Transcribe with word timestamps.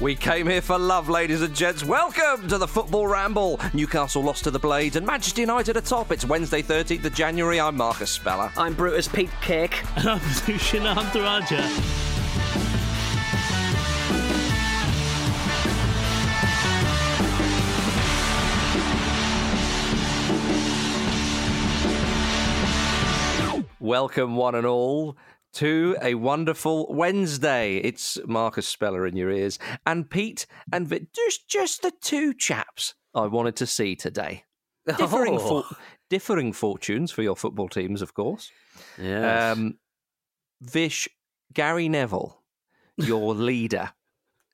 We 0.00 0.16
came 0.16 0.48
here 0.48 0.60
for 0.60 0.78
love, 0.78 1.08
ladies 1.08 1.42
and 1.42 1.54
gents. 1.54 1.84
Welcome 1.84 2.48
to 2.48 2.58
the 2.58 2.66
Football 2.66 3.06
Ramble. 3.06 3.60
Newcastle 3.72 4.22
lost 4.22 4.44
to 4.44 4.50
the 4.50 4.58
Blades 4.58 4.96
and 4.96 5.06
Manchester 5.06 5.42
United 5.42 5.76
atop. 5.76 6.10
It's 6.10 6.24
Wednesday, 6.24 6.62
13th 6.62 7.04
of 7.04 7.14
January. 7.14 7.60
I'm 7.60 7.76
Marcus 7.76 8.10
Speller. 8.10 8.50
I'm 8.56 8.74
Brutus 8.74 9.06
Pete 9.06 9.30
Cake. 9.40 9.82
And 9.96 10.08
I'm 10.08 10.20
Sushan 10.20 10.92
Ehantharajah. 10.92 12.12
Welcome, 23.78 24.36
one 24.36 24.54
and 24.54 24.64
all, 24.64 25.16
to 25.54 25.96
a 26.02 26.14
wonderful 26.14 26.86
Wednesday. 26.92 27.76
It's 27.78 28.18
Marcus 28.26 28.66
Speller 28.66 29.06
in 29.06 29.16
your 29.16 29.30
ears, 29.30 29.58
and 29.86 30.08
Pete 30.08 30.46
and 30.72 30.88
Vi- 30.88 31.06
just 31.14 31.48
just 31.48 31.82
the 31.82 31.92
two 32.00 32.34
chaps 32.34 32.94
I 33.14 33.26
wanted 33.26 33.56
to 33.56 33.66
see 33.66 33.94
today. 33.96 34.44
Differing, 34.86 35.36
Oh. 35.36 35.62
for- 35.62 35.76
differing 36.10 36.52
fortunes 36.52 37.12
for 37.12 37.22
your 37.22 37.36
football 37.36 37.68
teams, 37.68 38.02
of 38.02 38.14
course. 38.14 38.50
Yes. 38.98 39.56
Um, 39.56 39.78
Vish, 40.60 41.08
Gary 41.52 41.88
Neville, 41.88 42.42
your 42.96 43.34
leader, 43.34 43.92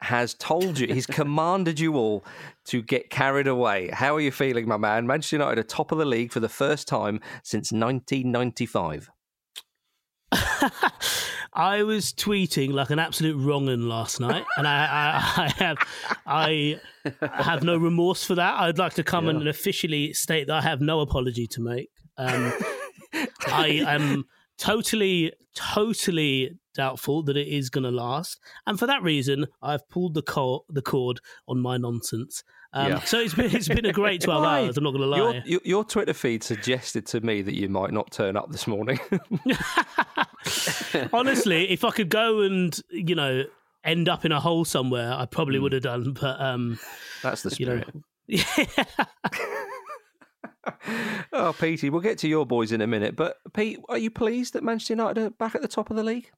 has 0.01 0.34
told 0.34 0.78
you, 0.78 0.87
he's 0.92 1.06
commanded 1.06 1.80
you 1.80 1.95
all 1.96 2.24
to 2.66 2.82
get 2.82 3.10
carried 3.10 3.46
away. 3.48 3.88
How 3.92 4.15
are 4.15 4.20
you 4.20 4.30
feeling, 4.30 4.68
my 4.68 4.76
man? 4.76 5.06
Manchester 5.06 5.37
United 5.37 5.59
are 5.59 5.62
top 5.65 5.90
of 5.92 5.98
the 5.98 6.04
league 6.04 6.30
for 6.32 6.40
the 6.40 6.48
first 6.48 6.87
time 6.87 7.20
since 7.42 7.73
1995. 7.73 9.10
I 11.52 11.82
was 11.82 12.12
tweeting 12.12 12.73
like 12.73 12.91
an 12.91 12.98
absolute 12.98 13.37
wrong'un 13.37 13.88
last 13.88 14.20
night, 14.20 14.45
and 14.56 14.68
I, 14.68 14.84
I, 14.84 15.45
I 15.45 15.48
have 15.64 15.78
I 16.27 16.80
have 17.20 17.62
no 17.62 17.77
remorse 17.77 18.24
for 18.24 18.34
that. 18.34 18.60
I'd 18.60 18.79
like 18.79 18.95
to 18.95 19.04
come 19.04 19.29
and 19.29 19.49
officially 19.49 20.12
state 20.12 20.46
that 20.49 20.56
I 20.56 20.60
have 20.62 20.80
no 20.80 21.01
apology 21.01 21.46
to 21.49 21.60
make. 21.60 21.90
Um, 22.16 22.52
I 23.46 23.82
am 23.87 24.24
totally, 24.59 25.32
totally 25.54 26.59
doubtful 26.74 27.23
that 27.24 27.37
it 27.37 27.49
is 27.49 27.71
going 27.71 27.84
to 27.84 27.90
last, 27.90 28.38
and 28.66 28.79
for 28.79 28.87
that 28.87 29.02
reason, 29.02 29.46
I've 29.62 29.88
pulled 29.88 30.15
the 30.15 30.23
cord, 30.23 30.62
the 30.68 30.82
cord 30.82 31.21
on 31.46 31.60
my 31.60 31.76
nonsense. 31.79 32.45
Um, 32.73 32.93
Yeah. 32.93 33.01
So 33.01 33.19
it's 33.19 33.35
been 33.35 33.55
it's 33.55 33.69
been 33.69 33.87
a 33.87 33.93
great 33.93 34.21
twelve 34.24 34.45
hours. 34.45 34.77
I'm 34.77 34.85
not 34.85 34.91
going 34.91 35.02
to 35.02 35.09
lie. 35.09 35.16
Your, 35.16 35.35
your, 35.45 35.61
your 35.65 35.85
Twitter 35.85 36.13
feed 36.13 36.43
suggested 36.43 37.07
to 37.07 37.21
me 37.21 37.43
that 37.43 37.55
you 37.55 37.69
might 37.69 37.93
not 37.93 38.11
turn 38.11 38.37
up 38.37 38.51
this 38.51 38.66
morning. 38.66 38.99
Honestly, 41.13 41.71
if 41.71 41.85
I 41.85 41.91
could 41.91 42.09
go 42.09 42.41
and 42.41 42.79
you 42.91 43.15
know 43.15 43.45
end 43.85 44.09
up 44.09 44.24
in 44.24 44.33
a 44.33 44.41
hole 44.41 44.65
somewhere, 44.65 45.13
I 45.13 45.27
probably 45.27 45.59
would 45.59 45.73
have 45.73 45.83
done. 45.83 46.13
But 46.13 46.41
um, 46.41 46.79
That's 47.23 47.43
the 47.43 47.57
you 47.59 47.66
know, 47.66 47.83
spirit. 48.29 48.89
oh, 51.33 51.55
Petey, 51.59 51.91
we'll 51.91 52.01
get 52.01 52.19
to 52.19 52.29
your 52.29 52.45
boys 52.46 52.73
in 52.73 52.80
a 52.80 52.87
minute. 52.87 53.16
But, 53.16 53.37
Pete, 53.55 53.79
are 53.89 53.99
you 53.99 54.11
pleased 54.11 54.52
that 54.55 54.63
Manchester 54.63 54.93
United 54.95 55.19
are 55.19 55.30
back 55.30 55.55
at 55.55 55.63
the 55.63 55.69
top 55.69 55.91
of 55.91 55.96
the 55.96 56.05
league? 56.05 56.30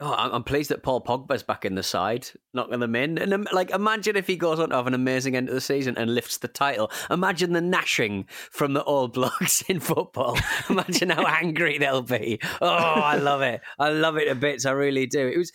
Oh, 0.00 0.12
I'm 0.12 0.42
pleased 0.42 0.70
that 0.70 0.82
Paul 0.82 1.02
Pogba's 1.02 1.42
back 1.42 1.64
in 1.64 1.74
the 1.74 1.82
side, 1.82 2.28
knocking 2.52 2.80
them 2.80 2.96
in. 2.96 3.18
And 3.18 3.46
like, 3.52 3.70
imagine 3.70 4.16
if 4.16 4.26
he 4.26 4.36
goes 4.36 4.58
on 4.58 4.70
to 4.70 4.76
have 4.76 4.86
an 4.86 4.94
amazing 4.94 5.36
end 5.36 5.48
of 5.48 5.54
the 5.54 5.60
season 5.60 5.96
and 5.96 6.14
lifts 6.14 6.38
the 6.38 6.48
title. 6.48 6.90
Imagine 7.10 7.52
the 7.52 7.60
gnashing 7.60 8.26
from 8.50 8.72
the 8.72 8.84
old 8.84 9.12
blokes 9.14 9.62
in 9.62 9.80
football. 9.80 10.36
imagine 10.70 11.10
how 11.10 11.24
angry 11.26 11.78
they'll 11.78 12.02
be. 12.02 12.40
Oh, 12.60 12.68
I 12.68 13.16
love 13.16 13.42
it. 13.42 13.60
I 13.78 13.90
love 13.90 14.16
it 14.16 14.28
a 14.28 14.34
bit. 14.34 14.66
I 14.66 14.72
really 14.72 15.06
do. 15.06 15.26
It 15.28 15.38
was, 15.38 15.52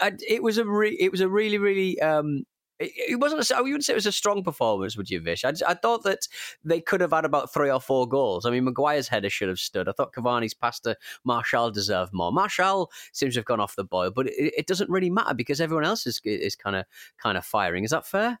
it 0.00 0.42
was 0.42 0.58
a, 0.58 0.64
re, 0.64 0.96
it 0.98 1.10
was 1.10 1.20
a 1.20 1.28
really, 1.28 1.58
really. 1.58 2.00
Um, 2.00 2.44
it, 2.80 3.20
wasn't. 3.20 3.48
A, 3.50 3.56
I 3.56 3.60
wouldn't 3.60 3.84
say 3.84 3.92
it 3.92 3.96
was 3.96 4.06
a 4.06 4.12
strong 4.12 4.42
performance. 4.42 4.96
Would 4.96 5.10
you, 5.10 5.20
Vish? 5.20 5.44
I, 5.44 5.52
I 5.66 5.74
thought 5.74 6.02
that 6.04 6.26
they 6.64 6.80
could 6.80 7.00
have 7.00 7.12
had 7.12 7.24
about 7.24 7.52
three 7.52 7.70
or 7.70 7.80
four 7.80 8.08
goals. 8.08 8.46
I 8.46 8.50
mean, 8.50 8.64
Maguire's 8.64 9.08
header 9.08 9.30
should 9.30 9.48
have 9.48 9.58
stood. 9.58 9.88
I 9.88 9.92
thought 9.92 10.14
Cavani's 10.14 10.54
pass 10.54 10.80
to 10.80 10.96
Martial 11.24 11.70
deserved 11.70 12.12
more. 12.12 12.32
Martial 12.32 12.90
seems 13.12 13.34
to 13.34 13.40
have 13.40 13.46
gone 13.46 13.60
off 13.60 13.76
the 13.76 13.84
boil, 13.84 14.10
but 14.10 14.26
it, 14.28 14.54
it 14.56 14.66
doesn't 14.66 14.90
really 14.90 15.10
matter 15.10 15.34
because 15.34 15.60
everyone 15.60 15.84
else 15.84 16.06
is 16.06 16.20
is 16.24 16.56
kind 16.56 16.76
of 16.76 16.84
kind 17.18 17.36
of 17.36 17.44
firing. 17.44 17.84
Is 17.84 17.90
that 17.90 18.06
fair? 18.06 18.38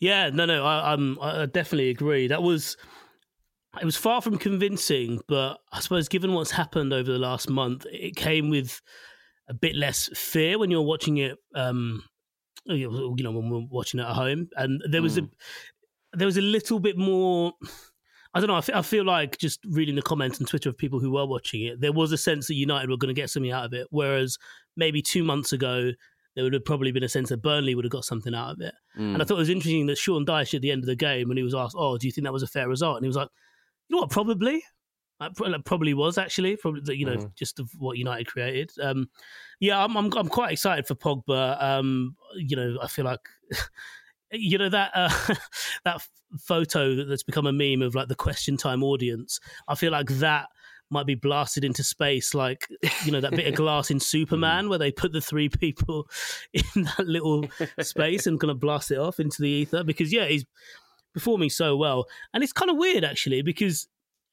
yeah, 0.00 0.30
no, 0.30 0.44
no, 0.44 0.64
I, 0.64 0.94
I 1.20 1.46
definitely 1.46 1.90
agree. 1.90 2.26
That 2.26 2.42
was 2.42 2.76
it 3.80 3.84
was 3.84 3.96
far 3.96 4.20
from 4.20 4.38
convincing, 4.38 5.20
but 5.28 5.58
I 5.72 5.80
suppose 5.80 6.08
given 6.08 6.34
what's 6.34 6.50
happened 6.50 6.92
over 6.92 7.10
the 7.10 7.18
last 7.18 7.48
month, 7.48 7.86
it 7.90 8.16
came 8.16 8.50
with 8.50 8.82
a 9.48 9.54
bit 9.54 9.74
less 9.74 10.08
fear 10.14 10.58
when 10.58 10.70
you're 10.70 10.82
watching 10.82 11.18
it. 11.18 11.38
Um, 11.54 12.04
you 12.66 13.14
know, 13.18 13.32
when 13.32 13.50
we're 13.50 13.66
watching 13.70 14.00
it 14.00 14.04
at 14.04 14.14
home, 14.14 14.48
and 14.56 14.82
there 14.90 15.02
was 15.02 15.18
a 15.18 15.28
there 16.12 16.26
was 16.26 16.36
a 16.36 16.42
little 16.42 16.78
bit 16.78 16.96
more. 16.96 17.52
I 18.34 18.40
don't 18.40 18.48
know. 18.48 18.74
I 18.74 18.80
feel 18.80 19.04
like 19.04 19.36
just 19.36 19.60
reading 19.68 19.94
the 19.94 20.00
comments 20.00 20.40
on 20.40 20.46
Twitter 20.46 20.70
of 20.70 20.78
people 20.78 21.00
who 21.00 21.10
were 21.10 21.26
watching 21.26 21.64
it, 21.64 21.82
there 21.82 21.92
was 21.92 22.12
a 22.12 22.16
sense 22.16 22.46
that 22.46 22.54
United 22.54 22.88
were 22.88 22.96
going 22.96 23.14
to 23.14 23.20
get 23.20 23.28
something 23.28 23.52
out 23.52 23.66
of 23.66 23.74
it. 23.74 23.86
Whereas 23.90 24.38
maybe 24.74 25.02
two 25.02 25.22
months 25.22 25.52
ago, 25.52 25.90
there 26.34 26.44
would 26.44 26.54
have 26.54 26.64
probably 26.64 26.92
been 26.92 27.02
a 27.02 27.10
sense 27.10 27.28
that 27.28 27.42
Burnley 27.42 27.74
would 27.74 27.84
have 27.84 27.92
got 27.92 28.06
something 28.06 28.34
out 28.34 28.52
of 28.52 28.60
it. 28.62 28.72
Mm. 28.98 29.14
And 29.14 29.22
I 29.22 29.26
thought 29.26 29.34
it 29.34 29.40
was 29.40 29.50
interesting 29.50 29.84
that 29.86 29.98
Sean 29.98 30.24
Dyche 30.24 30.54
at 30.54 30.62
the 30.62 30.70
end 30.70 30.82
of 30.82 30.86
the 30.86 30.96
game, 30.96 31.28
when 31.28 31.36
he 31.36 31.42
was 31.42 31.54
asked, 31.54 31.76
"Oh, 31.78 31.98
do 31.98 32.06
you 32.06 32.12
think 32.12 32.24
that 32.24 32.32
was 32.32 32.42
a 32.42 32.46
fair 32.46 32.68
result?" 32.68 32.96
and 32.96 33.04
he 33.04 33.08
was 33.08 33.16
like, 33.16 33.28
"You 33.88 33.96
know 33.96 34.02
what? 34.02 34.10
Probably." 34.10 34.62
It 35.20 35.64
probably 35.64 35.94
was 35.94 36.18
actually 36.18 36.56
probably 36.56 36.96
you 36.96 37.06
know 37.06 37.16
Mhm. 37.16 37.34
just 37.36 37.60
of 37.60 37.70
what 37.78 37.96
United 37.98 38.26
created. 38.26 38.72
Um, 38.80 39.08
yeah, 39.60 39.82
I'm, 39.82 39.96
I'm 39.96 40.12
I'm 40.16 40.28
quite 40.28 40.52
excited 40.52 40.86
for 40.86 40.94
Pogba. 40.94 41.62
Um, 41.62 42.16
you 42.34 42.56
know, 42.56 42.78
I 42.82 42.88
feel 42.88 43.04
like 43.04 43.20
you 44.32 44.58
know 44.58 44.68
that 44.68 44.90
uh, 44.94 45.34
that 45.84 46.06
photo 46.40 47.04
that's 47.04 47.22
become 47.22 47.46
a 47.46 47.52
meme 47.52 47.82
of 47.82 47.94
like 47.94 48.08
the 48.08 48.14
question 48.14 48.56
time 48.56 48.82
audience. 48.82 49.38
I 49.68 49.74
feel 49.74 49.92
like 49.92 50.08
that 50.08 50.48
might 50.90 51.06
be 51.06 51.14
blasted 51.14 51.64
into 51.64 51.84
space, 51.84 52.34
like 52.34 52.66
you 53.04 53.12
know 53.12 53.20
that 53.20 53.30
bit 53.30 53.46
of 53.46 53.54
glass 53.54 53.90
in 53.90 54.00
Superman 54.14 54.68
where 54.68 54.78
they 54.78 54.90
put 54.90 55.12
the 55.12 55.20
three 55.20 55.48
people 55.48 56.08
in 56.52 56.82
that 56.84 57.06
little 57.06 57.46
space 57.80 58.26
and 58.26 58.40
kind 58.40 58.50
of 58.50 58.58
blast 58.60 58.90
it 58.90 58.98
off 58.98 59.20
into 59.20 59.40
the 59.40 59.48
ether. 59.48 59.84
Because 59.84 60.12
yeah, 60.12 60.26
he's 60.26 60.44
performing 61.14 61.50
so 61.50 61.76
well, 61.76 62.06
and 62.34 62.42
it's 62.42 62.52
kind 62.52 62.70
of 62.70 62.76
weird 62.76 63.04
actually 63.04 63.42
because 63.42 63.86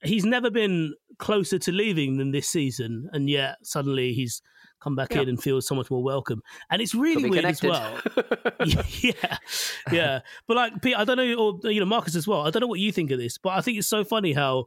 he's 0.04 0.26
never 0.26 0.50
been 0.50 0.94
closer 1.18 1.60
to 1.60 1.72
leaving 1.72 2.18
than 2.18 2.32
this 2.32 2.48
season, 2.48 3.10
and 3.14 3.30
yet 3.30 3.58
suddenly 3.64 4.14
he's 4.14 4.42
come 4.82 4.96
back 4.96 5.14
Yeah. 5.14 5.22
in 5.22 5.30
and 5.30 5.44
feels 5.44 5.68
so 5.68 5.76
much 5.76 5.92
more 5.92 6.02
welcome. 6.02 6.42
And 6.70 6.82
it's 6.82 6.96
really 6.96 7.16
Could 7.24 7.24
be 7.24 7.30
weird 7.32 7.46
as 7.46 7.62
well. 7.62 8.00
yeah, 9.02 9.38
yeah. 9.92 10.20
But 10.48 10.56
like, 10.58 10.82
Pete, 10.82 10.96
I 10.96 11.04
don't 11.04 11.18
know, 11.18 11.34
or 11.34 11.72
you 11.72 11.80
know, 11.82 11.86
Marcus 11.86 12.16
as 12.16 12.28
well. 12.28 12.48
I 12.48 12.50
don't 12.50 12.62
know 12.62 12.68
what 12.68 12.80
you 12.80 12.92
think 12.92 13.12
of 13.12 13.20
this, 13.20 13.38
but 13.38 13.50
I 13.50 13.62
think 13.62 13.78
it's 13.78 13.90
so 13.90 14.04
funny 14.06 14.32
how 14.34 14.66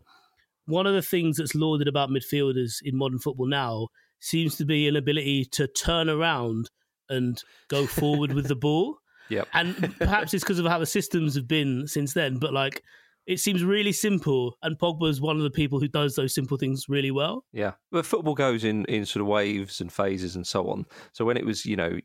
one 0.66 0.86
of 0.86 0.94
the 0.94 1.02
things 1.02 1.38
that's 1.38 1.54
lauded 1.54 1.88
about 1.88 2.10
midfielders 2.10 2.76
in 2.82 2.96
modern 2.96 3.18
football 3.18 3.46
now 3.46 3.88
seems 4.20 4.56
to 4.56 4.64
be 4.64 4.86
an 4.86 4.96
ability 4.96 5.46
to 5.46 5.66
turn 5.66 6.08
around 6.08 6.70
and 7.08 7.42
go 7.68 7.86
forward 7.86 8.32
with 8.32 8.48
the 8.48 8.54
ball. 8.66 8.98
Yep. 9.30 9.48
And 9.54 9.94
perhaps 9.98 10.34
it's 10.34 10.44
because 10.44 10.58
of 10.58 10.66
how 10.66 10.78
the 10.78 10.86
systems 10.86 11.34
have 11.36 11.48
been 11.48 11.86
since 11.86 12.12
then. 12.12 12.36
But 12.36 12.52
like, 12.52 12.82
it 13.26 13.38
seems 13.40 13.62
really 13.62 13.92
simple, 13.92 14.56
and 14.62 14.78
Pogba's 14.78 15.20
one 15.20 15.36
of 15.36 15.42
the 15.42 15.50
people 15.50 15.78
who 15.80 15.88
does 15.88 16.16
those 16.16 16.34
simple 16.34 16.56
things 16.56 16.88
really 16.88 17.10
well. 17.10 17.44
Yeah, 17.52 17.72
but 17.90 18.06
football 18.06 18.34
goes 18.34 18.64
in 18.64 18.84
in 18.86 19.06
sort 19.06 19.20
of 19.20 19.28
waves 19.28 19.80
and 19.80 19.92
phases 19.92 20.36
and 20.36 20.46
so 20.46 20.68
on. 20.68 20.86
So 21.12 21.24
when 21.24 21.36
it 21.36 21.46
was, 21.46 21.64
you 21.64 21.76
know, 21.76 21.98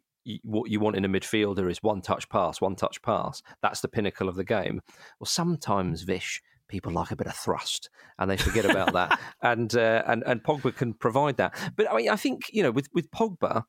what 0.43 0.69
you 0.69 0.79
want 0.79 0.95
in 0.95 1.05
a 1.05 1.09
midfielder 1.09 1.69
is 1.69 1.81
one 1.81 2.01
touch 2.01 2.29
pass, 2.29 2.61
one 2.61 2.75
touch 2.75 3.01
pass. 3.01 3.41
That's 3.61 3.81
the 3.81 3.87
pinnacle 3.87 4.29
of 4.29 4.35
the 4.35 4.43
game. 4.43 4.81
Well, 5.19 5.25
sometimes 5.25 6.03
Vish 6.03 6.41
people 6.67 6.91
like 6.91 7.11
a 7.11 7.15
bit 7.15 7.27
of 7.27 7.33
thrust 7.35 7.89
and 8.19 8.29
they 8.29 8.35
forget 8.35 8.65
about 8.65 8.91
that, 8.93 9.19
and 9.41 9.75
uh, 9.75 10.03
and 10.05 10.23
and 10.25 10.43
Pogba 10.43 10.75
can 10.75 10.93
provide 10.93 11.37
that. 11.37 11.55
But 11.75 11.91
I 11.91 11.95
mean, 11.95 12.09
I 12.09 12.15
think 12.15 12.43
you 12.51 12.63
know, 12.63 12.71
with 12.71 12.89
with 12.93 13.09
Pogba. 13.11 13.63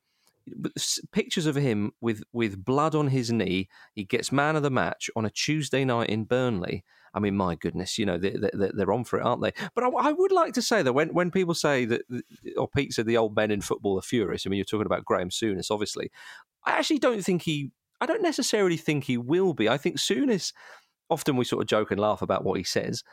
Pictures 1.11 1.45
of 1.45 1.55
him 1.55 1.91
with, 2.01 2.23
with 2.33 2.65
blood 2.65 2.95
on 2.95 3.09
his 3.09 3.31
knee. 3.31 3.69
He 3.93 4.03
gets 4.03 4.31
man 4.31 4.55
of 4.55 4.63
the 4.63 4.71
match 4.71 5.07
on 5.15 5.23
a 5.23 5.29
Tuesday 5.29 5.85
night 5.85 6.09
in 6.09 6.23
Burnley. 6.23 6.83
I 7.13 7.19
mean, 7.19 7.35
my 7.35 7.55
goodness, 7.55 7.97
you 7.97 8.05
know, 8.05 8.17
they, 8.17 8.31
they, 8.31 8.71
they're 8.73 8.91
on 8.91 9.03
for 9.03 9.19
it, 9.19 9.23
aren't 9.23 9.41
they? 9.41 9.53
But 9.75 9.83
I, 9.83 9.87
I 9.87 10.11
would 10.11 10.31
like 10.31 10.53
to 10.53 10.61
say 10.61 10.81
that 10.81 10.93
when, 10.93 11.09
when 11.13 11.31
people 11.31 11.53
say 11.53 11.85
that, 11.85 12.01
or 12.57 12.67
Pete 12.67 12.93
said 12.93 13.05
the 13.05 13.17
old 13.17 13.35
men 13.35 13.51
in 13.51 13.61
football 13.61 13.97
are 13.97 14.03
furious, 14.03 14.45
I 14.45 14.49
mean, 14.49 14.57
you're 14.57 14.65
talking 14.65 14.85
about 14.85 15.05
Graham 15.05 15.29
Souness, 15.29 15.71
obviously. 15.71 16.11
I 16.65 16.71
actually 16.71 16.99
don't 16.99 17.23
think 17.23 17.43
he, 17.43 17.71
I 18.01 18.05
don't 18.05 18.21
necessarily 18.21 18.77
think 18.77 19.03
he 19.05 19.17
will 19.17 19.53
be. 19.53 19.67
I 19.69 19.77
think 19.77 19.97
Souness, 19.97 20.53
often 21.09 21.37
we 21.37 21.45
sort 21.45 21.61
of 21.61 21.67
joke 21.67 21.91
and 21.91 21.99
laugh 21.99 22.21
about 22.21 22.43
what 22.43 22.57
he 22.57 22.63
says 22.63 23.03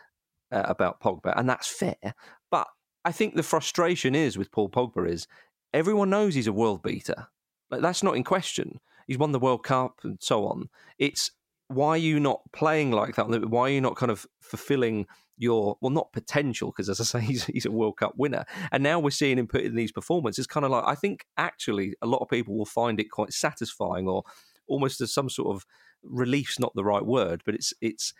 uh, 0.52 0.62
about 0.64 1.00
Pogba, 1.00 1.32
and 1.36 1.48
that's 1.48 1.68
fair. 1.68 2.14
But 2.50 2.66
I 3.04 3.12
think 3.12 3.34
the 3.34 3.42
frustration 3.42 4.14
is 4.14 4.36
with 4.36 4.52
Paul 4.52 4.68
Pogba 4.68 5.08
is 5.08 5.26
everyone 5.72 6.10
knows 6.10 6.34
he's 6.34 6.46
a 6.46 6.52
world 6.52 6.82
beater. 6.82 7.28
Like, 7.70 7.80
that's 7.80 8.02
not 8.02 8.16
in 8.16 8.24
question. 8.24 8.80
He's 9.06 9.18
won 9.18 9.32
the 9.32 9.38
World 9.38 9.64
Cup 9.64 10.00
and 10.02 10.18
so 10.20 10.46
on. 10.46 10.68
It's 10.98 11.30
why 11.68 11.90
are 11.90 11.96
you 11.96 12.20
not 12.20 12.40
playing 12.52 12.92
like 12.92 13.16
that? 13.16 13.48
Why 13.48 13.62
are 13.62 13.72
you 13.72 13.80
not 13.80 13.96
kind 13.96 14.12
of 14.12 14.26
fulfilling 14.40 15.06
your 15.36 15.76
well, 15.80 15.90
not 15.90 16.12
potential? 16.12 16.70
Because 16.70 16.88
as 16.88 17.00
I 17.00 17.04
say, 17.04 17.20
he's, 17.26 17.44
he's 17.44 17.66
a 17.66 17.70
World 17.70 17.96
Cup 17.96 18.14
winner, 18.16 18.44
and 18.72 18.82
now 18.82 18.98
we're 18.98 19.10
seeing 19.10 19.38
him 19.38 19.46
put 19.46 19.62
in 19.62 19.74
these 19.74 19.92
performances. 19.92 20.46
Kind 20.46 20.64
of 20.64 20.72
like 20.72 20.84
I 20.86 20.94
think 20.94 21.26
actually 21.36 21.94
a 22.02 22.06
lot 22.06 22.18
of 22.18 22.28
people 22.28 22.56
will 22.56 22.66
find 22.66 23.00
it 23.00 23.10
quite 23.10 23.32
satisfying 23.32 24.08
or 24.08 24.22
almost 24.68 25.00
as 25.00 25.12
some 25.12 25.28
sort 25.28 25.54
of 25.54 25.66
relief's 26.02 26.58
not 26.58 26.72
the 26.74 26.84
right 26.84 27.04
word, 27.04 27.42
but 27.44 27.54
it's 27.54 27.72
it's. 27.80 28.12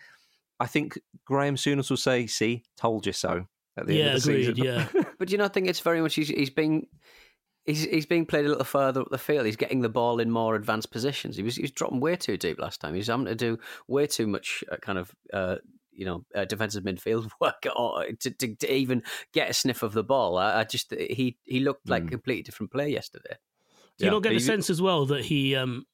I 0.58 0.66
think 0.66 0.98
Graham 1.26 1.56
Souness 1.56 1.90
will 1.90 1.96
say, 1.98 2.26
"See, 2.26 2.64
told 2.76 3.06
you 3.06 3.12
so." 3.12 3.46
At 3.78 3.86
the 3.86 3.94
yeah, 3.96 4.04
end 4.04 4.16
of 4.16 4.22
the 4.22 4.30
agreed. 4.30 4.46
season. 4.46 4.64
Yeah, 4.64 4.88
But 5.18 5.28
do 5.28 5.32
you 5.32 5.38
not 5.38 5.52
think 5.52 5.68
it's 5.68 5.80
very 5.80 6.00
much 6.00 6.14
he's, 6.14 6.28
he's 6.28 6.48
being 6.48 6.86
he's 7.66 7.84
he's 7.84 8.06
being 8.06 8.24
played 8.26 8.46
a 8.46 8.48
little 8.48 8.64
further 8.64 9.00
up 9.02 9.08
the 9.10 9.18
field. 9.18 9.46
He's 9.46 9.56
getting 9.56 9.80
the 9.82 9.88
ball 9.88 10.20
in 10.20 10.30
more 10.30 10.54
advanced 10.54 10.90
positions. 10.90 11.36
He 11.36 11.42
was 11.42 11.56
he 11.56 11.62
was 11.62 11.70
dropping 11.72 12.00
way 12.00 12.16
too 12.16 12.36
deep 12.36 12.58
last 12.58 12.80
time. 12.80 12.94
He 12.94 12.98
was 12.98 13.08
having 13.08 13.26
to 13.26 13.34
do 13.34 13.58
way 13.88 14.06
too 14.06 14.26
much 14.26 14.64
uh, 14.70 14.76
kind 14.76 14.98
of. 14.98 15.14
Uh, 15.32 15.56
you 15.98 16.04
know, 16.04 16.26
uh, 16.34 16.44
defensive 16.44 16.84
midfield 16.84 17.30
work 17.40 17.64
or 17.74 18.04
to, 18.20 18.30
to, 18.30 18.54
to 18.56 18.70
even 18.70 19.02
get 19.32 19.48
a 19.48 19.54
sniff 19.54 19.82
of 19.82 19.94
the 19.94 20.04
ball. 20.04 20.36
I, 20.36 20.60
I 20.60 20.64
just 20.64 20.92
he 20.92 21.38
he 21.44 21.60
looked 21.60 21.88
like 21.88 22.02
a 22.02 22.06
Mm. 22.06 22.10
completely 22.10 22.42
different 22.42 22.70
player 22.70 22.88
yesterday. 22.88 23.36
Do 23.96 24.04
you 24.04 24.08
Yeah. 24.08 24.10
not 24.10 24.22
get 24.22 24.28
the 24.28 24.34
He's- 24.34 24.44
sense 24.44 24.68
as 24.68 24.82
well 24.82 25.06
that 25.06 25.24
he 25.24 25.56
um 25.56 25.86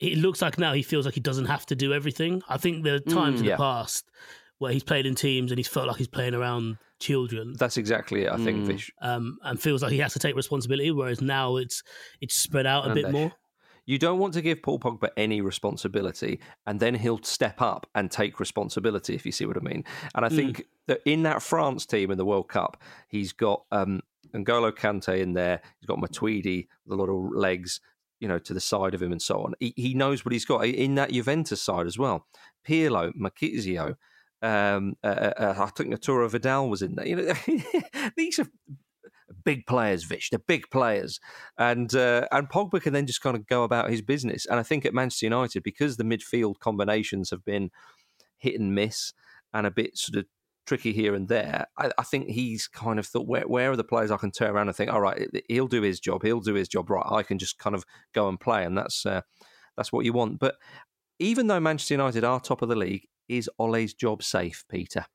it 0.00 0.18
looks 0.18 0.42
like 0.42 0.58
now 0.58 0.72
he 0.72 0.82
feels 0.82 1.04
like 1.04 1.14
he 1.14 1.20
doesn't 1.20 1.44
have 1.44 1.64
to 1.66 1.76
do 1.76 1.92
everything. 1.92 2.42
I 2.48 2.56
think 2.56 2.82
there 2.82 2.96
are 2.96 2.98
times 2.98 3.36
Mm, 3.36 3.42
in 3.42 3.44
yeah. 3.44 3.52
the 3.52 3.62
past 3.62 4.10
where 4.58 4.72
he's 4.72 4.82
played 4.82 5.06
in 5.06 5.14
teams 5.14 5.52
and 5.52 5.58
he's 5.60 5.68
felt 5.68 5.86
like 5.86 5.98
he's 5.98 6.08
playing 6.08 6.34
around 6.34 6.78
children. 7.00 7.54
That's 7.58 7.76
exactly 7.76 8.22
it. 8.24 8.30
I 8.32 8.36
think 8.36 8.58
Mm. 8.62 8.66
Vish. 8.66 8.90
Um, 9.00 9.38
and 9.42 9.60
feels 9.60 9.82
like 9.82 9.92
he 9.92 9.98
has 9.98 10.12
to 10.12 10.18
take 10.18 10.36
responsibility, 10.36 10.90
whereas 10.92 11.20
now 11.20 11.56
it's 11.56 11.82
it's 12.20 12.36
spread 12.36 12.66
out 12.66 12.88
a 12.90 12.94
bit 12.94 13.06
Fernandes. 13.06 13.12
more. 13.12 13.32
You 13.86 13.98
don't 13.98 14.20
want 14.20 14.34
to 14.34 14.42
give 14.42 14.62
Paul 14.62 14.78
Pogba 14.78 15.08
any 15.16 15.40
responsibility, 15.40 16.38
and 16.66 16.78
then 16.78 16.94
he'll 16.94 17.22
step 17.22 17.60
up 17.60 17.88
and 17.94 18.10
take 18.10 18.38
responsibility. 18.38 19.14
If 19.14 19.26
you 19.26 19.32
see 19.32 19.46
what 19.46 19.56
I 19.56 19.60
mean. 19.60 19.84
And 20.14 20.24
I 20.24 20.28
Mm. 20.28 20.36
think 20.36 20.66
that 20.86 21.00
in 21.04 21.22
that 21.24 21.42
France 21.42 21.86
team 21.86 22.10
in 22.12 22.18
the 22.18 22.24
World 22.24 22.48
Cup, 22.48 22.80
he's 23.08 23.32
got 23.32 23.64
um, 23.72 24.02
N'Golo 24.32 24.70
Kante 24.70 25.18
in 25.18 25.32
there. 25.32 25.60
He's 25.80 25.86
got 25.88 25.98
Matuidi 25.98 26.68
with 26.84 26.92
a 26.98 27.02
lot 27.02 27.08
of 27.08 27.32
legs, 27.34 27.80
you 28.20 28.28
know, 28.28 28.38
to 28.38 28.54
the 28.54 28.60
side 28.60 28.94
of 28.94 29.02
him 29.02 29.10
and 29.12 29.20
so 29.22 29.42
on. 29.42 29.54
He, 29.58 29.72
he 29.76 29.94
knows 29.94 30.24
what 30.24 30.32
he's 30.32 30.44
got 30.44 30.64
in 30.66 30.94
that 30.96 31.10
Juventus 31.10 31.60
side 31.62 31.86
as 31.86 31.98
well. 31.98 32.26
Pirlo, 32.64 33.12
Marchisio. 33.16 33.96
Um, 34.42 34.96
uh, 35.04 35.06
uh, 35.06 35.32
uh, 35.38 35.54
I 35.58 35.66
think 35.70 35.92
Arturo 35.92 36.28
Vidal 36.28 36.68
was 36.68 36.82
in 36.82 36.94
there. 36.94 37.06
You 37.06 37.16
know, 37.16 37.34
these 38.16 38.38
are 38.38 38.46
big 39.44 39.66
players, 39.66 40.04
Vish. 40.04 40.30
They're 40.30 40.38
big 40.38 40.70
players, 40.70 41.20
and 41.58 41.94
uh, 41.94 42.26
and 42.32 42.48
Pogba 42.48 42.80
can 42.80 42.92
then 42.92 43.06
just 43.06 43.20
kind 43.20 43.36
of 43.36 43.46
go 43.46 43.64
about 43.64 43.90
his 43.90 44.02
business. 44.02 44.46
And 44.46 44.58
I 44.58 44.62
think 44.62 44.84
at 44.84 44.94
Manchester 44.94 45.26
United, 45.26 45.62
because 45.62 45.96
the 45.96 46.04
midfield 46.04 46.58
combinations 46.60 47.30
have 47.30 47.44
been 47.44 47.70
hit 48.38 48.58
and 48.58 48.74
miss 48.74 49.12
and 49.52 49.66
a 49.66 49.70
bit 49.70 49.98
sort 49.98 50.20
of 50.20 50.26
tricky 50.66 50.92
here 50.92 51.14
and 51.14 51.28
there, 51.28 51.66
I, 51.76 51.90
I 51.98 52.02
think 52.02 52.28
he's 52.28 52.66
kind 52.66 52.98
of 52.98 53.06
thought, 53.06 53.26
where 53.26 53.46
where 53.46 53.70
are 53.72 53.76
the 53.76 53.84
players 53.84 54.10
I 54.10 54.16
can 54.16 54.30
turn 54.30 54.50
around 54.50 54.68
and 54.68 54.76
think, 54.76 54.90
all 54.90 55.00
right, 55.00 55.28
he'll 55.48 55.68
do 55.68 55.82
his 55.82 56.00
job, 56.00 56.22
he'll 56.22 56.40
do 56.40 56.54
his 56.54 56.68
job 56.68 56.88
right. 56.88 57.06
I 57.06 57.22
can 57.22 57.38
just 57.38 57.58
kind 57.58 57.74
of 57.74 57.84
go 58.14 58.28
and 58.28 58.40
play, 58.40 58.64
and 58.64 58.76
that's 58.76 59.04
uh, 59.04 59.20
that's 59.76 59.92
what 59.92 60.04
you 60.04 60.12
want. 60.12 60.38
But 60.38 60.56
even 61.18 61.46
though 61.46 61.60
Manchester 61.60 61.94
United 61.94 62.24
are 62.24 62.40
top 62.40 62.62
of 62.62 62.68
the 62.68 62.76
league, 62.76 63.06
is 63.30 63.48
Ole's 63.58 63.94
job 63.94 64.22
safe, 64.22 64.64
Peter? 64.68 65.06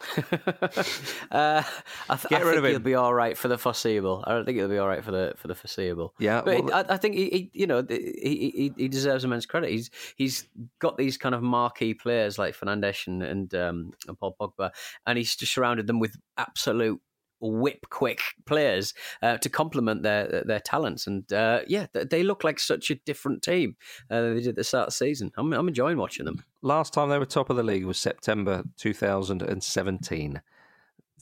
uh, 0.16 1.62
I, 2.08 2.16
th- 2.16 2.28
Get 2.30 2.40
I 2.40 2.44
rid 2.44 2.54
think 2.54 2.56
of 2.58 2.64
him. 2.64 2.70
he'll 2.70 2.78
be 2.80 2.94
all 2.94 3.12
right 3.12 3.36
for 3.36 3.48
the 3.48 3.58
foreseeable. 3.58 4.24
I 4.26 4.32
don't 4.32 4.44
think 4.46 4.56
he'll 4.56 4.68
be 4.68 4.78
all 4.78 4.88
right 4.88 5.04
for 5.04 5.10
the 5.10 5.34
for 5.36 5.48
the 5.48 5.54
foreseeable. 5.54 6.14
Yeah, 6.18 6.40
But 6.42 6.64
well, 6.64 6.74
I, 6.74 6.94
I 6.94 6.96
think 6.96 7.16
he, 7.16 7.28
he, 7.28 7.50
you 7.52 7.66
know, 7.66 7.84
he, 7.86 8.50
he 8.56 8.72
he 8.76 8.88
deserves 8.88 9.24
immense 9.24 9.44
credit. 9.46 9.70
He's 9.70 9.90
he's 10.16 10.46
got 10.78 10.96
these 10.96 11.18
kind 11.18 11.34
of 11.34 11.42
marquee 11.42 11.92
players 11.94 12.38
like 12.38 12.56
Fernandes 12.56 13.06
and 13.06 13.22
and, 13.22 13.54
um, 13.54 13.92
and 14.08 14.18
Paul 14.18 14.36
Pogba, 14.40 14.70
and 15.06 15.18
he's 15.18 15.36
just 15.36 15.52
surrounded 15.52 15.86
them 15.86 16.00
with 16.00 16.16
absolute 16.38 17.00
whip 17.40 17.86
quick 17.90 18.20
players 18.46 18.92
uh, 19.22 19.38
to 19.38 19.48
complement 19.48 20.02
their 20.02 20.42
their 20.46 20.60
talents. 20.60 21.06
And 21.06 21.30
uh, 21.32 21.60
yeah, 21.66 21.86
they- 21.92 22.04
they 22.04 22.22
look 22.22 22.44
like 22.44 22.58
such 22.60 22.90
a 22.90 22.94
different 22.94 23.42
team 23.42 23.76
uh, 24.10 24.20
than 24.20 24.34
they 24.34 24.40
did 24.42 24.50
at 24.50 24.56
the 24.56 24.64
start 24.64 24.82
of 24.88 24.92
the 24.92 24.96
season. 25.06 25.30
I'm 25.36 25.52
I'm 25.52 25.68
enjoying 25.68 25.96
watching 25.98 26.24
them. 26.26 26.44
last 26.62 26.92
time 26.92 27.08
they 27.08 27.18
were 27.18 27.26
top 27.26 27.50
of 27.50 27.56
the 27.56 27.62
league 27.62 27.84
was 27.84 27.98
September 27.98 28.62
2017. 28.76 30.40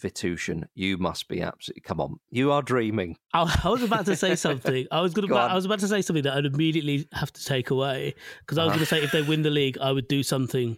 Vithushan, 0.00 0.62
you 0.76 0.97
must 0.97 1.26
be 1.26 1.43
absolutely 1.43 1.81
come 1.81 2.00
on. 2.00 2.21
You 2.31 2.53
are 2.53 2.62
dreaming. 2.62 3.17
I, 3.35 3.61
I 3.64 3.69
was 3.69 3.82
about 3.82 4.06
to 4.06 4.14
say 4.14 4.37
something. 4.47 4.87
I 4.93 5.00
was 5.00 5.12
gonna. 5.12 5.35
on. 5.35 5.50
I 5.50 5.55
was 5.56 5.64
about 5.64 5.81
to 5.81 5.88
say 5.88 6.03
something 6.03 6.23
that 6.23 6.35
I'd 6.35 6.47
immediately 6.47 7.09
have 7.12 7.32
to 7.32 7.44
take 7.44 7.71
away 7.71 8.14
because 8.41 8.59
I 8.59 8.64
was 8.64 8.69
Uh-huh. 8.71 8.76
going 8.76 8.87
to 8.87 8.87
say 8.87 9.03
if 9.03 9.11
they 9.11 9.23
win 9.23 9.43
the 9.43 9.50
league, 9.50 9.76
I 9.81 9.91
would 9.91 10.06
do 10.06 10.23
something. 10.23 10.76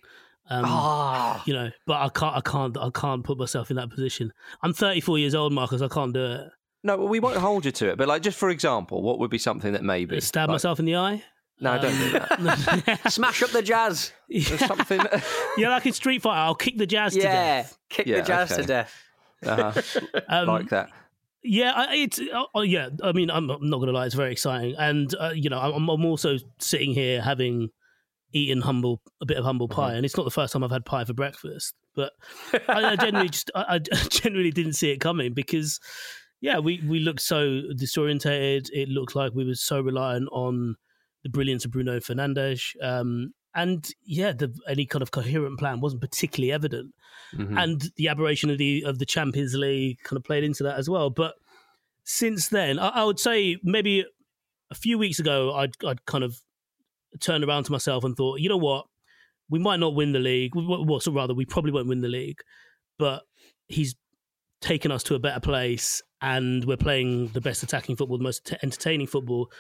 Um, 0.51 0.65
Ah, 0.67 1.43
You 1.47 1.55
know, 1.55 1.71
but 1.87 2.01
I 2.01 2.09
can't. 2.09 2.37
I 2.37 2.41
can't. 2.41 2.77
I 2.77 2.91
can't 2.91 3.23
put 3.25 3.39
myself 3.39 3.71
in 3.71 3.77
that 3.77 3.89
position. 3.91 4.33
I'm 4.63 4.73
34 4.73 5.19
years 5.19 5.35
old, 5.35 5.53
Marcus. 5.53 5.81
I 5.81 5.89
can't 5.89 6.13
do 6.13 6.25
it. 6.25 6.49
no, 6.83 6.97
but 6.97 7.07
we 7.07 7.21
won't 7.21 7.37
hold 7.37 7.65
you 7.65 7.71
to 7.73 7.91
it. 7.91 7.97
But 7.99 8.09
like, 8.09 8.23
just 8.23 8.37
for 8.39 8.51
example, 8.51 9.01
what 9.03 9.19
would 9.21 9.31
be 9.31 9.39
something 9.39 9.73
that 9.75 9.85
maybe 9.85 10.21
Stab 10.21 10.49
like, 10.49 10.55
myself 10.57 10.79
in 10.81 10.85
the 10.87 10.97
eye. 10.97 11.23
No, 11.61 11.73
I 11.73 11.79
don't 11.79 11.97
do 11.99 12.11
that. 12.13 13.01
Smash 13.13 13.43
up 13.43 13.51
the 13.51 13.63
jazz. 13.63 14.13
There's 14.29 14.51
yeah, 14.51 14.67
something. 14.67 15.01
yeah, 15.59 15.69
like 15.71 15.87
in 15.87 15.93
Street 15.93 16.23
Fighter, 16.23 16.41
I'll 16.41 16.55
kick 16.55 16.79
the 16.79 16.87
jazz 16.87 17.13
to 17.15 17.21
death. 17.21 17.79
Yeah, 17.91 17.97
kick 17.97 18.07
Yeah, 18.07 18.17
the 18.17 18.27
jazz 18.27 18.53
okay. 18.53 18.63
to 18.63 18.67
death. 18.67 19.03
uh 19.47 19.83
Um, 20.29 20.49
like 20.49 20.71
that. 20.71 20.91
Yeah, 21.43 21.87
it's 21.93 22.19
oh, 22.35 22.47
oh, 22.55 22.63
yeah. 22.63 22.89
I 23.03 23.13
mean, 23.13 23.31
I'm 23.31 23.49
I'm 23.51 23.71
not 23.71 23.77
going 23.77 23.87
to 23.89 23.93
lie; 23.93 24.05
it's 24.07 24.15
very 24.15 24.33
exciting, 24.33 24.75
and 24.79 25.15
uh, 25.21 25.31
you 25.35 25.49
know, 25.49 25.59
I'm, 25.59 25.89
I'm 25.89 26.05
also 26.05 26.37
sitting 26.59 26.93
here 26.93 27.23
having 27.23 27.71
eaten 28.33 28.61
humble 28.63 29.01
a 29.21 29.27
bit 29.27 29.37
of 29.37 29.45
humble 29.45 29.67
Uh-huh. 29.71 29.83
pie, 29.89 29.95
and 29.95 30.05
it's 30.07 30.17
not 30.17 30.25
the 30.25 30.31
first 30.31 30.53
time 30.53 30.63
I've 30.65 30.71
had 30.71 30.85
pie 30.85 31.05
for 31.05 31.15
breakfast. 31.15 31.75
But 31.95 32.13
I, 32.69 32.93
I 32.93 32.97
genuinely 32.97 33.31
just 33.31 33.51
I, 33.55 33.75
I 33.75 33.79
genuinely 34.11 34.51
didn't 34.53 34.75
see 34.75 34.91
it 34.91 34.99
coming 35.01 35.33
because 35.35 35.81
yeah, 36.41 36.59
we 36.59 36.81
we 36.87 37.01
looked 37.01 37.21
so 37.23 37.63
disorientated. 37.75 38.69
It 38.73 38.89
looked 38.89 39.15
like 39.15 39.33
we 39.35 39.45
were 39.45 39.55
so 39.55 39.81
reliant 39.81 40.29
on 40.33 40.77
the 41.23 41.29
brilliance 41.29 41.65
of 41.65 41.71
Bruno 41.71 41.99
Fernandes. 42.01 42.63
Um, 42.83 43.35
and 43.55 43.87
yeah, 44.05 44.33
the, 44.33 44.55
any 44.69 44.87
kind 44.87 45.03
of 45.03 45.11
coherent 45.11 45.59
plan 45.59 45.81
wasn't 45.81 46.01
particularly 46.03 46.53
evident 46.53 46.95
Mhm. 47.35 47.63
and 47.63 47.91
the 47.97 48.09
aberration 48.09 48.49
of 48.51 48.59
the 48.59 48.83
of 48.87 48.99
the 48.99 49.05
Champions 49.07 49.55
League 49.55 49.99
kind 50.05 50.17
of 50.17 50.25
played 50.25 50.45
into 50.45 50.63
that 50.63 50.79
as 50.79 50.89
well. 50.89 51.11
But 51.11 51.35
since 52.05 52.49
then, 52.49 52.79
I, 52.79 52.89
I 52.89 53.05
would 53.05 53.19
say 53.21 53.59
maybe 53.63 54.05
a 54.71 54.75
few 54.75 54.99
weeks 54.99 55.19
ago, 55.19 55.53
I'd 55.55 55.75
I'd 55.85 56.05
kind 56.07 56.25
of 56.25 56.41
turned 57.19 57.45
around 57.45 57.65
to 57.65 57.73
myself 57.73 58.05
and 58.05 58.17
thought, 58.17 58.41
you 58.41 58.49
know 58.49 58.57
what, 58.57 58.87
we 59.49 59.59
might 59.59 59.81
not 59.81 59.95
win 59.95 60.13
the 60.13 60.19
league. 60.21 60.53
Well, 60.55 61.01
so 61.01 61.13
rather, 61.13 61.35
we 61.35 61.45
probably 61.45 61.73
won't 61.73 61.89
win 61.89 62.01
the 62.03 62.09
league, 62.09 62.39
but 62.99 63.23
he's 63.69 63.97
taken 64.61 64.93
us 64.93 65.03
to 65.05 65.15
a 65.15 65.19
better 65.19 65.41
place, 65.41 66.03
and 66.21 66.65
we're 66.65 66.77
playing 66.77 67.29
the 67.29 67.41
best 67.41 67.63
attacking 67.63 67.97
football, 67.97 68.19
the 68.19 68.25
most 68.25 68.47
t- 68.47 68.57
entertaining 68.63 69.07
football. 69.07 69.51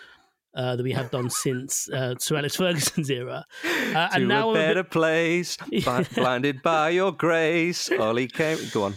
Uh, 0.53 0.75
that 0.75 0.83
we 0.83 0.91
have 0.91 1.13
done 1.13 1.31
since 1.45 1.89
uh, 1.91 2.13
Sir 2.19 2.37
Alex 2.37 2.57
Ferguson's 2.57 3.09
era, 3.09 3.45
uh, 3.65 4.09
to 4.09 4.17
and 4.17 4.27
now 4.27 4.49
a 4.49 4.51
I'm 4.51 4.57
a 4.57 4.59
bit- 4.59 4.69
better 4.69 4.83
place, 4.83 5.57
blinded 6.15 6.61
by 6.61 6.91
your 6.91 7.13
grace. 7.13 7.89
Ollie 7.93 8.27
came. 8.27 8.59
Go 8.73 8.83
on. 8.83 8.95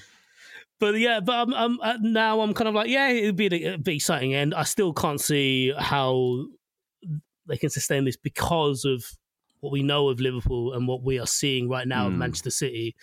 But 0.79 0.95
yeah, 0.97 1.19
but 1.19 1.33
I'm, 1.33 1.53
I'm 1.53 1.79
uh, 1.79 1.97
now 2.01 2.41
I'm 2.41 2.55
kind 2.55 2.67
of 2.67 2.73
like, 2.73 2.89
yeah, 2.89 3.09
it'd 3.09 3.35
be 3.35 3.45
a, 3.65 3.73
a 3.75 3.77
bit 3.77 3.93
exciting, 3.97 4.33
and 4.33 4.55
I 4.55 4.63
still 4.63 4.93
can't 4.93 5.21
see 5.21 5.71
how 5.77 6.45
they 7.47 7.57
can 7.57 7.69
sustain 7.69 8.05
this 8.05 8.17
because 8.17 8.85
of 8.85 9.03
what 9.59 9.71
we 9.71 9.83
know 9.83 10.09
of 10.09 10.19
Liverpool 10.19 10.73
and 10.73 10.87
what 10.87 11.03
we 11.03 11.19
are 11.19 11.27
seeing 11.27 11.69
right 11.69 11.87
now 11.87 12.07
of 12.07 12.13
Hmm. 12.13 12.19
Manchester 12.19 12.49
City. 12.49 12.95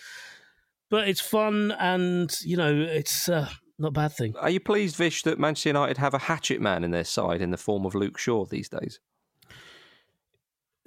But 0.90 1.08
it's 1.08 1.20
fun, 1.20 1.72
and 1.78 2.34
you 2.42 2.56
know, 2.56 2.74
it's 2.74 3.28
uh, 3.28 3.48
not 3.78 3.88
a 3.88 3.92
bad 3.92 4.12
thing. 4.12 4.34
Are 4.36 4.50
you 4.50 4.60
pleased, 4.60 4.96
Vish, 4.96 5.22
that 5.22 5.38
Manchester 5.38 5.68
United 5.68 5.98
have 5.98 6.14
a 6.14 6.18
hatchet 6.18 6.60
man 6.60 6.82
in 6.84 6.90
their 6.90 7.04
side 7.04 7.40
in 7.40 7.50
the 7.50 7.56
form 7.56 7.86
of 7.86 7.94
Luke 7.94 8.18
Shaw 8.18 8.44
these 8.44 8.68
days? 8.68 8.98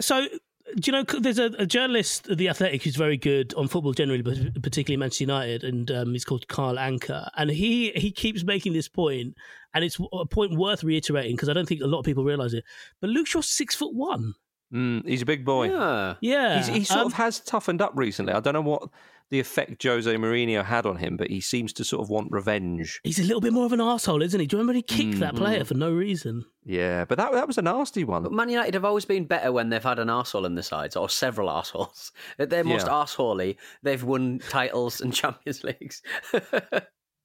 So, 0.02 0.28
do 0.76 0.92
you 0.92 0.92
know, 0.92 1.04
there's 1.20 1.40
a, 1.40 1.52
a 1.58 1.66
journalist 1.66 2.30
at 2.30 2.38
The 2.38 2.50
Athletic 2.50 2.84
who's 2.84 2.96
very 2.96 3.18
good 3.18 3.54
on 3.56 3.68
football 3.68 3.94
generally, 3.94 4.22
but 4.22 4.62
particularly 4.62 4.98
Manchester 4.98 5.24
United, 5.24 5.64
and 5.64 5.90
um, 5.92 6.12
he's 6.14 6.26
called 6.26 6.48
Carl 6.48 6.76
Anka. 6.76 7.30
And 7.38 7.50
he, 7.50 7.92
he 7.92 8.12
keeps 8.12 8.44
making 8.44 8.74
this 8.74 8.88
point, 8.88 9.36
and 9.74 9.84
it's 9.84 9.98
a 10.14 10.26
point 10.26 10.58
worth 10.58 10.84
reiterating 10.84 11.36
because 11.36 11.50
I 11.50 11.54
don't 11.54 11.68
think 11.68 11.82
a 11.82 11.88
lot 11.88 12.00
of 12.00 12.06
people 12.06 12.24
realise 12.24 12.54
it. 12.54 12.64
But 13.02 13.10
Luke 13.10 13.28
Shaw's 13.28 13.50
six 13.50 13.76
foot 13.76 13.94
one. 13.94 14.34
Mm, 14.74 15.08
he's 15.08 15.22
a 15.22 15.26
big 15.26 15.46
boy. 15.46 15.70
Yeah. 15.70 16.16
Yeah. 16.22 16.58
He's, 16.58 16.68
he 16.68 16.84
sort 16.84 17.02
Um, 17.02 17.08
of 17.08 17.14
has 17.14 17.40
toughened 17.40 17.82
up 17.82 17.92
recently. 17.96 18.34
I 18.34 18.40
don't 18.40 18.54
know 18.54 18.62
what 18.62 18.90
the 19.30 19.40
effect 19.40 19.82
Jose 19.84 20.14
Mourinho 20.16 20.64
had 20.64 20.86
on 20.86 20.98
him, 20.98 21.18
but 21.18 21.30
he 21.30 21.42
seems 21.42 21.74
to 21.74 21.84
sort 21.84 22.02
of 22.04 22.10
want 22.10 22.32
revenge. 22.32 23.00
He's 23.04 23.20
a 23.20 23.24
little 23.24 23.42
bit 23.42 23.54
more 23.54 23.66
of 23.66 23.74
an 23.74 23.82
asshole, 23.82 24.22
isn't 24.22 24.40
he? 24.40 24.46
Do 24.46 24.56
you 24.58 24.60
remember 24.62 24.74
he 24.78 24.82
kicked 24.84 25.16
Mm. 25.16 25.20
that 25.20 25.36
player 25.36 25.64
for 25.66 25.74
no 25.74 25.92
reason? 25.92 26.46
Yeah, 26.64 27.06
but 27.06 27.18
that 27.18 27.32
that 27.34 27.48
was 27.48 27.58
a 27.58 27.62
nasty 27.62 28.04
one. 28.04 28.24
But 28.24 28.32
Man 28.32 28.50
United 28.50 28.74
have 28.76 28.86
always 28.86 29.06
been 29.06 29.26
better 29.26 29.52
when 29.52 29.70
they've 29.70 29.84
had 29.84 30.00
an 30.00 30.08
arsehole 30.10 30.46
in 30.46 30.56
the 30.56 30.64
sides, 30.64 30.96
or 30.96 31.10
several 31.10 31.50
arseholes. 31.50 32.12
At 32.40 32.50
their 32.52 32.64
most 32.64 32.86
Yeah. 32.88 32.94
arseholey, 32.94 33.58
they've 33.82 34.04
won 34.04 34.40
titles 34.50 35.02
and 35.02 35.14
Champions 35.14 35.64
Leagues. 35.64 36.02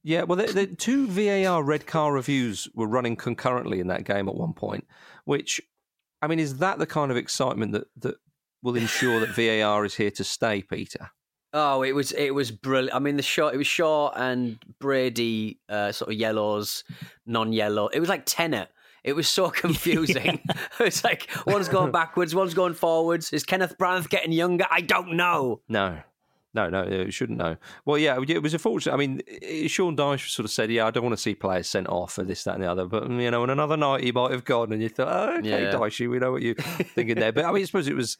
Yeah, 0.01 0.23
well, 0.23 0.37
the, 0.37 0.47
the 0.47 0.65
two 0.65 1.07
VAR 1.07 1.61
red 1.61 1.85
car 1.85 2.13
reviews 2.13 2.69
were 2.73 2.87
running 2.87 3.17
concurrently 3.17 3.81
in 3.81 3.87
that 3.87 4.05
game 4.05 4.29
at 4.29 4.35
one 4.35 4.53
point, 4.53 4.87
which, 5.25 5.59
I 6.21 6.27
mean, 6.27 6.39
is 6.39 6.59
that 6.59 6.79
the 6.79 6.85
kind 6.87 7.11
of 7.11 7.17
excitement 7.17 7.73
that, 7.73 7.87
that 7.97 8.15
will 8.63 8.77
ensure 8.77 9.19
that 9.19 9.35
VAR 9.35 9.83
is 9.83 9.95
here 9.95 10.11
to 10.11 10.23
stay, 10.23 10.61
Peter? 10.61 11.11
Oh, 11.53 11.83
it 11.83 11.93
was 11.93 12.11
it 12.11 12.33
was 12.33 12.51
brilliant. 12.51 12.95
I 12.95 12.99
mean, 12.99 13.17
the 13.17 13.23
shot 13.23 13.53
it 13.53 13.57
was 13.57 13.67
Shaw 13.67 14.11
and 14.15 14.57
Brady, 14.79 15.59
uh, 15.69 15.91
sort 15.91 16.11
of 16.11 16.17
yellows, 16.17 16.83
non-yellow. 17.25 17.87
It 17.87 17.99
was 17.99 18.09
like 18.09 18.23
Tenet 18.25 18.69
It 19.03 19.13
was 19.13 19.27
so 19.27 19.49
confusing. 19.63 20.41
it's 20.79 21.03
like 21.03 21.29
one's 21.45 21.69
going 21.69 21.91
backwards, 21.91 22.35
one's 22.35 22.53
going 22.53 22.73
forwards. 22.73 23.33
Is 23.33 23.43
Kenneth 23.43 23.77
Branagh 23.77 24.09
getting 24.09 24.31
younger? 24.31 24.65
I 24.69 24.81
don't 24.81 25.13
know. 25.13 25.61
No. 25.67 25.99
No, 26.51 26.67
no, 26.67 26.83
you 26.83 27.11
shouldn't 27.11 27.37
know. 27.37 27.57
Well, 27.85 27.99
yeah, 27.99 28.19
it 28.27 28.41
was 28.41 28.53
unfortunate. 28.53 28.91
I 28.91 28.97
mean, 28.97 29.21
Sean 29.67 29.95
Dyche 29.95 30.29
sort 30.29 30.45
of 30.45 30.51
said, 30.51 30.71
"Yeah, 30.71 30.87
I 30.87 30.91
don't 30.91 31.03
want 31.03 31.15
to 31.15 31.21
see 31.21 31.35
players 31.35 31.69
sent 31.69 31.87
off 31.87 32.13
for 32.13 32.23
this, 32.23 32.43
that, 32.45 32.55
and 32.55 32.63
the 32.63 32.71
other." 32.71 32.85
But 32.85 33.07
you 33.07 33.29
know, 33.29 33.43
on 33.43 33.51
another 33.51 33.77
night, 33.77 34.03
he 34.03 34.11
might 34.11 34.31
have 34.31 34.45
gone, 34.45 34.73
and 34.73 34.81
you 34.81 34.89
thought, 34.89 35.09
oh, 35.09 35.37
"Okay, 35.37 35.65
yeah. 35.65 35.71
Dyche, 35.71 36.09
we 36.09 36.17
know 36.17 36.31
what 36.31 36.41
you're 36.41 36.55
thinking 36.55 37.19
there." 37.19 37.31
But 37.31 37.45
I 37.45 37.51
mean, 37.51 37.61
I 37.61 37.65
suppose 37.65 37.87
it 37.87 37.95
was, 37.95 38.17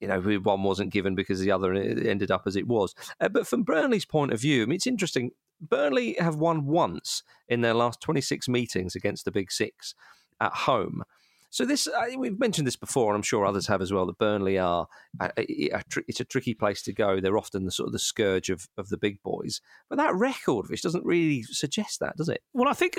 you 0.00 0.08
know, 0.08 0.20
one 0.20 0.62
wasn't 0.62 0.92
given 0.92 1.14
because 1.14 1.40
the 1.40 1.50
other 1.50 1.72
ended 1.72 2.30
up 2.30 2.42
as 2.46 2.56
it 2.56 2.66
was. 2.66 2.94
Uh, 3.20 3.28
but 3.28 3.46
from 3.46 3.62
Burnley's 3.62 4.04
point 4.04 4.32
of 4.32 4.40
view, 4.40 4.62
I 4.62 4.66
mean, 4.66 4.76
it's 4.76 4.86
interesting. 4.86 5.30
Burnley 5.60 6.16
have 6.18 6.36
won 6.36 6.66
once 6.66 7.22
in 7.48 7.60
their 7.60 7.74
last 7.74 8.00
26 8.00 8.48
meetings 8.48 8.94
against 8.94 9.24
the 9.24 9.30
Big 9.30 9.50
Six 9.50 9.94
at 10.40 10.52
home. 10.52 11.04
So 11.54 11.64
this 11.64 11.86
we've 12.16 12.40
mentioned 12.40 12.66
this 12.66 12.74
before, 12.74 13.12
and 13.12 13.16
I'm 13.16 13.22
sure 13.22 13.46
others 13.46 13.68
have 13.68 13.80
as 13.80 13.92
well. 13.92 14.06
That 14.06 14.18
Burnley 14.18 14.58
are 14.58 14.88
a, 15.20 15.30
a, 15.38 15.70
a, 15.72 15.82
it's 16.08 16.18
a 16.18 16.24
tricky 16.24 16.52
place 16.52 16.82
to 16.82 16.92
go. 16.92 17.20
They're 17.20 17.38
often 17.38 17.64
the 17.64 17.70
sort 17.70 17.86
of 17.86 17.92
the 17.92 18.00
scourge 18.00 18.50
of, 18.50 18.66
of 18.76 18.88
the 18.88 18.96
big 18.96 19.22
boys, 19.22 19.60
but 19.88 19.96
that 19.96 20.16
record, 20.16 20.68
which 20.68 20.82
doesn't 20.82 21.04
really 21.04 21.44
suggest 21.44 22.00
that, 22.00 22.16
does 22.16 22.28
it? 22.28 22.42
Well, 22.52 22.68
I 22.68 22.72
think. 22.72 22.98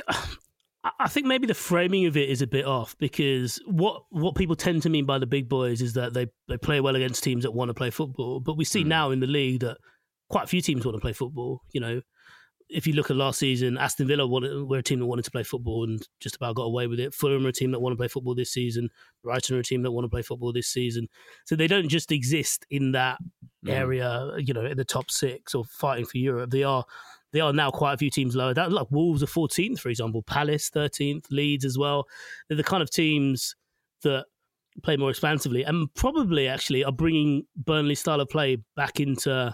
I 1.00 1.08
think 1.08 1.26
maybe 1.26 1.48
the 1.48 1.56
framing 1.56 2.06
of 2.06 2.16
it 2.16 2.30
is 2.30 2.42
a 2.44 2.48
bit 2.48 2.66
off 2.66 2.96
because 3.00 3.60
what 3.66 4.04
what 4.12 4.36
people 4.36 4.56
tend 4.56 4.84
to 4.84 4.90
mean 4.90 5.06
by 5.06 5.18
the 5.18 5.26
big 5.26 5.50
boys 5.50 5.82
is 5.82 5.94
that 5.94 6.14
they, 6.14 6.28
they 6.48 6.58
play 6.58 6.80
well 6.80 6.96
against 6.96 7.24
teams 7.24 7.44
that 7.44 7.52
want 7.52 7.70
to 7.70 7.74
play 7.74 7.90
football. 7.90 8.40
But 8.40 8.56
we 8.56 8.66
see 8.66 8.84
mm. 8.84 8.88
now 8.88 9.10
in 9.10 9.20
the 9.20 9.28
league 9.28 9.62
that 9.62 9.78
quite 10.30 10.44
a 10.44 10.48
few 10.48 10.62
teams 10.62 10.86
want 10.86 10.96
to 10.96 11.02
play 11.02 11.14
football. 11.14 11.62
You 11.72 11.82
know, 11.82 12.02
if 12.70 12.86
you 12.86 12.94
look 12.94 13.10
at 13.10 13.16
last 13.16 13.40
season, 13.40 13.78
Aston 13.78 14.08
Villa 14.08 14.28
wanted, 14.28 14.68
were 14.68 14.78
a 14.78 14.84
team 14.84 15.00
that 15.00 15.06
wanted 15.06 15.26
to 15.26 15.32
play 15.32 15.44
football 15.44 15.84
and 15.84 16.02
just 16.20 16.36
about 16.36 16.56
got 16.56 16.64
away 16.64 16.88
with 16.88 17.00
it. 17.00 17.14
Fulham 17.14 17.46
are 17.46 17.50
a 17.50 17.54
team 17.54 17.72
that 17.72 17.80
want 17.80 17.94
to 17.94 17.98
play 17.98 18.08
football 18.08 18.36
this 18.36 18.52
season. 18.52 18.90
Brighton 19.24 19.56
are 19.56 19.60
a 19.60 19.64
team 19.64 19.82
that 19.84 19.92
want 19.92 20.06
to 20.06 20.10
play 20.10 20.22
football 20.22 20.54
this 20.54 20.68
season. 20.68 21.08
So 21.46 21.56
they 21.56 21.68
don't 21.68 21.90
just 21.90 22.12
exist 22.12 22.66
in 22.70 22.92
that 22.92 23.18
mm. 23.66 23.72
area, 23.72 24.32
you 24.38 24.54
know, 24.54 24.66
in 24.66 24.78
the 24.78 24.86
top 24.86 25.10
six 25.10 25.56
or 25.56 25.64
fighting 25.66 26.06
for 26.06 26.18
Europe. 26.18 26.52
They 26.52 26.64
are 26.64 26.86
they 27.36 27.42
are 27.42 27.52
now 27.52 27.70
quite 27.70 27.92
a 27.92 27.98
few 27.98 28.10
teams 28.10 28.34
lower. 28.34 28.54
That 28.54 28.72
like 28.72 28.90
Wolves 28.92 29.22
are 29.22 29.26
14th, 29.26 29.82
for 29.82 29.90
example, 29.90 30.22
Palace 30.22 30.70
13th, 30.70 31.26
Leeds 31.32 31.66
as 31.66 31.78
well. 31.78 32.08
They're 32.48 32.56
the 32.56 32.64
kind 32.64 32.82
of 32.82 32.90
teams 32.90 33.58
that 34.04 34.28
play 34.84 34.96
more 34.96 35.10
expansively 35.10 35.64
and 35.64 35.94
probably 35.96 36.48
actually 36.48 36.86
are 36.86 36.94
bringing 36.94 37.46
Burnley 37.58 37.96
style 37.96 38.22
of 38.22 38.30
play 38.30 38.60
back 38.78 39.02
into 39.02 39.54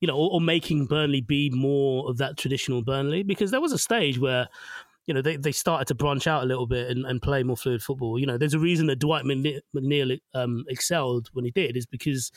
you 0.00 0.08
know, 0.08 0.16
or, 0.16 0.32
or, 0.32 0.40
making 0.40 0.86
Burnley 0.86 1.20
be 1.20 1.50
more 1.50 2.08
of 2.08 2.16
that 2.16 2.36
traditional 2.36 2.82
Burnley 2.82 3.22
because 3.22 3.52
there 3.52 3.60
was 3.60 3.70
a 3.70 3.78
stage 3.78 4.18
where, 4.18 4.48
you 5.06 5.12
know, 5.12 5.20
they, 5.22 5.36
they 5.36 5.52
started 5.52 5.86
to 5.88 5.94
branch 5.94 6.26
out 6.26 6.42
a 6.42 6.46
little 6.46 6.66
bit 6.66 6.90
and, 6.90 7.04
and 7.04 7.22
play 7.22 7.42
more 7.42 7.56
fluid 7.56 7.82
football. 7.82 8.18
You 8.18 8.26
know, 8.26 8.38
there's 8.38 8.54
a 8.54 8.58
reason 8.58 8.86
that 8.86 8.98
Dwight 8.98 9.24
McNeil 9.24 10.18
um, 10.34 10.64
excelled 10.68 11.28
when 11.34 11.44
he 11.44 11.50
did 11.50 11.76
is 11.76 11.84
because 11.84 12.32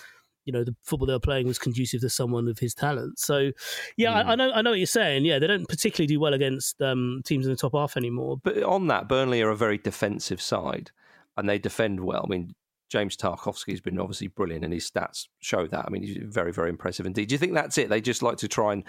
you 0.46 0.54
know 0.54 0.64
the 0.64 0.76
football 0.84 1.08
they 1.08 1.14
were 1.14 1.20
playing 1.20 1.48
was 1.48 1.60
conducive 1.60 2.02
to 2.02 2.10
someone 2.10 2.48
of 2.48 2.60
his 2.60 2.74
talent. 2.74 3.20
So, 3.20 3.52
yeah, 3.98 4.12
mm. 4.12 4.26
I, 4.26 4.32
I, 4.32 4.36
know 4.36 4.52
I 4.52 4.62
know 4.62 4.72
what 4.72 4.80
you're 4.80 4.86
saying. 4.86 5.26
Yeah, 5.26 5.40
they 5.40 5.48
don't 5.48 5.68
particularly 5.68 6.08
do 6.08 6.20
well 6.20 6.34
against 6.34 6.82
um, 6.82 7.22
teams 7.26 7.46
in 7.46 7.52
the 7.52 7.58
top 7.58 7.74
half 7.74 7.98
anymore. 7.98 8.38
But 8.44 8.64
on 8.64 8.88
that, 8.88 9.08
Burnley 9.08 9.42
are 9.42 9.50
a 9.50 9.56
very 9.56 9.78
defensive 9.78 10.42
side, 10.42 10.92
and 11.38 11.48
they 11.48 11.60
defend 11.60 12.00
well. 12.00 12.26
I 12.26 12.30
mean, 12.30 12.54
James 12.90 13.18
Tarkowski 13.18 13.72
has 13.72 13.82
been 13.82 14.00
obviously 14.00 14.28
brilliant, 14.28 14.64
and 14.64 14.74
his 14.74 14.90
stats 14.90 15.28
show 15.40 15.68
that. 15.68 15.86
I 15.86 15.90
mean, 15.90 16.04
he's 16.04 16.18
very, 16.22 16.52
very 16.54 16.70
impressive 16.70 17.06
indeed. 17.06 17.30
Do 17.30 17.34
you 17.34 17.40
think 17.40 17.54
that's 17.54 17.78
it? 17.78 17.90
They 17.90 18.02
just 18.02 18.22
like 18.22 18.38
to 18.38 18.48
try 18.48 18.74
and 18.74 18.84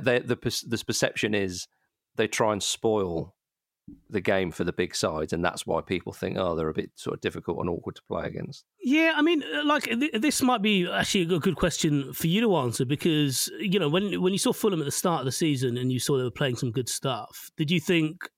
they, 0.00 0.20
the 0.20 0.36
the 0.66 0.82
perception 0.84 1.34
is 1.34 1.68
they 2.16 2.26
try 2.26 2.52
and 2.52 2.62
spoil 2.62 3.34
the 4.08 4.20
game 4.20 4.50
for 4.50 4.64
the 4.64 4.72
big 4.72 4.94
sides, 4.94 5.32
and 5.32 5.44
that's 5.44 5.66
why 5.66 5.80
people 5.80 6.12
think, 6.12 6.36
oh, 6.38 6.54
they're 6.54 6.68
a 6.68 6.74
bit 6.74 6.90
sort 6.94 7.14
of 7.14 7.20
difficult 7.20 7.58
and 7.58 7.68
awkward 7.68 7.96
to 7.96 8.02
play 8.02 8.26
against. 8.26 8.64
Yeah, 8.82 9.14
I 9.16 9.22
mean, 9.22 9.42
uh, 9.42 9.64
like 9.64 9.84
th- 9.84 10.12
this 10.14 10.42
might 10.42 10.62
be 10.62 10.88
actually 10.88 11.34
a 11.34 11.38
good 11.38 11.56
question 11.56 12.12
for 12.12 12.26
you 12.26 12.40
to 12.42 12.56
answer 12.56 12.84
because 12.84 13.50
you 13.58 13.78
know 13.78 13.88
when 13.88 14.20
when 14.22 14.32
you 14.32 14.38
saw 14.38 14.52
Fulham 14.52 14.80
at 14.80 14.84
the 14.84 14.92
start 14.92 15.20
of 15.20 15.24
the 15.24 15.32
season 15.32 15.76
and 15.76 15.92
you 15.92 15.98
saw 15.98 16.16
they 16.16 16.24
were 16.24 16.30
playing 16.30 16.56
some 16.56 16.70
good 16.70 16.88
stuff, 16.88 17.50
did 17.56 17.70
you 17.70 17.80
think, 17.80 18.28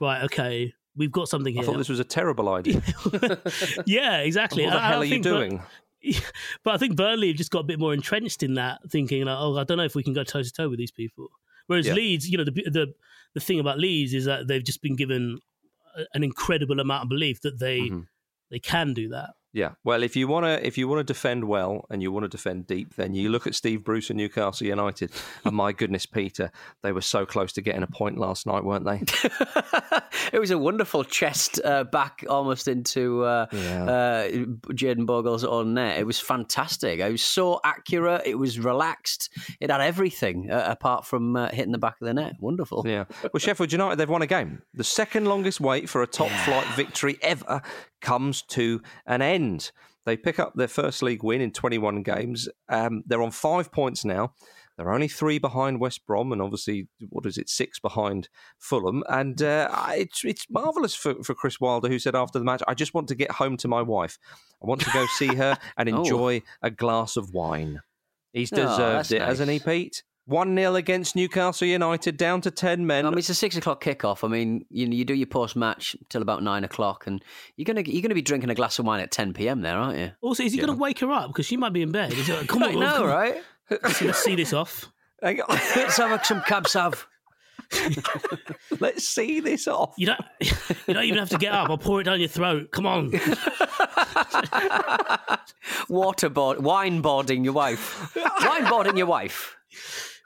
right, 0.00 0.22
okay, 0.24 0.72
we've 0.96 1.12
got 1.12 1.28
something 1.28 1.54
here. 1.54 1.62
I 1.62 1.66
thought 1.66 1.78
this 1.78 1.88
was 1.88 2.00
a 2.00 2.04
terrible 2.04 2.48
idea. 2.54 2.82
yeah, 3.86 4.18
exactly. 4.18 4.64
What 4.64 4.74
the 4.74 4.80
hell 4.80 5.02
are 5.02 5.04
you 5.04 5.22
doing? 5.22 5.62
but 6.64 6.74
I 6.74 6.78
think 6.78 6.96
Burnley 6.96 7.28
have 7.28 7.36
just 7.36 7.50
got 7.50 7.60
a 7.60 7.64
bit 7.64 7.78
more 7.78 7.94
entrenched 7.94 8.42
in 8.42 8.54
that, 8.54 8.80
thinking, 8.90 9.24
like, 9.24 9.36
oh, 9.38 9.56
I 9.56 9.64
don't 9.64 9.78
know 9.78 9.84
if 9.84 9.94
we 9.94 10.02
can 10.02 10.12
go 10.12 10.24
toe 10.24 10.42
to 10.42 10.52
toe 10.52 10.68
with 10.68 10.78
these 10.78 10.90
people. 10.90 11.28
Whereas 11.66 11.86
yeah. 11.86 11.94
Leeds, 11.94 12.28
you 12.28 12.36
know, 12.36 12.44
the, 12.44 12.50
the 12.50 12.94
the 13.34 13.40
thing 13.40 13.60
about 13.60 13.78
Leeds 13.78 14.14
is 14.14 14.24
that 14.24 14.46
they've 14.48 14.64
just 14.64 14.82
been 14.82 14.96
given 14.96 15.38
an 16.12 16.24
incredible 16.24 16.80
amount 16.80 17.04
of 17.04 17.08
belief 17.08 17.40
that 17.42 17.58
they 17.58 17.80
mm-hmm. 17.80 18.00
they 18.50 18.58
can 18.58 18.94
do 18.94 19.08
that. 19.08 19.30
Yeah, 19.54 19.74
well, 19.84 20.02
if 20.02 20.16
you 20.16 20.26
want 20.26 20.46
to 20.46 20.66
if 20.66 20.76
you 20.76 20.88
want 20.88 20.98
to 20.98 21.04
defend 21.04 21.44
well 21.44 21.86
and 21.88 22.02
you 22.02 22.10
want 22.10 22.24
to 22.24 22.28
defend 22.28 22.66
deep, 22.66 22.96
then 22.96 23.14
you 23.14 23.28
look 23.28 23.46
at 23.46 23.54
Steve 23.54 23.84
Bruce 23.84 24.10
and 24.10 24.16
Newcastle 24.16 24.66
United. 24.66 25.12
and 25.44 25.54
my 25.54 25.70
goodness, 25.70 26.06
Peter, 26.06 26.50
they 26.82 26.90
were 26.90 27.00
so 27.00 27.24
close 27.24 27.52
to 27.52 27.62
getting 27.62 27.84
a 27.84 27.86
point 27.86 28.18
last 28.18 28.48
night, 28.48 28.64
weren't 28.64 28.84
they? 28.84 29.00
it 30.32 30.40
was 30.40 30.50
a 30.50 30.58
wonderful 30.58 31.04
chest 31.04 31.60
uh, 31.64 31.84
back 31.84 32.24
almost 32.28 32.66
into 32.66 33.22
uh, 33.22 33.46
yeah. 33.52 33.84
uh, 33.84 34.28
Jayden 34.72 35.06
Bogle's 35.06 35.44
own 35.44 35.74
net. 35.74 36.00
It 36.00 36.06
was 36.06 36.18
fantastic. 36.18 36.98
It 36.98 37.12
was 37.12 37.22
so 37.22 37.60
accurate. 37.62 38.22
It 38.26 38.36
was 38.36 38.58
relaxed. 38.58 39.30
It 39.60 39.70
had 39.70 39.80
everything 39.80 40.50
uh, 40.50 40.66
apart 40.66 41.06
from 41.06 41.36
uh, 41.36 41.50
hitting 41.50 41.70
the 41.70 41.78
back 41.78 42.00
of 42.00 42.08
the 42.08 42.14
net. 42.14 42.32
Wonderful. 42.40 42.82
Yeah. 42.88 43.04
Well, 43.22 43.38
Sheffield 43.38 43.70
United 43.70 43.98
they've 43.98 44.10
won 44.10 44.22
a 44.22 44.26
game. 44.26 44.62
The 44.74 44.82
second 44.82 45.26
longest 45.26 45.60
wait 45.60 45.88
for 45.88 46.02
a 46.02 46.08
top 46.08 46.30
yeah. 46.30 46.44
flight 46.44 46.66
victory 46.74 47.18
ever 47.22 47.62
comes 48.04 48.42
to 48.42 48.80
an 49.06 49.22
end. 49.22 49.72
They 50.06 50.16
pick 50.16 50.38
up 50.38 50.52
their 50.54 50.68
first 50.68 51.02
league 51.02 51.24
win 51.24 51.40
in 51.40 51.50
21 51.50 52.02
games. 52.02 52.48
Um, 52.68 53.02
they're 53.06 53.22
on 53.22 53.30
five 53.30 53.72
points 53.72 54.04
now. 54.04 54.34
They're 54.76 54.92
only 54.92 55.08
three 55.08 55.38
behind 55.38 55.80
West 55.80 56.04
Brom, 56.04 56.32
and 56.32 56.42
obviously, 56.42 56.88
what 57.08 57.26
is 57.26 57.38
it, 57.38 57.48
six 57.48 57.78
behind 57.78 58.28
Fulham. 58.58 59.04
And 59.08 59.40
uh, 59.40 59.68
it's 59.90 60.24
it's 60.24 60.46
marvelous 60.50 60.96
for, 60.96 61.22
for 61.22 61.32
Chris 61.32 61.60
Wilder, 61.60 61.88
who 61.88 62.00
said 62.00 62.16
after 62.16 62.40
the 62.40 62.44
match, 62.44 62.62
"I 62.66 62.74
just 62.74 62.92
want 62.92 63.06
to 63.08 63.14
get 63.14 63.30
home 63.30 63.56
to 63.58 63.68
my 63.68 63.82
wife. 63.82 64.18
I 64.60 64.66
want 64.66 64.80
to 64.80 64.90
go 64.90 65.06
see 65.06 65.34
her 65.36 65.56
and 65.76 65.88
oh. 65.88 65.98
enjoy 65.98 66.42
oh. 66.44 66.66
a 66.66 66.70
glass 66.72 67.16
of 67.16 67.32
wine." 67.32 67.82
He's 68.32 68.52
oh, 68.52 68.56
deserved 68.56 69.12
oh, 69.12 69.16
it, 69.16 69.18
nice. 69.20 69.28
hasn't 69.28 69.50
he, 69.50 69.60
Pete? 69.60 70.02
1 70.26 70.56
0 70.56 70.74
against 70.74 71.14
Newcastle 71.16 71.68
United, 71.68 72.16
down 72.16 72.40
to 72.40 72.50
10 72.50 72.86
men. 72.86 73.04
I 73.04 73.10
mean, 73.10 73.18
it's 73.18 73.28
a 73.28 73.34
six 73.34 73.56
o'clock 73.56 73.84
kickoff. 73.84 74.24
I 74.24 74.28
mean, 74.28 74.64
you 74.70 74.86
you 74.86 75.04
do 75.04 75.14
your 75.14 75.26
post 75.26 75.54
match 75.54 75.94
till 76.08 76.22
about 76.22 76.42
nine 76.42 76.64
o'clock, 76.64 77.06
and 77.06 77.22
you're 77.56 77.66
going 77.66 77.82
to 77.82 77.92
you're 77.92 78.02
gonna 78.02 78.14
be 78.14 78.22
drinking 78.22 78.48
a 78.48 78.54
glass 78.54 78.78
of 78.78 78.86
wine 78.86 79.00
at 79.00 79.10
10 79.10 79.34
pm 79.34 79.60
there, 79.60 79.76
aren't 79.76 79.98
you? 79.98 80.12
Also, 80.22 80.42
is 80.42 80.52
he 80.52 80.58
yeah. 80.58 80.66
going 80.66 80.76
to 80.76 80.82
wake 80.82 81.00
her 81.00 81.10
up? 81.10 81.28
Because 81.28 81.44
she 81.46 81.58
might 81.58 81.72
be 81.74 81.82
in 81.82 81.92
bed. 81.92 82.12
Is 82.12 82.28
it, 82.28 82.48
come 82.48 82.62
on, 82.62 82.78
know, 82.78 82.98
come 82.98 83.06
right? 83.06 83.42
Let's 83.70 84.18
see 84.22 84.34
this 84.34 84.52
off. 84.52 84.90
Let's 85.22 85.96
have 85.96 86.24
some 86.24 86.42
cab 86.42 86.68
sav. 86.68 87.06
Let's 88.80 89.08
see 89.08 89.40
this 89.40 89.66
off. 89.66 89.94
You 89.96 90.06
don't, 90.06 90.20
you 90.40 90.94
don't 90.94 91.04
even 91.04 91.18
have 91.18 91.30
to 91.30 91.38
get 91.38 91.52
up. 91.52 91.70
I'll 91.70 91.78
pour 91.78 92.00
it 92.00 92.04
down 92.04 92.20
your 92.20 92.28
throat. 92.28 92.70
Come 92.72 92.86
on. 92.86 93.10
Waterboard, 95.88 96.58
wineboarding 96.58 97.44
your 97.44 97.54
wife. 97.54 98.14
Wineboarding 98.14 98.98
your 98.98 99.06
wife. 99.06 99.56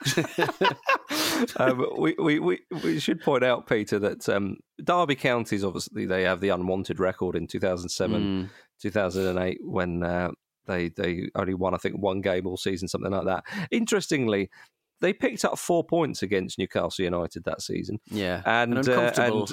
um, 1.57 1.87
we, 1.99 2.15
we, 2.19 2.39
we, 2.39 2.61
we 2.83 3.01
should 3.01 3.21
point 3.21 3.45
out, 3.45 3.67
Peter, 3.67 3.99
that 3.99 4.29
um, 4.29 4.59
Derby 4.83 5.15
counties 5.15 5.65
obviously 5.65 6.07
they 6.07 6.23
have 6.23 6.41
the 6.41 6.51
unwanted 6.51 7.01
record 7.01 7.37
in 7.37 7.47
2007, 7.47 8.23
mm. 8.23 8.51
2008 8.81 9.59
when 9.63 10.03
uh, 10.03 10.31
they 10.67 10.91
they 10.91 11.29
only 11.35 11.55
won 11.55 11.75
I 11.75 11.79
think 11.79 11.97
one 11.97 12.21
game 12.21 12.47
all 12.47 12.57
season, 12.57 12.89
something 12.89 13.11
like 13.11 13.27
that. 13.27 13.45
Interestingly, 13.71 14.51
they 15.01 15.13
picked 15.13 15.45
up 15.45 15.59
four 15.59 15.85
points 15.85 16.23
against 16.23 16.59
Newcastle 16.59 17.05
United 17.05 17.45
that 17.45 17.63
season. 17.63 17.99
Yeah, 18.11 18.43
and 18.45 18.79
and, 18.79 18.89
uh, 18.89 19.13
and 19.17 19.53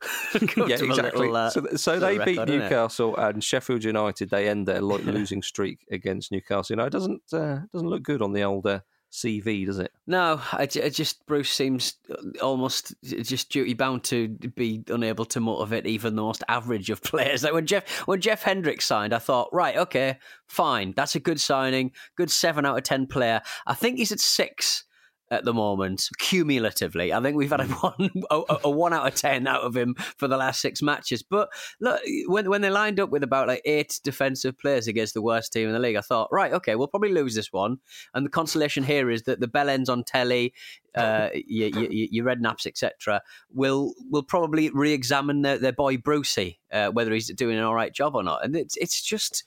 yeah, 0.56 0.76
exactly. 0.76 1.28
Little, 1.28 1.36
uh, 1.36 1.50
so, 1.50 1.66
so 1.76 1.98
they 1.98 2.18
beat 2.18 2.46
Newcastle 2.46 3.16
and 3.16 3.42
Sheffield 3.42 3.84
United. 3.84 4.30
They 4.30 4.48
end 4.48 4.66
their 4.66 4.80
losing 4.82 5.42
streak 5.42 5.86
against 5.90 6.32
Newcastle. 6.32 6.74
You 6.74 6.76
know, 6.76 6.86
it 6.86 6.92
doesn't 6.92 7.22
uh, 7.32 7.60
doesn't 7.72 7.88
look 7.88 8.02
good 8.02 8.22
on 8.22 8.32
the 8.32 8.42
old 8.42 8.66
uh, 8.66 8.80
CV, 9.10 9.66
does 9.66 9.78
it? 9.78 9.92
No, 10.06 10.40
I, 10.52 10.66
just 10.66 11.26
Bruce 11.26 11.50
seems 11.50 11.94
uh, 12.10 12.42
almost 12.42 12.92
uh, 13.04 13.22
just 13.22 13.50
duty 13.50 13.74
bound 13.74 14.04
to 14.04 14.28
be 14.28 14.84
unable 14.88 15.24
to 15.26 15.40
motivate 15.40 15.86
even 15.86 16.16
the 16.16 16.22
most 16.22 16.44
average 16.48 16.90
of 16.90 17.02
players. 17.02 17.42
Like 17.42 17.52
when 17.52 17.66
Jeff 17.66 17.88
when 18.06 18.20
Jeff 18.20 18.42
Hendricks 18.42 18.84
signed, 18.84 19.12
I 19.12 19.18
thought, 19.18 19.48
right, 19.52 19.76
okay, 19.76 20.18
fine, 20.46 20.92
that's 20.96 21.14
a 21.14 21.20
good 21.20 21.40
signing, 21.40 21.92
good 22.16 22.30
seven 22.30 22.64
out 22.64 22.78
of 22.78 22.84
ten 22.84 23.06
player. 23.06 23.42
I 23.66 23.74
think 23.74 23.98
he's 23.98 24.12
at 24.12 24.20
six 24.20 24.84
at 25.30 25.44
the 25.44 25.54
moment, 25.54 26.08
cumulatively. 26.18 27.12
I 27.12 27.20
think 27.20 27.36
we've 27.36 27.50
had 27.50 27.60
a 27.60 27.66
one, 27.66 28.10
a, 28.30 28.42
a 28.64 28.70
one 28.70 28.92
out 28.92 29.06
of 29.06 29.14
10 29.14 29.46
out 29.46 29.62
of 29.62 29.76
him 29.76 29.94
for 30.16 30.26
the 30.26 30.36
last 30.36 30.60
six 30.60 30.82
matches. 30.82 31.22
But 31.22 31.48
look, 31.80 32.00
when, 32.26 32.50
when 32.50 32.62
they 32.62 32.70
lined 32.70 32.98
up 32.98 33.10
with 33.10 33.22
about 33.22 33.48
like 33.48 33.62
eight 33.64 34.00
defensive 34.02 34.58
players 34.58 34.88
against 34.88 35.14
the 35.14 35.22
worst 35.22 35.52
team 35.52 35.68
in 35.68 35.72
the 35.72 35.78
league, 35.78 35.96
I 35.96 36.00
thought, 36.00 36.28
right, 36.32 36.52
okay, 36.52 36.74
we'll 36.74 36.88
probably 36.88 37.12
lose 37.12 37.34
this 37.34 37.52
one. 37.52 37.78
And 38.12 38.26
the 38.26 38.30
consolation 38.30 38.82
here 38.82 39.10
is 39.10 39.22
that 39.22 39.40
the 39.40 39.48
bell 39.48 39.68
ends 39.68 39.88
on 39.88 40.04
telly, 40.04 40.52
uh, 40.94 41.28
your, 41.34 41.68
your, 41.68 41.90
your 41.90 42.24
Redknapps, 42.24 42.66
etc., 42.66 43.22
will 43.52 43.94
will 44.10 44.22
probably 44.22 44.70
re-examine 44.70 45.42
their, 45.42 45.58
their 45.58 45.72
boy 45.72 45.96
Brucey, 45.96 46.60
uh, 46.72 46.88
whether 46.90 47.12
he's 47.12 47.32
doing 47.34 47.56
an 47.56 47.64
all 47.64 47.74
right 47.74 47.94
job 47.94 48.14
or 48.14 48.22
not. 48.22 48.44
And 48.44 48.56
it's 48.56 48.76
it's 48.76 49.02
just 49.02 49.44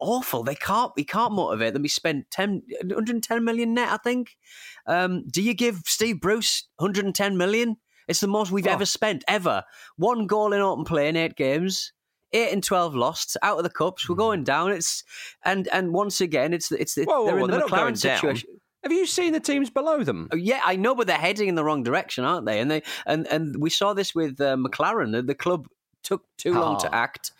awful. 0.00 0.42
They 0.42 0.54
can't 0.54 0.92
we 0.96 1.04
can't 1.04 1.32
motivate 1.32 1.72
them. 1.74 1.82
We 1.82 1.88
spent 1.88 2.30
10, 2.30 2.62
110 2.82 3.44
million 3.44 3.74
net, 3.74 3.88
I 3.90 3.96
think. 3.98 4.36
Um, 4.86 5.24
do 5.30 5.42
you 5.42 5.54
give 5.54 5.82
Steve 5.86 6.20
Bruce 6.20 6.68
110 6.76 7.36
million? 7.36 7.76
It's 8.06 8.20
the 8.20 8.26
most 8.26 8.50
we've 8.50 8.66
Oh. 8.66 8.72
ever 8.72 8.86
spent 8.86 9.24
ever. 9.28 9.64
One 9.96 10.26
goal 10.26 10.52
in 10.52 10.60
open 10.60 10.84
play 10.84 11.08
in 11.08 11.16
eight 11.16 11.36
games. 11.36 11.92
Eight 12.34 12.52
and 12.52 12.62
twelve 12.62 12.94
lost 12.94 13.38
out 13.42 13.56
of 13.56 13.62
the 13.64 13.70
cups. 13.70 14.06
We're 14.06 14.14
going 14.14 14.44
down. 14.44 14.70
It's 14.72 15.02
and 15.46 15.66
and 15.68 15.94
once 15.94 16.20
again, 16.20 16.52
it's 16.52 16.70
it's, 16.70 16.98
it's 16.98 17.10
Hmm. 17.10 17.10
Whoa, 17.10 17.24
they're 17.26 17.36
whoa, 17.36 17.44
in 17.46 17.50
the 17.50 17.56
they're 17.58 17.66
McClaren 17.66 18.00
down. 18.02 18.16
situation. 18.16 18.50
Have 18.82 18.92
you 18.92 19.06
seen 19.06 19.32
the 19.32 19.40
teams 19.40 19.70
below 19.70 20.04
them? 20.04 20.28
Oh, 20.30 20.36
Yeah, 20.36 20.60
I 20.64 20.76
know, 20.76 20.94
but 20.94 21.06
they're 21.06 21.16
heading 21.16 21.48
in 21.48 21.54
the 21.54 21.64
wrong 21.64 21.82
direction, 21.82 22.24
aren't 22.24 22.44
they? 22.46 22.60
And 22.60 22.70
they 22.70 22.82
and 23.06 23.26
and 23.28 23.56
we 23.58 23.70
saw 23.70 23.94
this 23.94 24.14
with 24.14 24.38
uh, 24.42 24.56
McClaren. 24.56 25.12
The, 25.12 25.22
the 25.22 25.34
club 25.34 25.68
took 26.02 26.22
too 26.36 26.54
long 26.54 26.78
to 26.80 26.86
Oh, 26.88 26.90
act, 26.94 27.32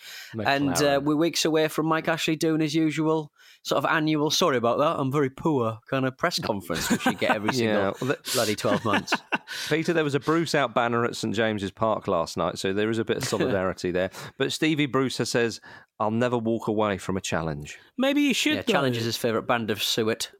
and 0.45 0.75
uh, 0.83 1.01
we're 1.03 1.17
weeks 1.17 1.45
away 1.45 1.69
from 1.69 1.87
Mike 1.87 2.09
Ashley 2.09 2.37
doing 2.37 2.61
his 2.61 2.75
usual 2.75 3.33
sort 3.63 3.79
of 3.85 3.91
annual. 3.91 4.31
Sorry 4.31 4.57
about 4.57 4.79
that. 4.79 4.99
I'm 4.99 5.11
very 5.13 5.31
poor 5.31 5.79
kind 5.91 6.05
of 6.07 6.17
press 6.19 6.39
conference 6.39 6.91
which 6.91 7.05
you 7.07 7.15
get 7.15 7.35
every 7.35 7.53
single 7.55 7.75
Yeah, 7.77 7.93
well, 8.01 8.17
bloody 8.35 8.55
twelve 8.57 8.85
months. 8.85 9.15
Peter, 9.69 9.93
there 9.93 10.05
was 10.05 10.15
a 10.15 10.21
Bruce 10.21 10.55
out 10.55 10.75
banner 10.75 11.05
at 11.05 11.17
St 11.17 11.35
James's 11.35 11.71
Park 11.71 12.09
last 12.09 12.37
night, 12.37 12.59
so 12.59 12.73
there 12.73 12.91
is 12.91 12.99
a 12.99 13.05
bit 13.05 13.17
of 13.19 13.25
solidarity 13.25 13.91
there. 13.91 14.11
But 14.37 14.53
Stevie 14.53 14.87
Brewster 14.87 15.25
says, 15.25 15.61
"I'll 15.99 16.11
never 16.11 16.37
walk 16.39 16.69
away 16.69 16.99
from 16.99 17.17
a 17.17 17.21
challenge." 17.21 17.79
Maybe 17.97 18.23
you 18.23 18.35
should. 18.35 18.55
yeah, 18.57 18.63
though. 18.63 18.73
challenges 18.73 19.05
his 19.05 19.17
favourite 19.17 19.47
band 19.47 19.71
of 19.71 19.83
suet. 19.83 20.31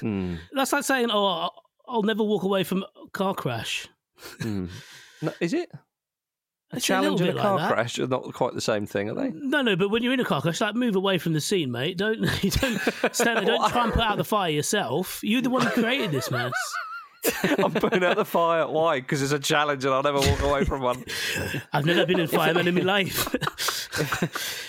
Hmm. 0.00 0.36
That's 0.52 0.72
like 0.72 0.84
saying, 0.84 1.10
"Oh, 1.10 1.24
I'll- 1.26 1.62
I'll 1.90 2.02
never 2.02 2.22
walk 2.22 2.42
away 2.42 2.64
from 2.64 2.82
a 2.82 3.08
car 3.12 3.34
crash." 3.34 3.88
Hmm. 4.42 4.66
No, 5.22 5.32
is 5.40 5.52
it 5.54 5.70
a 6.70 6.80
challenge 6.80 7.20
and 7.20 7.30
a 7.30 7.40
car 7.40 7.56
like 7.56 7.72
crash? 7.72 7.98
Are 7.98 8.06
not 8.06 8.32
quite 8.34 8.54
the 8.54 8.60
same 8.60 8.86
thing, 8.86 9.08
are 9.10 9.14
they? 9.14 9.30
No, 9.30 9.62
no, 9.62 9.76
but 9.76 9.90
when 9.90 10.02
you're 10.02 10.12
in 10.12 10.20
a 10.20 10.24
car 10.24 10.42
crash, 10.42 10.60
like 10.60 10.74
move 10.74 10.96
away 10.96 11.18
from 11.18 11.32
the 11.32 11.40
scene, 11.40 11.70
mate. 11.70 11.96
Don't 11.96 12.20
you 12.42 12.50
don't 12.50 12.78
stand 13.12 13.38
there, 13.38 13.44
don't 13.44 13.70
try 13.70 13.84
and 13.84 13.92
put 13.92 14.02
out 14.02 14.18
the 14.18 14.24
fire 14.24 14.50
yourself. 14.50 15.20
You're 15.22 15.42
the 15.42 15.50
one 15.50 15.62
who 15.62 15.70
created 15.70 16.10
this 16.10 16.30
mess. 16.30 16.52
I'm 17.42 17.72
putting 17.72 18.04
out 18.04 18.16
the 18.16 18.24
fire. 18.24 18.66
Why? 18.68 19.00
Because 19.00 19.22
it's 19.22 19.32
a 19.32 19.38
challenge, 19.38 19.84
and 19.84 19.92
I'll 19.92 20.02
never 20.02 20.20
walk 20.20 20.40
away 20.42 20.64
from 20.64 20.82
one. 20.82 21.04
I've 21.72 21.84
never 21.84 22.06
been 22.06 22.20
in 22.20 22.28
fireman 22.28 22.68
in 22.68 22.74
my 22.74 22.82
life. 22.82 23.34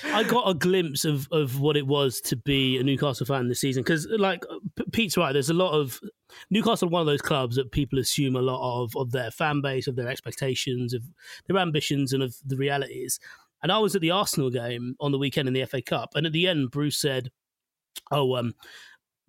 I 0.05 0.23
got 0.23 0.49
a 0.49 0.53
glimpse 0.53 1.05
of, 1.05 1.27
of 1.31 1.59
what 1.59 1.77
it 1.77 1.85
was 1.85 2.19
to 2.21 2.35
be 2.35 2.77
a 2.77 2.83
Newcastle 2.83 3.25
fan 3.25 3.47
this 3.47 3.61
season 3.61 3.83
because, 3.83 4.07
like 4.17 4.43
Pete's 4.91 5.17
right, 5.17 5.31
there's 5.31 5.49
a 5.49 5.53
lot 5.53 5.73
of 5.73 5.99
Newcastle, 6.49 6.87
are 6.87 6.91
one 6.91 7.01
of 7.01 7.07
those 7.07 7.21
clubs 7.21 7.55
that 7.55 7.71
people 7.71 7.99
assume 7.99 8.35
a 8.35 8.41
lot 8.41 8.83
of 8.83 8.95
of 8.95 9.11
their 9.11 9.31
fan 9.31 9.61
base, 9.61 9.87
of 9.87 9.95
their 9.95 10.07
expectations, 10.07 10.93
of 10.93 11.03
their 11.47 11.57
ambitions, 11.57 12.13
and 12.13 12.23
of 12.23 12.35
the 12.45 12.57
realities. 12.57 13.19
And 13.61 13.71
I 13.71 13.79
was 13.79 13.95
at 13.95 14.01
the 14.01 14.11
Arsenal 14.11 14.49
game 14.49 14.95
on 14.99 15.11
the 15.11 15.17
weekend 15.17 15.47
in 15.47 15.53
the 15.53 15.65
FA 15.65 15.81
Cup, 15.81 16.11
and 16.15 16.25
at 16.25 16.31
the 16.33 16.47
end, 16.47 16.71
Bruce 16.71 16.97
said, 16.97 17.31
"Oh, 18.11 18.35
um, 18.35 18.53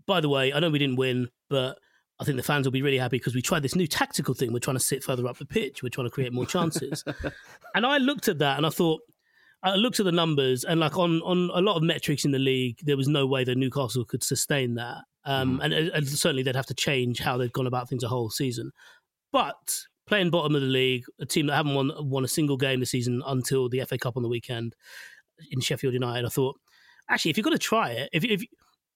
by 0.07 0.21
the 0.21 0.29
way, 0.29 0.53
I 0.53 0.61
know 0.61 0.71
we 0.71 0.79
didn't 0.79 0.97
win, 0.97 1.29
but." 1.49 1.79
I 2.19 2.25
think 2.25 2.37
the 2.37 2.43
fans 2.43 2.67
will 2.67 2.73
be 2.73 2.83
really 2.83 2.99
happy 2.99 3.17
because 3.17 3.35
we 3.35 3.41
tried 3.41 3.63
this 3.63 3.75
new 3.75 3.87
tactical 3.87 4.35
thing. 4.35 4.53
We're 4.53 4.59
trying 4.59 4.77
to 4.77 4.81
sit 4.81 5.03
further 5.03 5.27
up 5.27 5.39
the 5.39 5.47
pitch. 5.47 5.83
We're 5.83 5.89
trying 5.89 6.07
to 6.07 6.11
create 6.11 6.35
more 6.35 6.45
chances. 6.45 7.03
and 7.75 7.87
I 7.87 7.97
looked 7.97 8.29
at 8.29 8.39
that 8.41 8.59
and 8.59 8.67
I 8.67 8.69
thought, 8.69 9.01
I 9.63 9.75
looked 9.75 10.01
at 10.01 10.05
the 10.05 10.13
numbers 10.13 10.65
and 10.65 10.81
like 10.81 10.99
on 10.99 11.21
on 11.23 11.51
a 11.55 11.63
lot 11.63 11.77
of 11.77 11.83
metrics 11.83 12.27
in 12.27 12.31
the 12.31 12.39
league, 12.39 12.79
there 12.83 12.97
was 12.97 13.09
no 13.09 13.27
way 13.27 13.45
that 13.45 13.57
Newcastle 13.57 14.05
could 14.05 14.23
sustain 14.23 14.75
that. 14.75 14.99
Um, 15.25 15.61
and, 15.63 15.73
and 15.75 16.09
certainly 16.09 16.43
they'd 16.43 16.57
have 16.57 16.67
to 16.67 16.75
change 16.75 17.21
how 17.21 17.37
they've 17.37 17.53
gone 17.53 17.67
about 17.67 17.89
things 17.89 18.03
a 18.03 18.09
whole 18.09 18.31
season. 18.31 18.73
But 19.33 19.81
playing 20.07 20.31
bottom 20.31 20.55
of 20.55 20.63
the 20.63 20.67
league, 20.67 21.05
a 21.21 21.27
team 21.27 21.47
that 21.47 21.57
haven't 21.57 21.75
won 21.75 21.93
won 21.99 22.25
a 22.25 22.29
single 22.29 22.57
game 22.57 22.81
this 22.81 22.91
season 22.91 23.23
until 23.27 23.69
the 23.69 23.85
FA 23.85 23.99
Cup 23.99 24.17
on 24.17 24.23
the 24.23 24.29
weekend 24.29 24.75
in 25.51 25.61
Sheffield 25.61 25.95
United, 25.95 26.27
I 26.27 26.29
thought, 26.29 26.59
actually, 27.09 27.31
if 27.31 27.37
you're 27.37 27.45
going 27.45 27.57
to 27.57 27.63
try 27.63 27.91
it, 27.91 28.09
if 28.13 28.25
if 28.25 28.43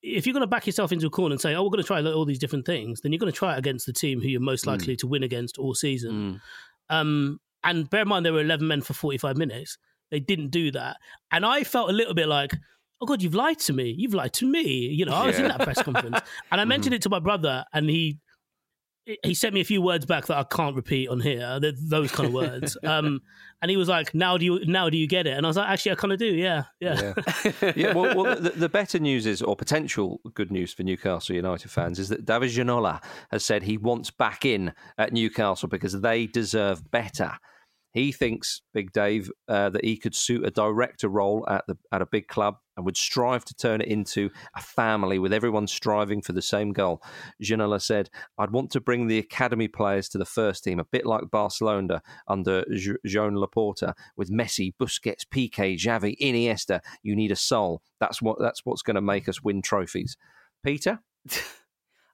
if 0.03 0.27
you're 0.27 0.35
going 0.35 0.43
to 0.43 0.47
back 0.47 0.67
yourself 0.67 0.93
into 0.93 1.07
a 1.07 1.11
corner 1.11 1.33
and 1.33 1.41
say, 1.41 1.55
"Oh, 1.55 1.63
we're 1.63 1.71
going 1.71 1.83
to 1.83 1.87
try 1.87 2.03
all 2.03 2.25
these 2.25 2.39
different 2.39 2.67
things," 2.67 3.01
then 3.01 3.13
you're 3.13 3.19
going 3.19 3.33
to 3.33 3.39
try 3.39 3.55
it 3.55 3.59
against 3.59 3.87
the 3.87 3.93
team 3.93 4.21
who 4.21 4.29
you're 4.29 4.41
most 4.41 4.67
likely 4.67 4.97
to 4.97 5.07
win 5.07 5.23
against 5.23 5.59
all 5.59 5.75
season. 5.75 6.41
Mm. 6.91 6.95
Um, 6.95 7.41
and 7.63 7.89
bear 7.89 8.03
in 8.03 8.09
mind, 8.09 8.27
there 8.27 8.33
were 8.33 8.43
11 8.43 8.67
men 8.67 8.83
for 8.83 8.93
45 8.93 9.39
minutes. 9.39 9.79
They 10.11 10.21
didn't 10.21 10.51
do 10.51 10.71
that. 10.73 10.99
And 11.31 11.47
I 11.47 11.65
felt 11.65 11.89
a 11.89 11.95
little 11.95 12.13
bit 12.13 12.29
like, 12.29 12.53
oh, 13.05 13.07
God, 13.07 13.23
you've 13.23 13.35
lied 13.35 13.59
to 13.61 13.73
me. 13.73 13.95
You've 13.97 14.15
lied 14.15 14.33
to 14.35 14.47
me. 14.47 14.63
You 14.63 15.05
know, 15.05 15.13
I 15.13 15.27
was 15.27 15.39
in 15.39 15.49
that 15.49 15.61
press 15.61 15.83
conference. 15.83 16.19
And 16.51 16.61
I 16.61 16.65
mentioned 16.65 16.95
it 16.95 17.03
to 17.03 17.09
my 17.09 17.19
brother, 17.19 17.65
and 17.73 17.89
he 17.89 18.19
he 19.23 19.35
sent 19.35 19.55
me 19.55 19.61
a 19.61 19.65
few 19.65 19.83
words 19.83 20.07
back 20.07 20.27
that 20.27 20.39
I 20.39 20.45
can't 20.45 20.75
repeat 20.75 21.09
on 21.09 21.21
here. 21.21 21.61
Those 21.61 22.11
kind 22.11 22.29
of 22.29 22.35
words. 22.35 22.77
Um, 22.95 23.21
and 23.63 23.71
he 23.71 23.79
was 23.79 23.89
like, 23.89 24.15
"Now 24.15 24.37
do 24.37 24.45
you 24.45 24.65
now 24.67 24.91
do 24.91 24.99
you 24.99 25.07
get 25.07 25.27
it?" 25.27 25.31
And 25.31 25.47
I 25.47 25.49
was 25.49 25.57
like, 25.57 25.69
"Actually, 25.69 25.93
I 25.93 25.95
kind 25.95 26.13
of 26.13 26.19
do. 26.19 26.27
Yeah, 26.27 26.65
yeah." 26.81 27.15
Yeah. 27.45 27.73
yeah, 27.77 27.95
well, 27.95 28.15
well 28.15 28.37
the, 28.39 28.51
the 28.51 28.69
better 28.69 28.99
news 28.99 29.25
is, 29.25 29.41
or 29.41 29.57
potential 29.57 30.21
good 30.35 30.51
news 30.53 30.75
for 30.75 30.83
Newcastle 30.83 31.35
United 31.35 31.71
fans, 31.71 31.99
is 31.99 32.11
that 32.11 32.27
David 32.27 32.51
Ginola 32.51 33.03
has 33.31 33.43
said 33.43 33.63
he 33.63 33.79
wants 33.79 34.11
back 34.11 34.45
in 34.45 34.73
at 34.99 35.15
Newcastle 35.15 35.69
because 35.69 35.99
they 36.01 36.27
deserve 36.27 36.91
better. 36.91 37.33
He 37.95 38.11
thinks, 38.11 38.61
Big 38.73 38.93
Dave, 38.93 39.31
uh, 39.49 39.71
that 39.71 39.85
he 39.85 39.97
could 39.97 40.17
suit 40.17 40.45
a 40.45 40.51
director 40.51 41.09
role 41.09 41.47
at 41.49 41.65
the 41.69 41.79
at 41.93 42.03
a 42.03 42.07
big 42.07 42.27
club 42.27 42.57
and 42.77 42.85
would 42.85 42.97
strive 42.97 43.45
to 43.45 43.55
turn 43.55 43.81
it 43.81 43.87
into 43.87 44.31
a 44.57 44.61
family 44.61 45.21
with 45.21 45.33
everyone 45.33 45.69
striving 45.69 46.21
for 46.21 46.33
the 46.33 46.43
same 46.43 46.73
goal. 46.73 47.01
Ginola 47.41 47.81
said, 47.81 48.11
"I'd 48.37 48.51
want 48.51 48.73
to 48.73 48.81
bring 48.81 49.07
the 49.07 49.19
academy 49.19 49.69
players 49.69 50.09
to 50.09 50.19
the 50.19 50.25
first 50.25 50.65
team, 50.65 50.81
a 50.81 50.85
bit 50.85 51.07
like 51.07 51.31
Barcelona 51.31 52.03
under 52.27 52.65
Joan 53.07 53.35
Laporta, 53.35 53.95
with 54.17 54.29
Messi, 54.29 54.75
Busquets, 54.77 55.25
Piqué, 55.25 55.79
Xavi, 55.79 56.19
Iniesta. 56.21 56.81
You 57.05 57.15
need 57.15 57.31
a 57.31 57.37
soul. 57.37 57.81
That's 58.01 58.21
what 58.21 58.41
that's 58.41 58.63
what's 58.65 58.83
going 58.83 58.97
to 58.97 59.01
make 59.01 59.29
us 59.29 59.41
win 59.41 59.63
trophies." 59.63 60.17
Peter, 60.65 60.99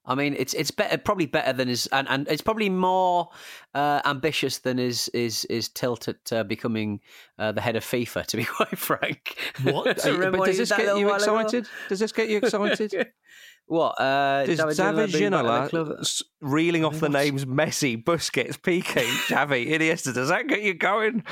I 0.07 0.15
mean, 0.15 0.35
it's 0.39 0.55
it's 0.55 0.71
better, 0.71 0.97
probably 0.99 1.27
better 1.27 1.53
than 1.53 1.69
his, 1.69 1.87
and, 1.89 2.09
and 2.09 2.27
it's 2.29 2.41
probably 2.43 2.71
more 2.71 3.29
uh, 3.75 4.01
ambitious 4.05 4.59
than 4.59 4.79
his 4.79 5.09
is 5.09 5.45
is 5.47 5.69
tilt 5.69 6.09
at 6.09 6.33
uh, 6.33 6.43
becoming 6.45 7.01
uh, 7.39 7.53
the 7.53 7.61
head 7.61 7.77
of 7.77 7.85
FIFA. 7.85 8.25
To 8.27 8.37
be 8.37 8.45
quite 8.57 8.79
frank, 8.79 9.37
What? 9.63 9.99
Does 10.03 10.57
this 10.59 10.71
get 10.71 10.97
you 10.99 11.07
while 11.07 11.23
ago? 11.23 11.39
excited? 11.39 11.69
Does 11.89 12.01
this 12.01 12.13
get 12.13 12.29
you 12.29 12.39
excited? 12.39 13.09
What? 13.67 14.01
Uh, 14.01 14.47
Does 14.47 14.59
David 14.59 14.77
David 14.77 15.13
being 15.13 15.31
back 15.31 15.45
at 15.45 15.71
the 15.71 15.85
club? 15.85 15.89
Ginola 16.01 16.23
reeling 16.41 16.85
off 16.85 16.99
the 16.99 17.09
names 17.09 17.45
Messi, 17.45 18.03
Busquets, 18.03 18.59
Piqué, 18.59 19.05
Xavi, 19.29 19.69
Iniesta? 19.71 20.13
Does 20.13 20.29
that 20.29 20.49
get 20.49 20.63
you 20.63 20.75
going? 20.75 21.23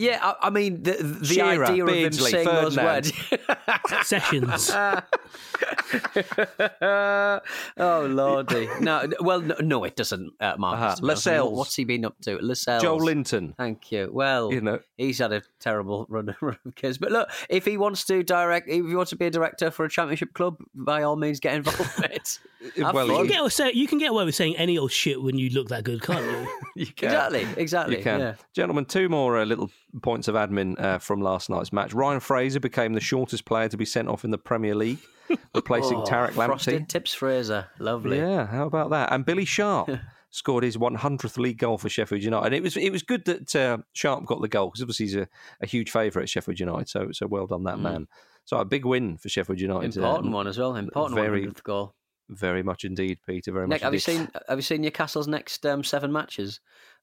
Yeah, 0.00 0.18
I, 0.22 0.46
I 0.46 0.50
mean 0.50 0.82
the 0.82 0.92
the 0.92 1.26
Shearer, 1.26 1.66
idea 1.66 1.84
of 1.84 1.90
him 1.90 2.12
saying 2.12 2.46
those 2.46 2.74
words. 2.74 3.12
Sessions. 4.02 4.70
oh 6.80 8.06
lordy! 8.08 8.66
No, 8.80 9.06
well, 9.20 9.42
no, 9.42 9.56
no 9.60 9.84
it 9.84 9.96
doesn't, 9.96 10.32
uh, 10.40 10.54
Marcus. 10.56 10.80
Uh-huh. 10.80 10.94
to 10.96 11.02
be 11.02 11.06
honest. 11.06 11.26
Lascelles. 11.26 11.58
What's 11.58 11.76
he 11.76 11.84
been 11.84 12.06
up 12.06 12.18
to? 12.22 12.38
Lascelles. 12.38 12.82
Joelinton. 12.82 13.54
Thank 13.58 13.92
you. 13.92 14.08
Well, 14.10 14.50
You 14.50 14.62
know, 14.62 14.78
he's 14.96 15.18
had 15.18 15.34
a 15.34 15.42
terrible 15.58 16.06
run, 16.08 16.34
run 16.40 16.56
of 16.64 16.74
kids. 16.76 16.96
But 16.96 17.12
look, 17.12 17.28
if 17.50 17.66
he 17.66 17.76
wants 17.76 18.04
to 18.04 18.22
direct, 18.22 18.70
if 18.70 18.86
he 18.86 18.94
wants 18.94 19.10
to 19.10 19.16
be 19.16 19.26
a 19.26 19.30
director 19.30 19.70
for 19.70 19.84
a 19.84 19.90
championship 19.90 20.32
club, 20.32 20.56
by 20.74 21.02
all 21.02 21.16
means, 21.16 21.40
get 21.40 21.56
involved 21.56 21.98
in 21.98 22.04
it. 22.04 22.38
Well, 22.78 23.06
you 23.06 23.16
can, 23.16 23.26
get, 23.26 23.52
say, 23.52 23.72
you 23.72 23.86
can 23.86 23.98
get 23.98 24.10
away 24.10 24.24
with 24.24 24.34
saying 24.34 24.56
any 24.56 24.76
old 24.76 24.92
shit 24.92 25.22
when 25.22 25.38
you 25.38 25.50
look 25.50 25.68
that 25.68 25.84
good, 25.84 26.02
can't 26.02 26.24
you? 26.24 26.48
you 26.74 26.86
can. 26.86 27.08
Exactly, 27.08 27.46
exactly. 27.56 27.96
You 27.98 28.02
can. 28.02 28.20
Yeah. 28.20 28.34
Gentlemen, 28.52 28.84
two 28.84 29.08
more 29.08 29.38
uh, 29.38 29.44
little 29.44 29.70
points 30.02 30.28
of 30.28 30.34
admin 30.34 30.78
uh, 30.80 30.98
from 30.98 31.20
last 31.20 31.50
night's 31.50 31.72
match. 31.72 31.92
Ryan 31.92 32.20
Fraser 32.20 32.60
became 32.60 32.92
the 32.94 33.00
shortest 33.00 33.44
player 33.44 33.68
to 33.68 33.76
be 33.76 33.84
sent 33.84 34.08
off 34.08 34.24
in 34.24 34.30
the 34.30 34.38
Premier 34.38 34.74
League, 34.74 34.98
replacing 35.54 35.98
Oh, 35.98 36.04
Tariq 36.04 36.30
Lamptey. 36.32 36.46
Frosted 36.46 36.88
Tips 36.88 37.14
Fraser, 37.14 37.66
lovely. 37.78 38.18
Yeah, 38.18 38.46
how 38.46 38.66
about 38.66 38.90
that? 38.90 39.12
And 39.12 39.24
Billy 39.24 39.44
Sharp 39.44 39.90
scored 40.30 40.62
his 40.64 40.76
100th 40.76 41.36
league 41.38 41.58
goal 41.58 41.76
for 41.78 41.88
Sheffield 41.88 42.22
United, 42.22 42.46
and 42.46 42.54
it 42.54 42.62
was 42.62 42.76
it 42.76 42.90
was 42.90 43.02
good 43.02 43.24
that 43.24 43.56
uh, 43.56 43.78
Sharp 43.92 44.24
got 44.26 44.40
the 44.40 44.48
goal 44.48 44.68
because 44.68 44.82
obviously 44.82 45.06
he's 45.06 45.16
a, 45.16 45.28
a 45.60 45.66
huge 45.66 45.90
favourite 45.90 46.24
at 46.24 46.28
Sheffield 46.28 46.60
United. 46.60 46.88
So 46.88 47.08
so 47.12 47.26
well 47.26 47.46
done 47.46 47.64
that 47.64 47.78
man. 47.78 48.06
So 48.44 48.56
a 48.58 48.64
big 48.64 48.84
win 48.84 49.16
for 49.18 49.28
Sheffield 49.28 49.60
United. 49.60 49.96
uh, 49.98 50.00
Important 50.06 50.32
one 50.32 50.46
as 50.46 50.58
well. 50.58 50.74
Important 50.74 51.14
very- 51.20 51.46
100th 51.46 51.62
goal. 51.62 51.94
Very 52.28 52.62
much 52.62 52.84
indeed, 52.84 53.18
Peter. 53.26 53.50
Very 53.50 53.66
much. 53.66 53.74
Nick, 53.76 53.82
have 53.82 53.92
you 53.92 53.96
indeed. 53.96 54.02
seen 54.26 54.28
have 54.48 54.56
you 54.58 54.62
seen 54.62 54.82
Newcastle's 54.82 55.26
next 55.26 55.66
um, 55.66 55.82
seven 55.82 56.12
matches? 56.12 56.60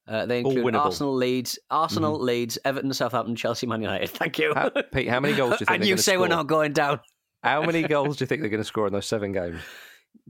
Uh, 0.08 0.24
they 0.26 0.38
include. 0.40 0.74
Arsenal, 0.74 1.14
Leeds, 1.14 1.58
Arsenal, 1.70 2.18
Leeds, 2.18 2.58
Everton, 2.64 2.92
Southampton, 2.94 3.36
Chelsea, 3.36 3.66
Man 3.66 3.82
United. 3.82 4.08
Thank 4.20 4.38
you. 4.38 4.54
How, 4.54 4.70
Pete, 4.92 5.08
how 5.08 5.20
many 5.20 5.34
goals 5.36 5.58
do 5.58 5.62
you 5.62 5.66
think 5.66 5.80
and 5.80 5.86
you 5.86 5.96
say 5.98 6.16
we're 6.16 6.28
not 6.28 6.46
going 6.46 6.72
down. 6.72 7.00
How 7.42 7.62
many 7.62 7.82
goals 7.88 8.16
do 8.16 8.22
you 8.22 8.26
think 8.26 8.40
they're 8.40 8.50
going 8.50 8.62
to 8.62 8.66
score 8.66 8.86
in 8.86 8.92
those 8.92 9.06
seven 9.06 9.32
games? 9.32 9.60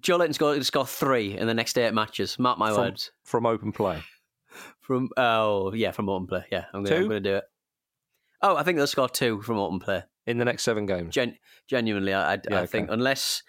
Joelinton's 0.01 0.39
going 0.39 0.59
to 0.59 0.65
score 0.65 0.87
three 0.87 1.37
in 1.39 1.47
the 1.47 1.55
next 1.55 1.79
eight 1.79 1.95
matches. 1.95 2.39
Mark 2.39 2.59
my 2.59 2.71
From- 2.71 2.79
words. 2.79 3.13
from 3.25 3.47
open 3.47 3.73
play. 3.73 4.03
From 4.81 5.11
oh 5.17 5.73
yeah, 5.75 5.93
from 5.93 6.09
open 6.09 6.27
play. 6.27 6.45
Yeah, 6.51 6.65
I'm 6.75 6.83
going 6.83 7.09
to 7.11 7.21
do 7.21 7.37
it. 7.37 7.45
Oh, 8.43 8.57
I 8.57 8.63
think 8.65 8.79
they'll 8.79 8.87
score 8.87 9.09
two 9.09 9.43
from 9.43 9.59
open 9.59 9.79
play. 9.81 10.03
in 10.27 10.39
the 10.39 10.45
next 10.45 10.63
seven 10.65 10.87
games. 10.87 11.15
Gen- 11.15 11.37
genuinely, 11.69 12.13
I, 12.15 12.35
I, 12.35 12.39
Yeah, 12.51 12.61
I 12.63 12.67
think 12.67 12.89
okay. 12.89 12.95
unless 12.95 13.43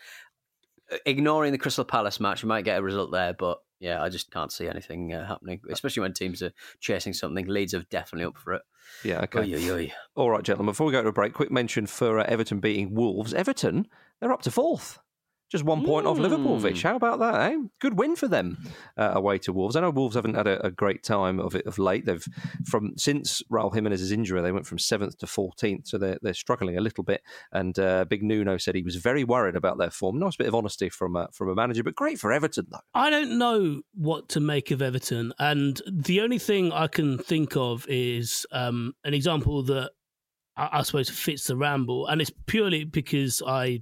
uh, 0.91 0.97
ignoring 1.05 1.51
the 1.51 1.57
Crystal 1.57 1.85
Palace 1.85 2.19
match, 2.19 2.43
we 2.43 2.49
might 2.49 2.65
get 2.65 2.79
a 2.79 2.83
result 2.83 3.11
there. 3.11 3.33
But 3.33 3.59
yeah, 3.79 4.01
I 4.01 4.09
just 4.09 4.31
can't 4.31 4.51
see 4.51 4.67
anything 4.67 5.13
uh, 5.13 5.25
happening, 5.25 5.61
especially 5.69 6.01
when 6.01 6.13
teams 6.13 6.41
are 6.41 6.51
chasing 6.79 7.13
something. 7.13 7.45
Leeds 7.47 7.73
are 7.73 7.83
definitely 7.89 8.25
up 8.25 8.37
for 8.37 8.53
it. 8.53 8.61
Yeah, 9.03 9.21
okay. 9.21 9.39
Oy, 9.39 9.55
oy, 9.55 9.71
oy. 9.71 9.93
All 10.15 10.29
right, 10.29 10.43
gentlemen. 10.43 10.71
Before 10.71 10.87
we 10.87 10.91
go 10.91 11.01
to 11.01 11.09
a 11.09 11.13
break, 11.13 11.33
quick 11.33 11.51
mention 11.51 11.87
for 11.87 12.19
uh, 12.19 12.25
Everton 12.27 12.59
beating 12.59 12.93
Wolves. 12.93 13.33
Everton, 13.33 13.87
they're 14.19 14.33
up 14.33 14.41
to 14.43 14.51
fourth. 14.51 14.99
Just 15.49 15.63
one 15.63 15.83
point 15.83 16.05
off 16.05 16.19
Liverpool, 16.19 16.59
Vish. 16.59 16.83
How 16.83 16.95
about 16.95 17.17
that, 17.19 17.51
eh? 17.51 17.57
Good 17.79 17.97
win 17.97 18.15
for 18.15 18.27
them 18.27 18.57
uh, 18.97 19.13
away 19.15 19.39
to 19.39 19.53
Wolves. 19.53 19.75
I 19.75 19.81
know 19.81 19.89
Wolves 19.89 20.15
haven't 20.15 20.35
had 20.35 20.45
a, 20.45 20.63
a 20.67 20.69
great 20.69 21.01
time 21.03 21.39
of 21.39 21.55
it 21.55 21.65
of 21.65 21.79
late. 21.79 22.05
They've 22.05 22.23
from 22.65 22.93
since 22.97 23.41
Raul 23.51 23.73
Jimenez's 23.73 24.11
injury, 24.11 24.41
they 24.41 24.51
went 24.51 24.67
from 24.67 24.77
seventh 24.77 25.17
to 25.19 25.27
fourteenth, 25.27 25.87
so 25.87 25.97
they're 25.97 26.19
they're 26.21 26.35
struggling 26.35 26.77
a 26.77 26.81
little 26.81 27.03
bit. 27.03 27.21
And 27.51 27.77
uh, 27.79 28.05
Big 28.05 28.21
Nuno 28.21 28.57
said 28.57 28.75
he 28.75 28.83
was 28.83 28.97
very 28.97 29.23
worried 29.23 29.55
about 29.55 29.79
their 29.79 29.89
form. 29.89 30.19
Nice 30.19 30.35
bit 30.35 30.47
of 30.47 30.53
honesty 30.53 30.89
from 30.89 31.15
a, 31.15 31.27
from 31.33 31.49
a 31.49 31.55
manager, 31.55 31.83
but 31.83 31.95
great 31.95 32.19
for 32.19 32.31
Everton 32.31 32.67
though. 32.69 32.79
I 32.93 33.09
don't 33.09 33.39
know 33.39 33.81
what 33.95 34.29
to 34.29 34.39
make 34.39 34.69
of 34.69 34.83
Everton, 34.83 35.33
and 35.39 35.81
the 35.91 36.21
only 36.21 36.39
thing 36.39 36.71
I 36.71 36.85
can 36.85 37.17
think 37.17 37.55
of 37.55 37.87
is 37.89 38.45
um, 38.51 38.93
an 39.03 39.15
example 39.15 39.63
that 39.63 39.91
I, 40.55 40.69
I 40.73 40.81
suppose 40.83 41.09
fits 41.09 41.47
the 41.47 41.55
ramble, 41.55 42.05
and 42.05 42.21
it's 42.21 42.31
purely 42.45 42.83
because 42.83 43.41
I 43.45 43.81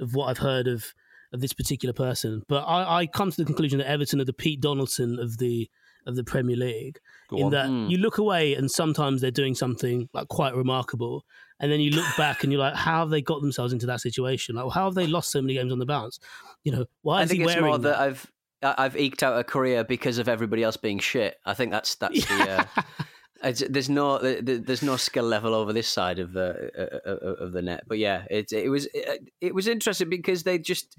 of 0.00 0.14
what 0.14 0.26
I've 0.28 0.38
heard 0.38 0.66
of 0.68 0.94
of 1.32 1.40
this 1.40 1.52
particular 1.52 1.92
person. 1.92 2.42
But 2.48 2.62
I, 2.62 3.00
I 3.00 3.06
come 3.06 3.30
to 3.30 3.36
the 3.36 3.44
conclusion 3.44 3.78
that 3.80 3.88
Everton 3.90 4.20
are 4.20 4.24
the 4.24 4.32
Pete 4.32 4.60
Donaldson 4.60 5.18
of 5.18 5.38
the 5.38 5.68
of 6.06 6.16
the 6.16 6.24
Premier 6.24 6.56
League, 6.56 6.98
Go 7.28 7.36
in 7.36 7.44
on. 7.44 7.50
that 7.50 7.66
Mm. 7.68 7.90
you 7.90 7.98
look 7.98 8.16
away 8.16 8.54
and 8.54 8.70
sometimes 8.70 9.20
they're 9.20 9.30
doing 9.30 9.54
something 9.54 10.08
like 10.14 10.28
quite 10.28 10.54
remarkable, 10.54 11.26
and 11.60 11.70
then 11.70 11.80
you 11.80 11.90
look 11.90 12.06
back 12.16 12.44
and 12.44 12.52
you're 12.52 12.60
like, 12.62 12.74
how 12.74 13.00
have 13.00 13.10
they 13.10 13.20
got 13.20 13.42
themselves 13.42 13.74
into 13.74 13.84
that 13.86 14.00
situation? 14.00 14.54
Like, 14.56 14.72
how 14.72 14.86
have 14.86 14.94
they 14.94 15.06
lost 15.06 15.30
so 15.30 15.42
many 15.42 15.52
games 15.54 15.70
on 15.70 15.78
the 15.78 15.84
bounce? 15.86 16.18
You 16.64 16.72
know, 16.72 16.86
why 17.02 17.18
I 17.20 17.22
is 17.24 17.28
think 17.28 17.38
he 17.40 17.44
it's 17.44 17.54
wearing 17.54 17.64
more 17.66 17.78
that 17.78 17.88
that? 17.90 18.00
I've 18.00 18.32
I- 18.62 18.74
I've 18.86 18.96
eked 18.96 19.22
out 19.22 19.38
a 19.38 19.44
career 19.44 19.84
because 19.84 20.16
of 20.18 20.28
everybody 20.28 20.62
else 20.64 20.76
being 20.78 20.98
shit. 20.98 21.36
I 21.44 21.52
think 21.54 21.70
that's 21.72 21.94
that's 21.96 22.24
the. 22.26 22.50
Uh, 22.50 22.64
it's, 22.82 23.07
there's 23.42 23.88
no 23.88 24.18
there- 24.18 24.42
there- 24.42 24.58
there's 24.58 24.82
no 24.82 24.96
skill 24.96 25.24
level 25.24 25.54
over 25.54 25.72
this 25.72 25.88
side 25.88 26.18
of 26.18 26.32
the 26.32 26.70
uh, 27.06 27.08
uh, 27.10 27.44
of 27.44 27.52
the 27.52 27.62
net, 27.62 27.84
but 27.86 27.98
yeah, 27.98 28.24
it 28.30 28.52
it 28.52 28.68
was 28.68 28.86
it, 28.94 29.30
it 29.40 29.54
was 29.54 29.66
interesting 29.68 30.08
because 30.10 30.42
they 30.42 30.58
just 30.58 30.96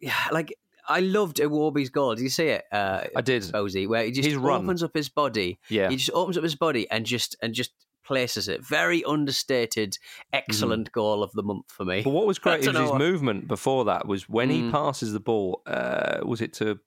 yeah, 0.00 0.14
like 0.30 0.54
I 0.88 1.00
loved 1.00 1.38
Iwobi's 1.38 1.90
goal. 1.90 2.14
Did 2.14 2.22
you 2.22 2.28
see 2.28 2.46
it? 2.48 2.64
Uh, 2.70 3.04
I 3.16 3.20
did. 3.20 3.44
Posey, 3.50 3.86
where 3.88 4.04
he 4.04 4.12
just 4.12 4.36
run. 4.36 4.62
opens 4.64 4.82
up 4.84 4.92
his 4.94 5.08
body. 5.08 5.58
Yeah. 5.68 5.88
He 5.90 5.96
just 5.96 6.12
opens 6.12 6.36
up 6.38 6.44
his 6.44 6.54
body 6.54 6.88
and 6.90 7.04
just 7.04 7.34
and 7.42 7.52
just 7.54 7.72
places 8.04 8.46
it. 8.46 8.64
Very 8.64 9.02
understated, 9.02 9.98
excellent 10.32 10.92
goal 10.92 11.24
of 11.24 11.32
the 11.32 11.42
month 11.42 11.64
for 11.72 11.84
me. 11.84 12.02
But 12.02 12.10
what 12.10 12.24
was 12.26 12.38
great 12.44 12.62
don't 12.62 12.76
his 12.76 12.90
what- 12.90 12.98
movement 12.98 13.48
before 13.48 13.86
that 13.86 14.06
was 14.06 14.28
when 14.28 14.48
he 14.50 14.62
Mm. 14.62 14.70
passes 14.70 15.12
the 15.12 15.18
ball. 15.20 15.62
Uh, 15.66 16.20
was 16.22 16.40
it 16.40 16.52
to 16.54 16.78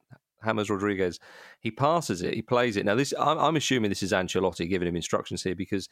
James 0.45 0.69
Rodriguez? 0.69 1.19
He 1.59 1.71
passes 1.71 2.21
it. 2.21 2.33
He 2.33 2.41
plays 2.41 2.77
it. 2.77 2.85
Now 2.85 2.95
this, 2.95 3.13
I'm, 3.19 3.37
I'm 3.37 3.55
assuming 3.55 3.89
this 3.89 4.03
is 4.03 4.11
Ancelotti 4.11 4.69
giving 4.69 4.87
him 4.87 4.95
instructions 4.95 5.43
here 5.43 5.55
because 5.55 5.89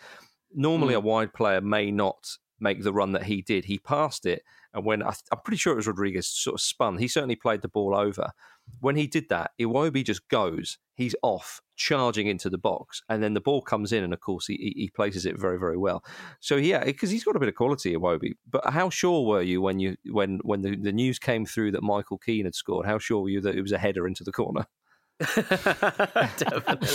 normally 0.53 0.93
Mm. 0.93 0.97
a 0.97 1.01
wide 1.01 1.33
player 1.33 1.61
may 1.61 1.91
not 1.91 2.37
make 2.59 2.83
the 2.83 2.93
run 2.93 3.11
that 3.11 3.23
he 3.23 3.41
did. 3.41 3.65
He 3.65 3.77
passed 3.77 4.25
it, 4.25 4.41
and 4.73 4.83
when 4.85 5.03
I, 5.03 5.13
I'm 5.31 5.39
pretty 5.43 5.57
sure 5.57 5.73
it 5.73 5.77
was 5.77 5.87
Rodriguez 5.87 6.27
sort 6.27 6.55
of 6.55 6.61
spun. 6.61 6.97
He 6.97 7.07
certainly 7.07 7.35
played 7.35 7.61
the 7.61 7.67
ball 7.67 7.95
over. 7.95 8.31
When 8.79 8.95
he 8.95 9.07
did 9.07 9.29
that, 9.29 9.51
Iwobi 9.59 10.03
just 10.03 10.27
goes. 10.29 10.77
He's 10.95 11.15
off, 11.21 11.61
charging 11.77 12.27
into 12.27 12.49
the 12.49 12.57
box, 12.57 13.01
and 13.07 13.23
then 13.23 13.33
the 13.33 13.41
ball 13.41 13.61
comes 13.61 13.93
in, 13.93 14.03
and 14.03 14.13
of 14.13 14.19
course 14.19 14.47
he, 14.47 14.73
he 14.75 14.89
places 14.93 15.25
it 15.25 15.39
very 15.39 15.57
very 15.57 15.77
well. 15.77 16.03
So 16.41 16.57
yeah, 16.57 16.83
because 16.83 17.09
he's 17.09 17.23
got 17.23 17.35
a 17.35 17.39
bit 17.39 17.47
of 17.47 17.55
quality, 17.55 17.95
Iwobi. 17.95 18.33
But 18.49 18.69
how 18.71 18.89
sure 18.89 19.25
were 19.25 19.41
you 19.41 19.61
when 19.61 19.79
you 19.79 19.95
when 20.11 20.39
when 20.43 20.61
the, 20.61 20.75
the 20.75 20.91
news 20.91 21.19
came 21.19 21.45
through 21.45 21.71
that 21.71 21.83
Michael 21.83 22.17
Keane 22.17 22.45
had 22.45 22.55
scored? 22.55 22.85
How 22.85 22.97
sure 22.97 23.21
were 23.21 23.29
you 23.29 23.41
that 23.41 23.55
it 23.55 23.61
was 23.61 23.71
a 23.71 23.77
header 23.77 24.07
into 24.07 24.23
the 24.23 24.31
corner? 24.31 24.65
Definitely. 25.19 26.87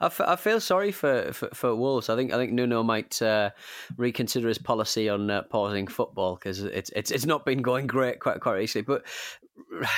I, 0.00 0.06
f- 0.06 0.20
I 0.20 0.36
feel 0.36 0.60
sorry 0.60 0.92
for, 0.92 1.32
for, 1.32 1.48
for 1.52 1.74
Wolves. 1.74 2.08
I 2.08 2.16
think 2.16 2.32
I 2.32 2.36
think 2.36 2.52
Nuno 2.52 2.82
might 2.82 3.20
uh, 3.22 3.50
reconsider 3.96 4.48
his 4.48 4.58
policy 4.58 5.08
on 5.08 5.30
uh, 5.30 5.42
pausing 5.42 5.86
football 5.86 6.36
because 6.36 6.62
it's 6.62 6.90
it's 6.90 7.10
it's 7.10 7.26
not 7.26 7.44
been 7.44 7.62
going 7.62 7.86
great 7.86 8.20
quite 8.20 8.40
quite 8.40 8.54
recently. 8.54 8.84
But 8.84 9.04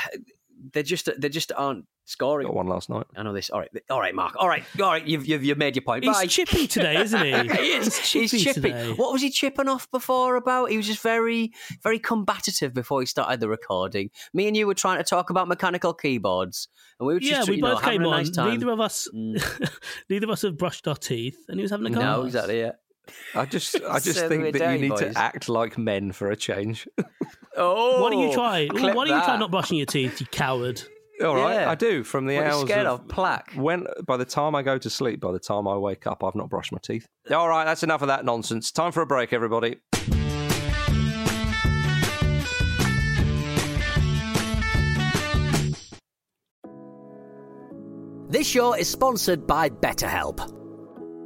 they 0.72 0.82
just 0.82 1.10
they 1.18 1.28
just 1.28 1.52
aren't 1.56 1.84
scoring. 2.06 2.46
Got 2.46 2.56
one 2.56 2.66
last 2.68 2.88
night. 2.88 3.04
I 3.14 3.22
know 3.22 3.34
this. 3.34 3.50
All 3.50 3.60
right, 3.60 3.68
all 3.90 4.00
right, 4.00 4.14
Mark. 4.14 4.34
All 4.38 4.48
right, 4.48 4.64
all 4.80 4.86
right. 4.90 5.06
You've 5.06 5.26
you've, 5.26 5.44
you've 5.44 5.58
made 5.58 5.76
your 5.76 5.82
point. 5.82 6.04
He's 6.04 6.16
Bye. 6.16 6.26
chippy 6.26 6.66
today, 6.66 6.96
isn't 7.02 7.20
he? 7.22 7.32
he 7.56 7.72
is. 7.74 7.96
He's 7.98 8.30
He's 8.30 8.42
chippy 8.42 8.54
chippy. 8.60 8.72
today. 8.72 8.92
What 8.94 9.12
was 9.12 9.20
he 9.20 9.28
chipping 9.30 9.68
off 9.68 9.90
before 9.90 10.36
about? 10.36 10.70
He 10.70 10.76
was 10.78 10.86
just 10.86 11.02
very, 11.02 11.52
very 11.82 11.98
combative 11.98 12.72
before 12.72 13.00
he 13.00 13.06
started 13.06 13.40
the 13.40 13.48
recording. 13.48 14.10
Me 14.32 14.46
and 14.48 14.56
you 14.56 14.66
were 14.66 14.74
trying 14.74 14.96
to 14.98 15.04
talk 15.04 15.28
about 15.30 15.46
mechanical 15.48 15.92
keyboards, 15.92 16.68
and 16.98 17.06
we 17.06 17.12
were 17.14 17.20
just, 17.20 17.30
yeah, 17.32 17.44
we 17.50 17.56
you 17.56 17.62
know, 17.62 17.74
both 17.74 17.82
having 17.82 17.98
came 18.00 18.06
a 18.06 18.10
on. 18.10 18.16
nice 18.16 18.30
time. 18.30 18.50
Neither 18.50 18.70
of 18.70 18.80
us, 18.80 19.08
Mm. 19.14 19.70
neither 20.08 20.26
of 20.26 20.30
us 20.30 20.42
have 20.42 20.56
brushed 20.56 20.88
our 20.88 20.96
teeth, 20.96 21.36
and 21.48 21.58
he 21.58 21.62
was 21.62 21.70
having 21.70 21.86
a 21.86 21.90
go. 21.90 22.00
No, 22.00 22.22
exactly. 22.24 22.60
Yeah. 22.60 22.72
I 23.34 23.44
just 23.44 23.76
I 23.88 24.00
just 24.00 24.18
So 24.18 24.28
think 24.28 24.42
we're 24.42 24.52
that 24.52 24.72
you 24.74 24.80
need 24.80 24.88
boys. 24.90 25.00
to 25.00 25.12
act 25.16 25.48
like 25.48 25.78
men 25.78 26.10
for 26.12 26.30
a 26.30 26.36
change. 26.36 26.88
Oh, 27.56 28.02
Why 28.02 28.10
don't 28.10 28.18
you 28.20 28.32
try? 28.34 28.66
Why 28.66 28.92
don't 28.92 29.06
you 29.06 29.24
try 29.24 29.36
not 29.38 29.50
brushing 29.50 29.76
your 29.78 29.86
teeth, 29.86 30.20
you 30.20 30.26
coward? 30.26 30.82
All 31.24 31.34
right, 31.34 31.54
Yeah. 31.54 31.70
I 31.70 31.74
do. 31.74 32.04
From 32.04 32.26
the 32.26 32.36
What 32.36 32.44
are 32.44 32.48
you 32.48 32.52
hours 32.54 32.62
scared 32.68 32.86
of, 32.86 33.00
of? 33.00 33.08
Plaque. 33.08 33.52
when 33.54 33.86
by 34.06 34.16
the 34.16 34.24
time 34.24 34.54
I 34.54 34.62
go 34.62 34.76
to 34.78 34.90
sleep, 34.90 35.20
by 35.20 35.32
the 35.32 35.38
time 35.38 35.66
I 35.66 35.76
wake 35.76 36.06
up, 36.06 36.22
I've 36.22 36.34
not 36.34 36.50
brushed 36.50 36.72
my 36.72 36.78
teeth. 36.82 37.06
All 37.30 37.48
right, 37.48 37.64
that's 37.64 37.82
enough 37.82 38.02
of 38.02 38.08
that 38.08 38.24
nonsense. 38.24 38.70
Time 38.70 38.92
for 38.92 39.00
a 39.02 39.06
break, 39.06 39.32
everybody. 39.32 39.76
This 48.28 48.46
show 48.46 48.74
is 48.74 48.88
sponsored 48.88 49.46
by 49.46 49.70
BetterHelp. 49.70 50.52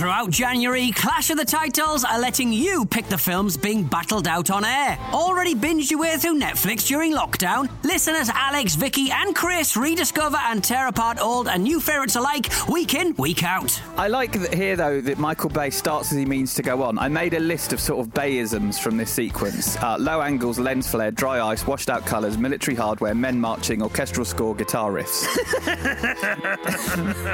Throughout 0.00 0.30
January, 0.30 0.92
Clash 0.92 1.28
of 1.28 1.36
the 1.36 1.44
Titles 1.44 2.04
are 2.04 2.18
letting 2.18 2.54
you 2.54 2.86
pick 2.86 3.04
the 3.08 3.18
films 3.18 3.58
being 3.58 3.84
battled 3.84 4.26
out 4.26 4.50
on 4.50 4.64
air. 4.64 4.98
Already 5.12 5.54
binged 5.54 5.90
your 5.90 6.00
way 6.00 6.16
through 6.16 6.40
Netflix 6.40 6.86
during 6.86 7.12
lockdown? 7.12 7.68
Listeners 7.84 8.30
Alex, 8.32 8.76
Vicky, 8.76 9.10
and 9.10 9.36
Chris 9.36 9.76
rediscover 9.76 10.38
and 10.38 10.64
tear 10.64 10.88
apart 10.88 11.20
old 11.20 11.48
and 11.48 11.64
new 11.64 11.80
favourites 11.80 12.16
alike 12.16 12.50
week 12.66 12.94
in, 12.94 13.14
week 13.16 13.44
out. 13.44 13.78
I 13.98 14.08
like 14.08 14.32
that 14.40 14.54
here 14.54 14.74
though 14.74 15.02
that 15.02 15.18
Michael 15.18 15.50
Bay 15.50 15.68
starts 15.68 16.12
as 16.12 16.16
he 16.16 16.24
means 16.24 16.54
to 16.54 16.62
go 16.62 16.82
on. 16.82 16.98
I 16.98 17.10
made 17.10 17.34
a 17.34 17.40
list 17.40 17.74
of 17.74 17.78
sort 17.78 18.00
of 18.00 18.14
Bayisms 18.14 18.80
from 18.80 18.96
this 18.96 19.10
sequence: 19.10 19.76
uh, 19.82 19.98
low 20.00 20.22
angles, 20.22 20.58
lens 20.58 20.88
flare, 20.90 21.10
dry 21.10 21.46
ice, 21.46 21.66
washed 21.66 21.90
out 21.90 22.06
colours, 22.06 22.38
military 22.38 22.74
hardware, 22.74 23.14
men 23.14 23.38
marching, 23.38 23.82
orchestral 23.82 24.24
score, 24.24 24.54
guitar 24.54 24.90
riffs. 24.92 25.26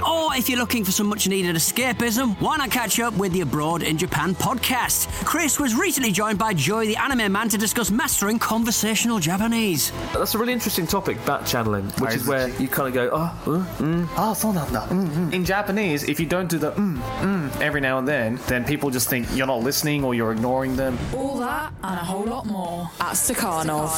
Or 0.07 0.35
if 0.35 0.49
you're 0.49 0.59
looking 0.59 0.85
for 0.85 0.93
some 0.93 1.07
much 1.07 1.29
needed 1.29 1.57
escapism, 1.57 2.41
why 2.41 2.56
why 2.57 2.65
not 2.65 2.71
catch 2.71 2.99
up 3.01 3.15
with 3.19 3.33
the 3.33 3.43
Abroad 3.43 3.83
in 3.83 3.99
Japan 3.99 4.35
podcast? 4.35 5.09
Chris 5.27 5.61
was 5.61 5.75
recently 5.75 6.11
joined 6.11 6.39
by 6.39 6.55
Joey, 6.55 6.87
the 6.87 6.97
anime 6.97 7.31
man, 7.31 7.51
to 7.51 7.59
discuss 7.59 7.91
mastering 7.91 8.39
conversational 8.39 9.19
Japanese. 9.19 9.93
That's 10.15 10.35
a 10.35 10.39
really 10.39 10.55
interesting 10.55 10.87
topic, 10.87 11.23
back 11.27 11.45
channeling, 11.45 11.85
which 11.99 12.15
is 12.15 12.27
where 12.27 12.49
you 12.49 12.67
kind 12.67 12.89
of 12.89 12.95
go, 12.95 13.11
oh, 13.13 13.53
uh, 13.53 13.83
mm, 13.83 14.09
Ah, 14.17 14.33
so 14.33 14.53
nanda. 14.53 14.89
In 15.37 15.45
Japanese, 15.45 16.05
if 16.05 16.19
you 16.19 16.25
don't 16.25 16.49
do 16.49 16.57
the 16.57 16.73
mm, 16.73 16.97
mm 16.97 17.61
every 17.61 17.83
now 17.83 17.99
and 17.99 18.09
then, 18.09 18.37
then 18.47 18.65
people 18.65 18.89
just 18.89 19.11
think 19.11 19.27
you're 19.35 19.47
not 19.47 19.61
listening 19.61 20.03
or 20.03 20.15
you're 20.15 20.33
ignoring 20.33 20.77
them. 20.77 20.99
All 21.15 21.37
that 21.37 21.75
and 21.83 22.01
a 22.01 22.05
whole 22.05 22.25
lot 22.25 22.47
more 22.47 22.89
at 23.01 23.17
Stakhanov. 23.17 23.91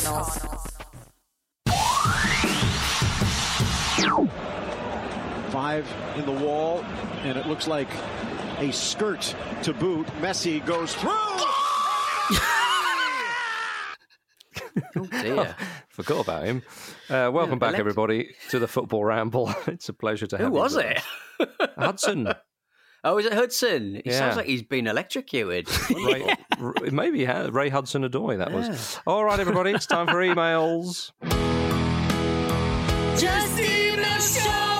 Five 5.52 5.86
in 6.16 6.26
the 6.26 6.32
wall, 6.32 6.84
and 7.22 7.38
it 7.38 7.46
looks 7.46 7.68
like 7.68 7.88
a 8.58 8.72
skirt 8.72 9.34
to 9.62 9.72
boot. 9.72 10.06
Messi 10.20 10.64
goes 10.64 10.94
through. 10.94 11.12
Dear. 15.22 15.54
Forgot 15.88 16.20
about 16.24 16.44
him. 16.44 16.62
Uh, 17.10 17.30
welcome 17.32 17.58
back, 17.58 17.70
elect- 17.70 17.80
everybody, 17.80 18.30
to 18.50 18.58
the 18.58 18.68
Football 18.68 19.04
Ramble. 19.04 19.52
It's 19.66 19.88
a 19.88 19.92
pleasure 19.92 20.26
to 20.28 20.36
have 20.38 20.46
Who 20.48 20.54
you 20.54 20.60
was 20.60 20.74
with 20.76 20.86
it? 20.86 21.48
us. 21.60 21.68
Hudson. 21.76 22.32
Oh, 23.04 23.16
is 23.16 23.26
it 23.26 23.32
Hudson? 23.32 23.94
He 24.04 24.10
Yeah. 24.10 24.18
sounds 24.18 24.36
like 24.36 24.46
he's 24.46 24.64
been 24.64 24.88
electrocuted. 24.88 25.68
Ray, 25.88 26.34
r- 26.60 26.74
maybe 26.90 27.20
yeah, 27.20 27.48
Ray 27.50 27.68
Hudson 27.68 28.02
Adoy, 28.02 28.38
that 28.38 28.50
was. 28.52 28.98
All 29.06 29.24
right, 29.24 29.38
everybody, 29.38 29.70
it's 29.70 29.86
time 29.86 30.08
for 30.08 30.14
emails. 30.16 31.12
Just 33.16 33.60
email 33.60 34.18
show 34.18 34.77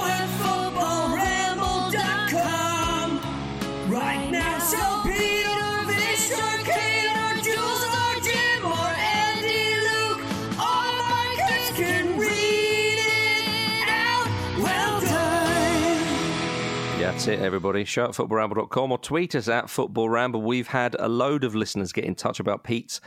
it, 17.29 17.41
everybody. 17.41 17.85
Show 17.85 18.05
at 18.05 18.11
footballramble.com 18.11 18.93
or 18.93 18.99
tweet 18.99 19.35
us 19.35 19.49
at 19.49 19.67
footballramble. 19.67 20.43
We've 20.43 20.69
had 20.69 20.97
a 20.99 21.09
load 21.09 21.45
of 21.45 21.55
listeners 21.55 21.93
get 21.93 22.05
in 22.05 22.15
touch 22.15 22.41
about 22.41 22.65
Pete's 22.65 23.01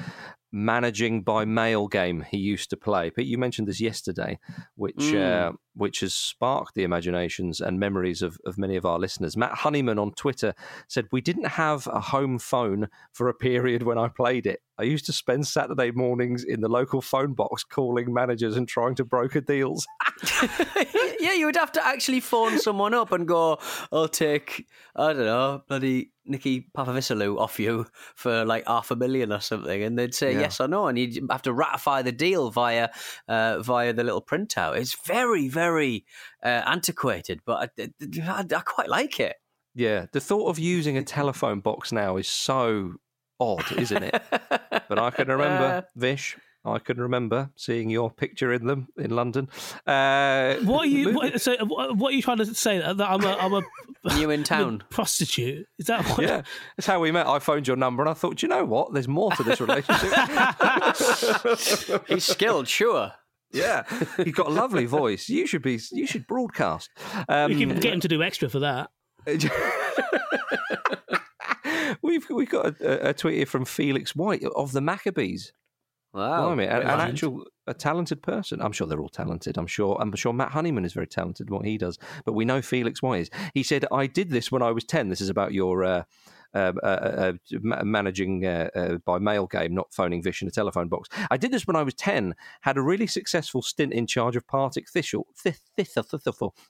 managing 0.52 1.24
by 1.24 1.46
mail 1.46 1.88
game 1.88 2.26
he 2.30 2.38
used 2.38 2.70
to 2.70 2.78
play. 2.78 3.10
Pete, 3.10 3.28
you 3.28 3.38
mentioned 3.38 3.68
this 3.68 3.82
yesterday, 3.82 4.40
which 4.76 5.14
uh, 5.14 5.52
which 5.74 6.02
has 6.02 6.14
sparked 6.14 6.76
the 6.76 6.84
imaginations 6.84 7.62
and 7.62 7.80
memories 7.80 8.22
of, 8.22 8.38
of 8.46 8.58
many 8.58 8.76
of 8.76 8.86
our 8.86 9.00
listeners. 9.00 9.38
Matt 9.38 9.54
Honeyman 9.54 10.00
on 10.00 10.12
Twitter 10.14 10.54
said, 10.88 11.08
We 11.12 11.22
didn't 11.22 11.48
have 11.48 11.88
a 11.88 12.00
home 12.00 12.40
phone 12.40 12.88
for 13.14 13.30
a 13.30 13.34
period 13.34 13.84
when 13.84 13.98
I 13.98 14.10
played 14.10 14.46
it. 14.46 14.62
I 14.78 14.84
used 14.84 15.06
to 15.06 15.14
spend 15.14 15.48
Saturday 15.48 15.92
mornings 15.92 16.44
in 16.44 16.62
the 16.62 16.68
local 16.68 17.02
phone 17.02 17.34
box 17.34 17.64
calling 17.64 18.14
managers 18.14 18.58
and 18.58 18.68
trying 18.68 18.96
to 18.96 19.06
broker 19.06 19.42
deals. 19.42 19.86
yeah, 21.20 21.34
you 21.34 21.46
would 21.46 21.56
have 21.56 21.72
to 21.74 21.86
actually 21.86 22.20
phone 22.20 22.60
someone 22.60 22.94
up 22.94 23.12
and 23.12 23.28
go, 23.28 23.60
I'll 23.92 24.08
take, 24.08 24.68
I 24.96 25.14
don't 25.14 25.26
know, 25.26 25.64
bloody 25.68 26.12
Nikki 26.26 26.68
Papavasiliou 26.78 27.40
off 27.40 27.60
you 27.60 27.86
for 28.16 28.46
like 28.46 28.68
half 28.68 28.92
a 28.92 28.96
million 28.96 29.32
or 29.32 29.40
something. 29.40 29.84
And 29.84 29.98
they'd 29.98 30.14
say 30.14 30.34
Yeah. 30.34 30.42
yes 30.42 30.60
or 30.60 30.68
no. 30.68 30.88
And 30.88 30.98
you'd 30.98 31.26
have 31.30 31.42
to 31.44 31.54
ratify 31.54 32.02
the 32.02 32.12
deal 32.12 32.52
via 32.52 32.90
uh, 33.28 33.60
via 33.62 33.94
the 33.94 34.04
little 34.04 34.22
printout. 34.22 34.78
It's 34.78 34.96
very, 35.06 35.48
very 35.48 36.06
uh, 36.44 36.62
antiquated, 36.66 37.42
but 37.46 37.72
I, 37.80 37.90
I, 38.22 38.46
I 38.56 38.60
quite 38.62 38.90
like 38.90 39.20
it. 39.20 39.36
Yeah, 39.74 40.08
the 40.12 40.20
thought 40.20 40.48
of 40.50 40.60
using 40.60 40.98
a 40.98 41.04
telephone 41.04 41.62
box 41.62 41.92
now 41.92 42.18
is 42.18 42.28
so 42.28 42.94
odd, 43.40 43.72
isn't 43.72 44.04
it? 44.04 44.22
but 44.90 45.00
I 45.00 45.12
can 45.12 45.30
remember, 45.30 45.86
Vish, 45.96 46.38
I 46.63 46.78
can 46.78 47.00
remember 47.02 47.50
seeing 47.56 47.89
your 47.89 48.12
picture 48.12 48.54
in 48.54 48.67
them 48.67 48.88
in 48.95 49.10
London. 49.15 49.50
Uh, 49.88 50.56
What 50.63 50.82
are 50.82 50.86
you? 50.86 51.12
What, 51.13 51.41
so, 51.41 51.56
what 51.65 51.97
what 51.97 52.13
are 52.13 52.15
you 52.15 52.21
trying 52.21 52.38
to 52.38 52.45
say? 52.54 52.78
That 52.78 53.02
I'm 53.02 53.24
a, 53.24 53.36
I'm 53.36 53.54
a 53.54 53.62
New 54.15 54.30
in 54.30 54.39
I'm 54.39 54.41
a 54.41 54.43
town. 54.45 54.84
prostitute? 54.89 55.65
Is 55.80 55.88
that 55.88 56.06
what? 56.06 56.21
Yeah, 56.21 56.43
that's 56.78 56.86
how 56.88 57.00
we 57.00 57.12
met. 57.12 57.26
I 57.28 57.39
phoned 57.39 57.67
your 57.67 57.78
number 57.78 58.04
and 58.04 58.10
I 58.10 58.13
thought, 58.13 58.38
"Do 58.38 58.45
you 58.45 58.50
know 58.50 58.63
what? 58.65 58.93
There's 58.93 59.08
more 59.08 59.32
to 59.32 59.43
this 59.43 59.60
relationship. 59.65 60.12
He's 62.08 62.26
skilled, 62.26 62.67
sure. 62.67 63.12
yeah, 63.52 63.84
he's 64.17 64.34
got 64.36 64.47
a 64.47 64.52
lovely 64.52 64.86
voice. 64.86 65.30
You 65.30 65.47
should 65.47 65.62
be. 65.63 65.80
You 65.91 66.06
should 66.08 66.28
broadcast. 66.28 66.89
Um, 67.28 67.52
We 67.52 67.60
can 67.60 67.80
get 67.80 67.93
him 67.93 68.00
to 68.02 68.08
do 68.08 68.21
extra 68.21 68.50
for 68.50 68.60
that. 68.60 68.91
we've 72.02 72.30
we've 72.30 72.50
got 72.50 72.80
a, 72.82 73.10
a 73.10 73.13
tweet 73.13 73.36
here 73.38 73.45
from 73.45 73.65
Felix 73.65 74.15
White 74.15 74.43
of 74.56 74.71
the 74.71 74.82
Maccabees. 74.82 75.54
Wow. 76.13 76.47
Blimey, 76.47 76.65
an, 76.65 76.82
an 76.82 77.00
actual 77.00 77.45
a 77.67 77.74
talented 77.74 78.21
person. 78.21 78.62
I'm 78.62 78.74
sure 78.74 78.86
they're 78.86 79.00
all 79.00 79.10
talented. 79.10 79.58
I'm 79.58 79.67
sure. 79.67 79.97
I'm 80.00 80.13
sure 80.15 80.34
Matt 80.34 80.52
Honeyman 80.52 80.84
is 80.84 80.93
very 80.93 81.08
talented 81.08 81.47
in 81.47 81.56
what 81.56 81.65
he 81.65 81.78
does. 81.78 81.97
But 82.26 82.34
we 82.34 82.43
know 82.43 82.62
Felix 82.62 83.02
White 83.02 83.21
is. 83.21 83.30
He 83.54 83.63
said, 83.63 83.86
"I 83.91 84.08
did 84.08 84.30
this 84.30 84.52
when 84.52 84.62
I 84.62 84.71
was 84.71 84.84
ten. 84.84 85.10
This 85.10 85.21
is 85.21 85.30
about 85.30 85.54
your." 85.54 85.84
Uh, 85.84 86.04
uh, 86.54 86.74
uh, 86.84 87.34
ma- 87.62 87.84
managing 87.84 88.46
uh, 88.46 88.70
uh, 88.76 88.98
by 89.06 89.20
mail 89.20 89.48
game, 89.48 89.74
not 89.74 89.94
phoning 89.94 90.22
Vish 90.22 90.42
in 90.42 90.48
a 90.48 90.52
telephone 90.52 90.88
box. 90.88 91.10
I 91.30 91.38
did 91.38 91.52
this 91.52 91.66
when 91.68 91.76
I 91.76 91.84
was 91.84 91.94
10, 91.96 92.36
had 92.62 92.78
a 92.78 92.82
really 92.82 93.08
successful 93.08 93.62
stint 93.62 93.94
in 93.94 94.08
charge 94.08 94.36
of 94.36 94.48
Partick 94.48 94.90
Thistle, 94.90 95.28
Thith- 95.38 95.62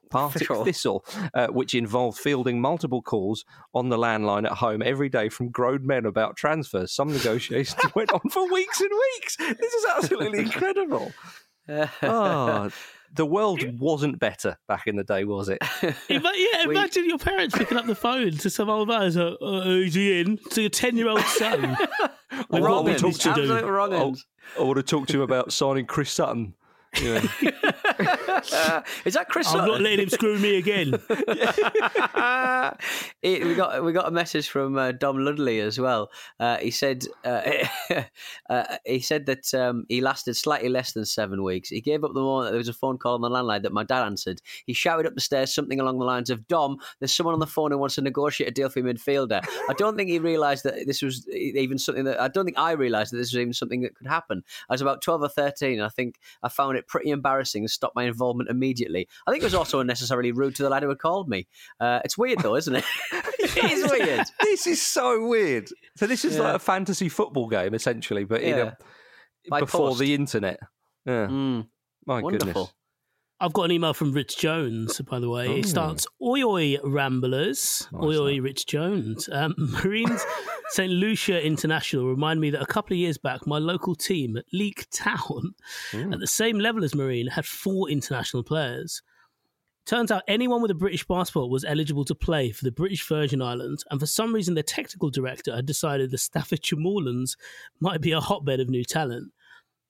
Partick 0.09 0.47
Thistle. 0.65 1.05
Uh, 1.33 1.47
which 1.47 1.73
involved 1.75 2.17
fielding 2.17 2.61
multiple 2.61 3.01
calls 3.01 3.45
on 3.73 3.89
the 3.89 3.97
landline 3.97 4.45
at 4.45 4.53
home 4.53 4.81
every 4.81 5.09
day 5.09 5.29
from 5.29 5.49
grown 5.49 5.85
men 5.85 6.05
about 6.05 6.35
transfers. 6.35 6.91
Some 6.91 7.11
negotiations 7.11 7.81
went 7.95 8.11
on 8.11 8.29
for 8.29 8.51
weeks 8.51 8.79
and 8.81 8.89
weeks. 8.89 9.37
This 9.37 9.73
is 9.73 9.85
absolutely 9.95 10.39
incredible. 10.39 11.11
Oh, 12.03 12.69
the 13.13 13.25
world 13.25 13.61
wasn't 13.79 14.19
better 14.19 14.57
back 14.67 14.87
in 14.87 14.95
the 14.95 15.03
day, 15.03 15.23
was 15.25 15.49
it? 15.49 15.59
Ima- 16.09 16.31
yeah, 16.35 16.65
We- 16.67 16.75
imagine 16.77 17.05
your 17.07 17.17
parents 17.17 17.57
picking 17.57 17.77
up 17.77 17.85
the 17.85 17.95
phone 17.95 18.31
to 18.31 18.49
some 18.49 18.69
old 18.69 18.87
man. 18.87 19.11
So, 19.11 19.37
uh, 19.41 19.61
is 19.67 19.93
he 19.95 20.19
in? 20.21 20.37
To 20.51 20.61
your 20.61 20.69
ten-year-old 20.69 21.21
son. 21.21 21.77
With 22.49 22.61
what 22.63 22.85
we 22.85 22.95
talk 22.95 23.13
to 23.13 23.29
Absolute 23.29 23.61
do. 23.61 23.67
wrong 23.67 23.93
ends. 23.93 24.25
I 24.57 24.63
want 24.63 24.77
to 24.77 24.83
talk 24.83 25.07
to 25.07 25.15
him 25.17 25.21
about 25.21 25.51
signing 25.51 25.85
Chris 25.85 26.11
Sutton. 26.11 26.53
Yeah. 26.99 27.21
Is 29.05 29.13
that 29.13 29.27
Chris 29.29 29.47
I'm 29.53 29.65
not 29.67 29.81
letting 29.81 29.99
him 30.01 30.09
screw 30.09 30.37
me 30.39 30.57
again. 30.57 30.93
It- 33.21 33.45
we 33.45 33.55
got 33.55 33.83
we 33.83 33.93
got 33.93 34.07
a 34.07 34.11
message 34.11 34.49
from 34.49 34.77
uh, 34.77 34.91
Dom 34.91 35.17
Ludley 35.23 35.59
as 35.59 35.79
well. 35.79 36.09
Uh, 36.39 36.57
he 36.57 36.71
said 36.71 37.05
uh, 37.23 37.41
uh, 38.49 38.77
he 38.85 38.99
said 38.99 39.25
that 39.27 39.53
um, 39.53 39.85
he 39.89 40.01
lasted 40.01 40.35
slightly 40.35 40.69
less 40.69 40.93
than 40.93 41.05
seven 41.05 41.43
weeks. 41.43 41.69
He 41.69 41.81
gave 41.81 42.03
up 42.03 42.13
the 42.13 42.19
moment 42.21 42.47
that 42.47 42.51
there 42.51 42.57
was 42.57 42.67
a 42.67 42.73
phone 42.73 42.97
call 42.97 43.15
on 43.15 43.21
the 43.21 43.29
landline 43.29 43.63
that 43.63 43.71
my 43.73 43.83
dad 43.83 44.03
answered. 44.03 44.41
He 44.65 44.73
shouted 44.73 45.05
up 45.05 45.13
the 45.15 45.21
stairs 45.21 45.53
something 45.53 45.79
along 45.79 45.99
the 45.99 46.05
lines 46.05 46.29
of, 46.29 46.47
"Dom, 46.47 46.77
there's 46.99 47.13
someone 47.13 47.33
on 47.33 47.39
the 47.39 47.47
phone 47.47 47.71
who 47.71 47.77
wants 47.77 47.95
to 47.95 48.01
negotiate 48.01 48.49
a 48.49 48.51
deal 48.51 48.69
for 48.69 48.79
your 48.79 48.91
midfielder." 48.93 49.41
I 49.69 49.73
don't 49.73 49.95
think 49.95 50.09
he 50.09 50.19
realised 50.19 50.63
that 50.65 50.87
this 50.87 51.01
was 51.01 51.27
even 51.29 51.77
something 51.77 52.03
that 52.05 52.19
I 52.19 52.27
don't 52.27 52.45
think 52.45 52.59
I 52.59 52.71
realised 52.71 53.13
that 53.13 53.17
this 53.17 53.31
was 53.33 53.39
even 53.39 53.53
something 53.53 53.81
that 53.81 53.95
could 53.95 54.07
happen. 54.07 54.43
I 54.69 54.73
was 54.73 54.81
about 54.81 55.01
twelve 55.01 55.21
or 55.21 55.29
thirteen. 55.29 55.73
And 55.73 55.83
I 55.83 55.89
think 55.89 56.19
I 56.43 56.49
found 56.49 56.77
it 56.77 56.80
pretty 56.87 57.09
embarrassing 57.09 57.63
and 57.63 57.69
stopped 57.69 57.95
my 57.95 58.03
involvement 58.03 58.49
immediately. 58.49 59.07
I 59.27 59.31
think 59.31 59.41
it 59.43 59.45
was 59.45 59.53
also 59.55 59.79
unnecessarily 59.79 60.31
rude 60.31 60.55
to 60.55 60.63
the 60.63 60.69
lad 60.69 60.83
who 60.83 60.89
had 60.89 60.99
called 60.99 61.29
me. 61.29 61.47
Uh, 61.79 61.99
it's 62.05 62.17
weird 62.17 62.39
though, 62.39 62.55
isn't 62.55 62.75
it? 62.75 62.85
it 63.39 63.71
is 63.71 63.89
weird. 63.91 64.25
this 64.41 64.67
is 64.67 64.81
so 64.81 65.27
weird. 65.27 65.69
So 65.97 66.07
this 66.07 66.25
is 66.25 66.35
Yeah. 66.35 66.41
like 66.43 66.55
a 66.55 66.59
fantasy 66.59 67.09
football 67.09 67.47
game 67.47 67.73
essentially, 67.73 68.23
but 68.23 68.41
in 68.41 68.57
Yeah. 68.57 68.73
a, 69.45 69.49
By 69.49 69.59
before 69.61 69.89
post. 69.89 69.99
the 69.99 70.13
internet. 70.13 70.59
Yeah, 71.05 71.27
Mm, 71.27 71.67
my 72.05 72.21
wonderful. 72.21 72.47
goodness. 72.53 72.73
I've 73.41 73.53
got 73.53 73.63
an 73.63 73.71
email 73.71 73.95
from 73.95 74.11
Rich 74.11 74.37
Jones, 74.37 75.01
by 75.01 75.19
the 75.19 75.27
way. 75.27 75.59
It 75.59 75.65
starts 75.65 76.05
Oi 76.21 76.43
Oi 76.43 76.77
Ramblers. 76.83 77.87
Nice, 77.91 78.03
oi 78.03 78.17
Oi. 78.19 78.39
Rich 78.39 78.67
Jones. 78.67 79.27
Um, 79.31 79.55
Marines 79.57 80.23
St. 80.69 80.91
Lucia 80.93 81.43
International 81.43 82.05
remind 82.05 82.39
me 82.39 82.51
that 82.51 82.61
a 82.61 82.67
couple 82.67 82.93
of 82.93 82.99
years 82.99 83.17
back, 83.17 83.47
my 83.47 83.57
local 83.57 83.95
team, 83.95 84.37
at 84.37 84.45
Leek 84.53 84.85
Town, 84.91 85.55
at 85.91 86.19
the 86.19 86.27
same 86.27 86.59
level 86.59 86.83
as 86.83 86.93
Marine, 86.93 87.27
had 87.27 87.47
four 87.47 87.89
international 87.89 88.43
players. 88.43 89.01
Turns 89.87 90.11
out 90.11 90.21
anyone 90.27 90.61
with 90.61 90.69
a 90.69 90.75
British 90.75 91.07
passport 91.07 91.49
was 91.49 91.65
eligible 91.65 92.05
to 92.05 92.13
play 92.13 92.51
for 92.51 92.63
the 92.63 92.71
British 92.71 93.07
Virgin 93.07 93.41
Islands, 93.41 93.83
and 93.89 93.99
for 93.99 94.05
some 94.05 94.35
reason, 94.35 94.53
their 94.53 94.61
technical 94.61 95.09
director 95.09 95.55
had 95.55 95.65
decided 95.65 96.11
the 96.11 96.19
Staffordshire 96.19 96.77
Moorlands 96.77 97.35
might 97.79 98.01
be 98.01 98.11
a 98.11 98.19
hotbed 98.19 98.59
of 98.59 98.69
new 98.69 98.83
talent. 98.83 99.31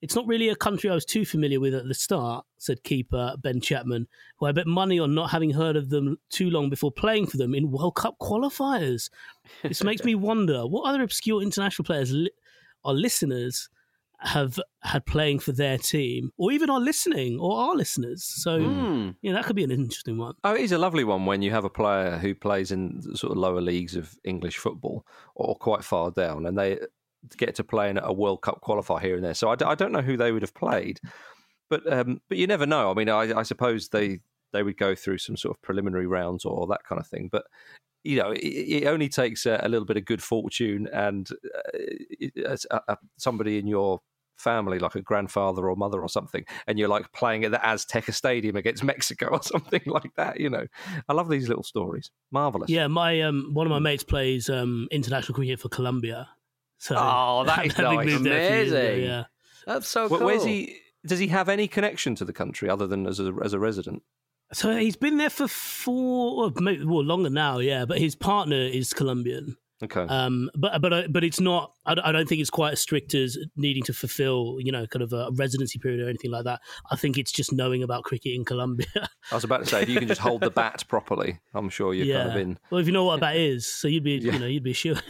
It's 0.02 0.16
not 0.16 0.26
really 0.26 0.48
a 0.48 0.56
country 0.56 0.90
I 0.90 0.94
was 0.94 1.04
too 1.04 1.24
familiar 1.24 1.60
with 1.60 1.74
at 1.74 1.86
the 1.86 1.94
start, 1.94 2.44
said 2.58 2.82
keeper 2.82 3.34
Ben 3.40 3.60
Chapman, 3.60 4.08
who 4.38 4.46
I 4.46 4.52
bet 4.52 4.66
money 4.66 4.98
on 4.98 5.14
not 5.14 5.30
having 5.30 5.50
heard 5.50 5.76
of 5.76 5.90
them 5.90 6.18
too 6.28 6.50
long 6.50 6.68
before 6.68 6.90
playing 6.90 7.28
for 7.28 7.36
them 7.36 7.54
in 7.54 7.70
World 7.70 7.94
Cup 7.94 8.16
qualifiers. 8.20 9.08
This 9.62 9.84
makes 9.84 10.02
me 10.04 10.14
wonder 10.30 10.66
what 10.66 10.88
other 10.88 11.02
obscure 11.02 11.40
international 11.40 11.84
players 11.84 12.12
li- 12.12 12.30
are 12.84 12.94
listeners 12.94 13.68
have 14.24 14.58
had 14.82 15.04
playing 15.04 15.38
for 15.40 15.50
their 15.50 15.76
team, 15.78 16.30
or 16.36 16.52
even 16.52 16.70
are 16.70 16.78
listening, 16.80 17.38
or 17.40 17.58
are 17.58 17.74
listeners. 17.74 18.22
So 18.24 18.60
Hmm. 18.60 19.10
yeah, 19.20 19.32
that 19.32 19.44
could 19.44 19.56
be 19.56 19.64
an 19.64 19.72
interesting 19.72 20.16
one. 20.16 20.34
Oh, 20.44 20.54
it 20.54 20.60
is 20.60 20.70
a 20.72 20.78
lovely 20.78 21.02
one 21.02 21.26
when 21.26 21.42
you 21.42 21.50
have 21.50 21.64
a 21.64 21.70
player 21.70 22.18
who 22.18 22.32
plays 22.34 22.70
in 22.70 23.02
sort 23.16 23.32
of 23.32 23.38
lower 23.38 23.60
leagues 23.60 23.96
of 23.96 24.16
English 24.24 24.58
football 24.58 25.04
or 25.34 25.56
quite 25.56 25.82
far 25.84 26.10
down, 26.12 26.46
and 26.46 26.56
they 26.56 26.78
get 27.36 27.54
to 27.56 27.64
play 27.64 27.90
in 27.90 27.98
a 27.98 28.12
World 28.12 28.42
Cup 28.42 28.60
qualifier 28.62 29.00
here 29.00 29.14
and 29.16 29.24
there. 29.24 29.34
So 29.34 29.50
I, 29.50 29.56
d- 29.56 29.64
I 29.64 29.74
don't 29.74 29.92
know 29.92 30.02
who 30.02 30.16
they 30.16 30.32
would 30.32 30.42
have 30.42 30.54
played, 30.54 31.00
but 31.70 31.90
um, 31.92 32.20
but 32.28 32.38
you 32.38 32.46
never 32.46 32.66
know. 32.66 32.90
I 32.90 32.94
mean, 32.94 33.08
I, 33.08 33.38
I 33.38 33.42
suppose 33.42 33.88
they 33.88 34.20
they 34.52 34.62
would 34.62 34.76
go 34.76 34.94
through 34.94 35.18
some 35.18 35.36
sort 35.36 35.56
of 35.56 35.62
preliminary 35.62 36.06
rounds 36.06 36.44
or 36.44 36.66
that 36.68 36.84
kind 36.84 37.00
of 37.00 37.06
thing, 37.06 37.28
but. 37.30 37.44
You 38.04 38.16
know, 38.16 38.32
it, 38.32 38.40
it 38.40 38.86
only 38.88 39.08
takes 39.08 39.46
a, 39.46 39.60
a 39.62 39.68
little 39.68 39.86
bit 39.86 39.96
of 39.96 40.04
good 40.04 40.20
fortune 40.20 40.88
and 40.92 41.28
uh, 41.54 42.56
a, 42.72 42.80
a, 42.88 42.96
somebody 43.16 43.60
in 43.60 43.68
your 43.68 44.00
family, 44.42 44.78
like 44.78 44.94
a 44.94 45.02
grandfather 45.02 45.68
or 45.68 45.76
mother 45.76 46.00
or 46.00 46.08
something, 46.08 46.44
and 46.66 46.78
you're 46.78 46.88
like 46.88 47.12
playing 47.12 47.44
at 47.44 47.52
the 47.52 47.58
Azteca 47.58 48.12
Stadium 48.12 48.56
against 48.56 48.82
Mexico 48.92 49.28
or 49.28 49.42
something 49.42 49.82
like 49.86 50.14
that. 50.16 50.40
You 50.40 50.50
know, 50.50 50.66
I 51.08 51.12
love 51.12 51.28
these 51.28 51.48
little 51.48 51.62
stories. 51.62 52.10
Marvelous. 52.30 52.68
Yeah, 52.68 52.88
my 52.88 53.20
um, 53.22 53.50
one 53.52 53.66
of 53.66 53.70
my 53.70 53.78
mates 53.78 54.04
plays 54.04 54.50
um, 54.50 54.88
international 54.90 55.34
cricket 55.34 55.60
for 55.60 55.68
Colombia. 55.68 56.28
So 56.82 56.96
Oh, 56.98 57.44
that 57.46 57.64
is 57.66 57.74
having 57.74 57.98
nice. 57.98 58.06
moved 58.08 58.24
there 58.24 58.42
a 58.42 58.46
few 58.48 58.56
years 58.56 58.72
ago, 58.72 58.80
Amazing. 58.80 59.04
yeah. 59.04 59.24
That's 59.66 59.86
so 59.88 60.08
Where- 60.08 60.18
cool. 60.18 60.26
Where's 60.26 60.44
he? 60.44 60.78
Does 61.06 61.20
he 61.20 61.28
have 61.28 61.48
any 61.48 61.68
connection 61.68 62.16
to 62.16 62.24
the 62.24 62.32
country 62.32 62.68
other 62.68 62.88
than 62.88 63.06
as 63.06 63.20
a 63.20 63.32
as 63.44 63.52
a 63.52 63.58
resident? 63.60 64.02
So 64.52 64.76
he's 64.76 64.96
been 64.96 65.16
there 65.16 65.30
for 65.30 65.46
four, 65.48 66.50
well, 66.50 67.04
longer 67.04 67.30
now, 67.30 67.58
yeah. 67.58 67.84
But 67.84 67.98
his 67.98 68.14
partner 68.16 68.56
is 68.56 68.92
Colombian. 68.92 69.56
Okay. 69.82 70.02
Um, 70.02 70.48
but 70.56 70.80
but 70.80 70.92
uh, 70.92 71.02
but 71.10 71.24
it's 71.24 71.40
not. 71.40 71.72
I, 71.84 71.94
don't- 71.94 72.04
I 72.04 72.12
don't 72.12 72.28
think 72.28 72.40
it's 72.40 72.50
quite 72.50 72.72
as 72.74 72.80
strict 72.80 73.14
as 73.14 73.36
needing 73.56 73.82
to 73.84 73.92
fulfil, 73.92 74.58
you 74.60 74.70
know, 74.70 74.86
kind 74.86 75.02
of 75.02 75.12
a 75.12 75.30
residency 75.34 75.78
period 75.80 76.00
or 76.00 76.08
anything 76.08 76.30
like 76.30 76.44
that. 76.44 76.60
I 76.92 76.96
think 76.96 77.18
it's 77.18 77.32
just 77.32 77.52
knowing 77.52 77.82
about 77.82 78.04
cricket 78.04 78.34
in 78.34 78.44
Colombia. 78.44 78.86
I 79.32 79.34
was 79.34 79.42
about 79.42 79.60
to 79.60 79.66
say, 79.66 79.82
if 79.82 79.88
you 79.88 79.98
can 79.98 80.06
just 80.06 80.20
hold 80.20 80.42
the 80.42 80.50
bat 80.50 80.84
properly, 80.86 81.40
I'm 81.54 81.68
sure 81.68 81.92
you're 81.94 82.06
yeah. 82.06 82.18
kind 82.18 82.30
of 82.30 82.36
in. 82.36 82.58
Well, 82.70 82.80
if 82.80 82.86
you 82.86 82.92
know 82.92 83.04
what 83.04 83.18
a 83.18 83.20
bat 83.20 83.34
is, 83.36 83.66
so 83.66 83.88
you'd 83.88 84.04
be, 84.04 84.12
Yeah. 84.12 84.34
you 84.34 84.38
know, 84.38 84.46
you'd 84.46 84.62
be 84.62 84.72
sure. 84.72 84.96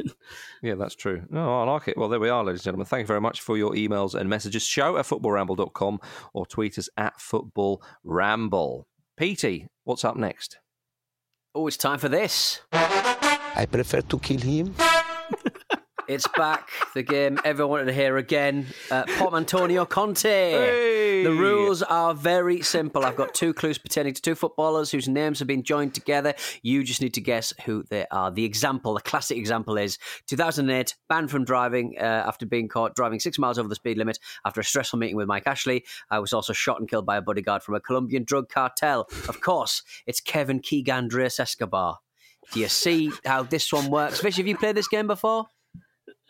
Yeah, 0.62 0.76
that's 0.76 0.94
true. 0.94 1.24
No, 1.28 1.60
I 1.60 1.64
like 1.64 1.88
it. 1.88 1.98
Well, 1.98 2.08
there 2.08 2.20
we 2.20 2.28
are, 2.28 2.44
ladies 2.44 2.60
and 2.60 2.64
gentlemen. 2.66 2.86
Thank 2.86 3.00
you 3.02 3.06
very 3.08 3.20
much 3.20 3.40
for 3.40 3.56
your 3.58 3.72
emails 3.72 4.14
and 4.14 4.30
messages. 4.30 4.62
Show 4.62 4.96
at 4.96 5.06
footballramble.com 5.06 5.98
or 6.34 6.46
tweet 6.46 6.78
us 6.78 6.88
at 6.96 7.14
footballramble. 7.18 8.84
Petey, 9.16 9.66
what's 9.82 10.04
up 10.04 10.16
next? 10.16 10.58
Oh, 11.52 11.66
it's 11.66 11.76
time 11.76 11.98
for 11.98 12.08
this. 12.08 12.60
I 13.54 13.66
prefer 13.66 14.00
to 14.02 14.18
kill 14.18 14.40
him. 14.40 14.74
It's 16.08 16.26
back. 16.36 16.68
The 16.94 17.02
game 17.02 17.38
everyone 17.44 17.70
wanted 17.70 17.84
to 17.86 17.92
hear 17.92 18.16
again. 18.16 18.66
Uh, 18.90 19.04
Pop 19.18 19.34
Antonio 19.34 19.86
Conte. 19.86 21.22
The 21.22 21.30
rules 21.30 21.82
are 21.82 22.12
very 22.12 22.60
simple. 22.60 23.04
I've 23.04 23.16
got 23.16 23.34
two 23.34 23.54
clues 23.54 23.78
pertaining 23.78 24.12
to 24.14 24.20
two 24.20 24.34
footballers 24.34 24.90
whose 24.90 25.08
names 25.08 25.38
have 25.38 25.46
been 25.48 25.62
joined 25.62 25.94
together. 25.94 26.34
You 26.62 26.82
just 26.82 27.00
need 27.00 27.14
to 27.14 27.20
guess 27.20 27.54
who 27.64 27.84
they 27.88 28.04
are. 28.10 28.30
The 28.30 28.44
example, 28.44 28.94
the 28.94 29.00
classic 29.00 29.38
example 29.38 29.78
is 29.78 29.98
2008, 30.26 30.96
banned 31.08 31.30
from 31.30 31.44
driving 31.44 31.94
uh, 31.98 32.02
after 32.02 32.46
being 32.46 32.68
caught 32.68 32.94
driving 32.96 33.20
six 33.20 33.38
miles 33.38 33.58
over 33.58 33.68
the 33.68 33.76
speed 33.76 33.96
limit 33.96 34.18
after 34.44 34.60
a 34.60 34.64
stressful 34.64 34.98
meeting 34.98 35.16
with 35.16 35.28
Mike 35.28 35.46
Ashley. 35.46 35.84
I 36.10 36.18
was 36.18 36.32
also 36.32 36.52
shot 36.52 36.80
and 36.80 36.88
killed 36.88 37.06
by 37.06 37.16
a 37.16 37.22
bodyguard 37.22 37.62
from 37.62 37.76
a 37.76 37.80
Colombian 37.80 38.24
drug 38.24 38.48
cartel. 38.48 39.06
Of 39.28 39.40
course, 39.40 39.82
it's 40.06 40.20
Kevin 40.20 40.58
Keegan 40.58 41.04
Andres 41.04 41.38
Escobar. 41.38 42.00
Do 42.52 42.60
you 42.60 42.68
see 42.68 43.10
how 43.24 43.42
this 43.44 43.72
one 43.72 43.90
works? 43.90 44.20
Fish, 44.20 44.36
have 44.36 44.46
you 44.46 44.56
played 44.56 44.76
this 44.76 44.88
game 44.88 45.06
before? 45.06 45.46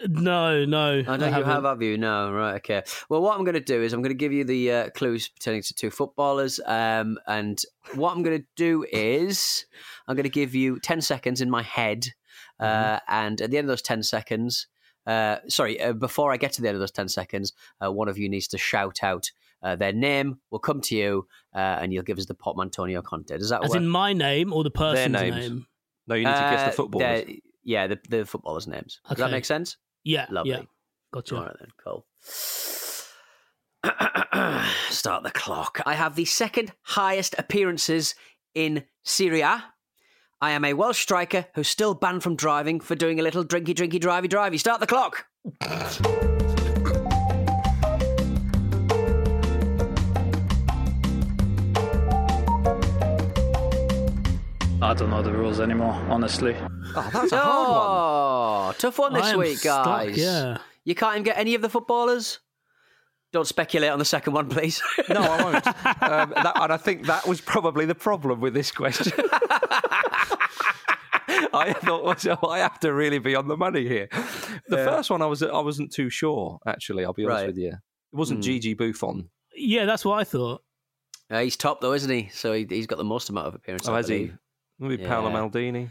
no, 0.09 0.65
no. 0.65 1.03
I 1.07 1.17
know 1.17 1.27
you 1.27 1.33
haven't. 1.33 1.45
have, 1.49 1.65
have 1.65 1.83
you? 1.83 1.97
No, 1.99 2.33
right, 2.33 2.55
okay. 2.57 2.83
Well, 3.09 3.23
what 3.23 3.37
I'm 3.37 3.45
going 3.45 3.55
to 3.55 3.61
do 3.61 3.83
is 3.83 3.93
I'm 3.93 4.03
going 4.03 4.11
to 4.11 4.19
give 4.19 4.33
you 4.33 4.45
the 4.45 4.73
uh, 4.73 4.91
clues 4.91 5.29
pertaining 5.29 5.63
to 5.63 5.75
two 5.75 5.91
footballers, 5.91 6.61
um, 6.67 7.19
and 7.27 7.61
what 7.95 8.15
I'm 8.15 8.23
going 8.23 8.41
to 8.41 8.47
do 8.57 8.85
is 8.93 9.65
I'm 10.09 10.17
going 10.17 10.25
to 10.25 10.31
give 10.31 10.55
you 10.55 10.79
ten 10.81 11.01
seconds 11.01 11.41
in 11.41 11.51
my 11.51 11.63
head, 11.63 12.07
uh, 12.59 12.65
Mm-hmm. 12.65 13.15
and 13.15 13.41
at 13.41 13.51
the 13.51 13.59
end 13.59 13.67
of 13.67 13.69
those 13.69 13.83
ten 13.83 14.03
seconds, 14.03 14.67
uh, 15.07 15.37
sorry, 15.49 15.81
uh, 15.81 15.93
before 15.93 16.33
I 16.33 16.37
get 16.37 16.53
to 16.55 16.63
the 16.63 16.69
end 16.69 16.77
of 16.77 16.81
those 16.81 16.91
ten 16.93 17.09
seconds, 17.09 17.53
uh, 17.85 17.93
one 17.93 18.09
of 18.09 18.19
you 18.19 18.29
needs 18.29 18.49
to 18.49 18.59
shout 18.59 19.03
out 19.03 19.31
uh, 19.63 19.77
their 19.77 19.93
name. 19.93 20.39
We'll 20.51 20.59
come 20.59 20.81
to 20.83 20.97
you, 20.97 21.27
uh, 21.55 21.59
and 21.81 21.93
you'll 21.93 22.03
give 22.03 22.19
us 22.19 22.27
the 22.27 22.35
Pop 22.35 22.57
Antonio 22.61 23.03
Conte. 23.03 23.37
Does 23.39 23.51
that 23.51 23.63
As 23.65 23.71
work? 23.71 23.77
in 23.79 23.89
my 23.89 24.13
name 24.13 24.53
or 24.53 24.65
the 24.65 24.71
person's 24.71 25.13
name? 25.13 25.67
No, 26.07 26.15
you 26.15 26.25
need 26.25 26.33
to 26.35 26.41
guess 26.41 26.63
the 26.65 26.69
Uh, 26.69 26.73
footballers. 26.73 27.25
they're- 27.25 27.37
Yeah, 27.65 27.87
the, 27.87 27.99
the 28.09 28.25
footballers' 28.27 28.67
names. 28.67 29.01
Does 29.09 29.19
that 29.19 29.25
Okay. 29.27 29.33
make 29.33 29.45
sense? 29.45 29.77
Yeah, 30.05 30.27
Lovely. 30.31 30.51
yeah. 30.53 30.63
Gotcha. 31.13 31.37
All 31.37 31.43
right 31.45 31.57
then, 31.61 31.69
cool. 31.83 32.07
Start 34.91 35.23
the 35.25 35.31
clock. 35.33 35.81
I 35.87 35.95
have 35.95 36.17
the 36.17 36.25
second 36.25 36.73
highest 36.83 37.35
appearances 37.39 38.15
in 38.55 38.85
Serie 39.05 39.43
I 39.43 40.51
am 40.51 40.65
a 40.65 40.75
Welsh 40.75 40.99
striker 41.01 41.47
who's 41.55 41.69
still 41.69 41.95
banned 41.95 42.23
from 42.25 42.35
driving 42.35 42.81
for 42.81 42.95
doing 42.97 43.21
a 43.21 43.23
little 43.23 43.45
drinky, 43.45 43.75
drinky, 43.75 44.01
drivey, 44.01 44.27
drivey. 44.29 44.59
Start 44.59 44.81
the 44.81 44.87
clock. 44.89 45.27
I 54.83 54.95
don't 54.95 55.11
know 55.11 55.23
the 55.23 55.33
rules 55.33 55.61
anymore, 55.61 55.93
honestly. 56.11 56.57
Oh, 56.97 57.11
that's 57.13 57.31
a 57.33 57.39
hard 57.39 57.69
one. 57.69 57.79
Oh, 57.87 58.75
tough 58.79 58.99
one 58.99 59.13
this 59.15 59.23
I 59.27 59.31
am 59.31 59.39
week, 59.39 59.59
stuck, 59.59 59.85
guys. 59.85 60.17
yeah. 60.17 60.59
You 60.85 60.95
can't 60.97 61.15
even 61.15 61.23
get 61.23 61.39
any 61.39 61.55
of 61.55 61.63
the 61.63 61.69
footballers? 61.69 62.41
Don't 63.33 63.47
speculate 63.47 63.91
on 63.91 63.99
the 64.01 64.05
second 64.05 64.33
one, 64.35 64.49
please. 64.49 64.83
No, 65.09 65.21
I 65.23 65.43
won't. 65.45 65.67
um, 66.03 66.31
that, 66.35 66.53
and 66.61 66.73
I 66.73 66.77
think 66.77 67.07
that 67.07 67.27
was 67.29 67.41
probably 67.41 67.87
the 67.87 67.95
problem 67.95 68.41
with 68.41 68.55
this 68.55 68.73
question. 68.73 69.13
I 71.55 71.73
thought 71.85 72.05
myself, 72.05 72.43
I 72.45 72.59
have 72.59 72.81
to 72.81 72.93
really 72.93 73.19
be 73.21 73.35
on 73.37 73.47
the 73.49 73.57
money 73.57 73.87
here. 73.87 74.09
The 74.69 74.77
Yeah. 74.79 74.85
first 74.85 75.11
one, 75.11 75.23
I 75.23 75.27
was 75.27 75.43
I 75.43 75.61
wasn't 75.61 75.93
too 75.93 76.11
sure. 76.11 76.59
Actually, 76.67 77.05
I'll 77.05 77.13
be 77.13 77.25
honest 77.25 77.41
Right. 77.41 77.47
with 77.47 77.59
you. 77.59 77.69
It 77.73 78.17
wasn't 78.17 78.39
Hmm. 78.39 78.43
Gigi 78.43 78.75
Buffon. 78.75 79.31
Yeah, 79.55 79.85
that's 79.87 80.05
what 80.05 80.19
I 80.19 80.25
thought. 80.25 80.63
Uh, 81.31 81.41
he's 81.41 81.57
top, 81.57 81.81
though, 81.81 81.93
isn't 81.95 82.11
he? 82.11 82.29
So 82.33 82.53
he, 82.53 82.67
he's 82.69 82.87
got 82.89 82.99
the 82.99 83.05
most 83.05 83.31
amount 83.31 83.47
of 83.47 83.55
appearances. 83.55 83.89
Oh, 83.89 83.95
has 83.95 84.09
he? 84.09 84.33
Believe. 84.83 84.99
Maybe 85.01 85.09
Paolo 85.09 85.31
Maldini. 85.31 85.91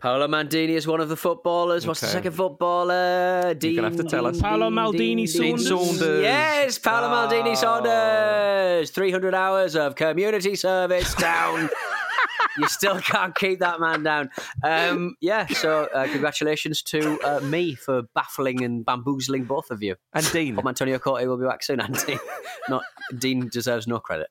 Paolo 0.00 0.26
Maldini 0.26 0.70
is 0.70 0.84
one 0.86 1.00
of 1.00 1.08
the 1.08 1.16
footballers. 1.16 1.86
What's 1.86 2.00
the 2.00 2.08
second 2.08 2.32
footballer? 2.32 3.54
Dean, 3.54 3.76
gonna 3.76 3.88
have 3.88 3.96
to 3.98 4.02
tell 4.04 4.26
us. 4.26 4.40
Paolo 4.40 4.68
Maldini 4.68 5.32
Dean, 5.32 5.56
Dean. 5.56 5.58
Saunders. 5.58 6.22
Yes, 6.24 6.78
Paolo 6.78 7.06
Oh. 7.06 7.10
Maldini 7.28 7.56
Saunders. 7.56 8.90
300 8.90 9.34
hours 9.34 9.76
of 9.76 9.94
community 9.94 10.56
service 10.56 11.14
down. 11.14 11.70
you 12.58 12.66
still 12.66 12.98
can't 13.00 13.32
keep 13.36 13.60
that 13.60 13.78
man 13.78 14.02
down. 14.02 14.30
Um, 14.64 15.14
yeah, 15.20 15.46
so 15.46 15.84
uh, 15.94 16.08
congratulations 16.08 16.82
to 16.82 17.20
uh, 17.20 17.38
me 17.40 17.76
for 17.76 18.02
baffling 18.14 18.64
and 18.64 18.84
bamboozling 18.84 19.44
both 19.44 19.70
of 19.70 19.84
you. 19.84 19.94
And 20.12 20.28
Dean. 20.32 20.56
Pop 20.56 20.66
Antonio 20.66 20.98
Conte 20.98 21.24
will 21.26 21.38
be 21.38 21.46
back 21.46 21.62
soon, 21.62 21.78
and 21.78 21.94
Dean, 22.06 22.18
not, 22.68 22.82
Dean 23.16 23.48
deserves 23.52 23.86
no 23.86 24.00
credit. 24.00 24.26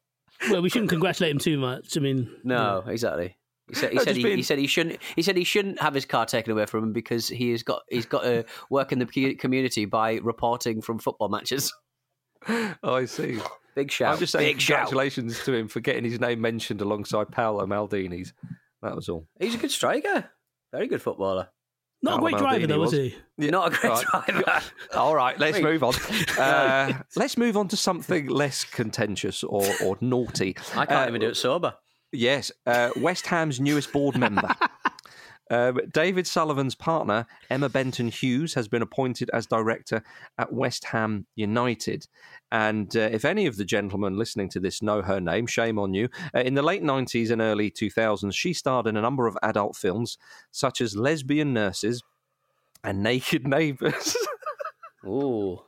Well, 0.50 0.62
we 0.62 0.70
shouldn't 0.70 0.90
congratulate 0.90 1.32
him 1.32 1.38
too 1.40 1.58
much. 1.58 1.96
I 1.96 2.02
mean, 2.02 2.30
No, 2.44 2.84
exactly. 2.88 3.38
He 3.72 3.76
said, 3.80 3.92
he, 3.94 4.00
said 4.00 4.16
he, 4.18 4.24
being- 4.24 4.38
he 4.38 4.44
said 4.44 4.58
he 4.60 4.68
shouldn't. 4.68 5.00
He 5.16 5.22
said 5.22 5.38
he 5.38 5.44
shouldn't 5.44 5.82
have 5.82 5.94
his 5.94 6.06
car 6.06 6.26
taken 6.26 6.52
away 6.52 6.66
from 6.66 6.84
him 6.84 6.94
because 6.94 7.28
he 7.28 7.52
has 7.52 7.64
got 7.64 7.82
he's 7.90 8.06
got 8.06 8.24
to 8.24 8.46
work 8.70 8.92
in 8.92 9.00
the 9.00 9.36
community 9.36 9.86
by 9.86 10.16
reporting 10.18 10.82
from 10.82 11.00
football 11.00 11.30
matches. 11.30 11.74
Oh, 12.48 12.96
I 12.96 13.06
see. 13.06 13.40
Big 13.76 13.92
shout! 13.92 14.14
I'm 14.14 14.20
just 14.20 14.32
saying 14.32 14.54
Big 14.56 14.60
shout! 14.62 14.88
congratulations 14.88 15.44
to 15.44 15.54
him 15.54 15.68
for 15.68 15.80
getting 15.80 16.04
his 16.04 16.20
name 16.20 16.42
mentioned 16.42 16.82
alongside 16.82 17.32
Paolo 17.32 17.68
Maldini's. 17.68 18.34
That 18.82 18.96
was 18.96 19.08
all. 19.10 19.28
He's 19.40 19.54
a 19.54 19.60
good 19.60 19.70
striker, 19.70 20.28
very 20.74 20.88
good 20.88 21.04
footballer. 21.04 21.50
not 22.02 22.14
a 22.14 22.18
Paolo 22.18 22.30
great 22.32 22.40
driver 22.40 22.66
Maldini 22.66 22.68
though, 22.68 22.80
was 22.80 22.92
was. 22.94 23.00
he? 23.38 23.52
Not 23.52 23.68
a 23.72 23.78
great 23.78 23.92
Right. 24.12 24.26
driver. 24.26 24.62
All 24.96 25.16
right, 25.16 25.38
let's 25.40 25.58
Wait. 25.58 25.64
move 25.64 25.84
on. 25.84 25.94
Uh, 26.40 26.94
let's 27.16 27.38
move 27.38 27.56
on 27.56 27.68
to 27.68 27.78
something 27.78 28.26
less 28.28 28.64
contentious 28.64 29.44
or, 29.44 29.64
or 29.86 29.98
naughty. 30.02 30.56
I 30.76 30.88
can't 30.88 31.06
Uh, 31.06 31.10
even 31.10 31.22
do 31.22 31.28
it 31.28 31.38
sober. 31.38 31.76
Yes, 32.12 32.52
uh, 32.66 32.92
West 32.98 33.26
Ham's 33.28 33.60
newest 33.60 33.94
board 33.94 34.18
member. 34.18 34.50
Um, 35.50 35.80
David 35.94 36.28
Sullivan's 36.28 36.76
partner, 36.76 37.26
Emma 37.50 37.70
Benton 37.70 38.10
Hughes, 38.10 38.54
has 38.54 38.68
been 38.68 38.82
appointed 38.82 39.30
as 39.34 39.46
director 39.46 40.04
at 40.38 40.52
West 40.52 40.86
Ham 40.86 41.26
United. 41.36 42.08
And 42.52 42.96
uh, 42.98 43.10
if 43.12 43.24
any 43.24 43.46
of 43.46 43.56
the 43.56 43.64
gentlemen 43.64 44.18
listening 44.18 44.50
to 44.50 44.60
this 44.60 44.82
know 44.82 45.02
her 45.02 45.22
name, 45.22 45.48
shame 45.48 45.80
on 45.80 45.94
you. 45.94 46.10
Uh, 46.36 46.40
in 46.42 46.54
the 46.54 46.62
late 46.62 46.84
90s 46.84 47.32
and 47.32 47.42
early 47.42 47.72
2000s, 47.72 48.34
she 48.34 48.54
starred 48.54 48.88
in 48.88 48.98
a 48.98 49.02
number 49.02 49.26
of 49.26 49.38
adult 49.42 49.78
films, 49.78 50.18
such 50.52 50.82
as 50.82 50.98
Lesbian 50.98 51.54
Nurses 51.54 52.04
and 52.84 53.02
Naked 53.02 53.48
Neighbours. 53.48 54.18
Ooh, 55.06 55.62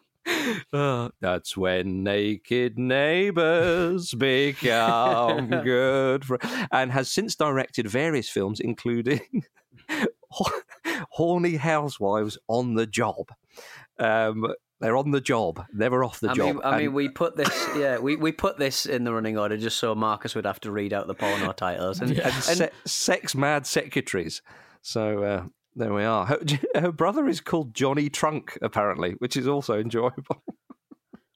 Uh, 0.71 1.09
that's 1.19 1.55
when 1.57 2.03
naked 2.03 2.79
neighbors 2.79 4.13
become 4.13 5.47
good 5.63 6.23
fr- 6.25 6.35
and 6.71 6.91
has 6.91 7.11
since 7.11 7.35
directed 7.35 7.87
various 7.87 8.29
films 8.29 8.59
including 8.59 9.43
horny 11.11 11.55
housewives 11.57 12.37
on 12.47 12.75
the 12.75 12.85
job 12.87 13.29
um, 13.99 14.47
They're 14.79 14.97
on 14.97 15.11
the 15.11 15.21
job, 15.21 15.65
never 15.73 16.03
off 16.03 16.19
the 16.19 16.31
I 16.31 16.33
job. 16.33 16.55
mean, 16.55 16.61
I 16.63 16.77
mean, 16.79 16.93
we 16.93 17.07
put 17.09 17.37
this, 17.37 17.67
yeah, 17.77 17.99
we, 17.99 18.15
we 18.15 18.31
put 18.31 18.57
this 18.57 18.85
in 18.85 19.03
the 19.03 19.13
running 19.13 19.37
order 19.37 19.55
just 19.55 19.77
so 19.77 19.93
Marcus 19.95 20.35
would 20.35 20.45
have 20.45 20.59
to 20.61 20.71
read 20.71 20.91
out 20.93 21.07
the 21.07 21.13
porno 21.13 21.51
titles. 21.53 21.99
And, 22.01 22.11
and 22.11 22.19
and- 22.21 22.33
se- 22.43 22.71
sex 22.85 23.35
mad 23.35 23.65
secretaries. 23.67 24.41
So 24.81 25.23
uh, 25.23 25.45
there 25.75 25.93
we 25.93 26.03
are. 26.03 26.25
Her, 26.25 26.39
her 26.75 26.91
brother 26.91 27.27
is 27.27 27.41
called 27.41 27.73
Jonny 27.73 28.09
Trunk, 28.09 28.57
apparently, 28.61 29.11
which 29.19 29.35
is 29.37 29.47
also 29.47 29.79
enjoyable. 29.79 30.43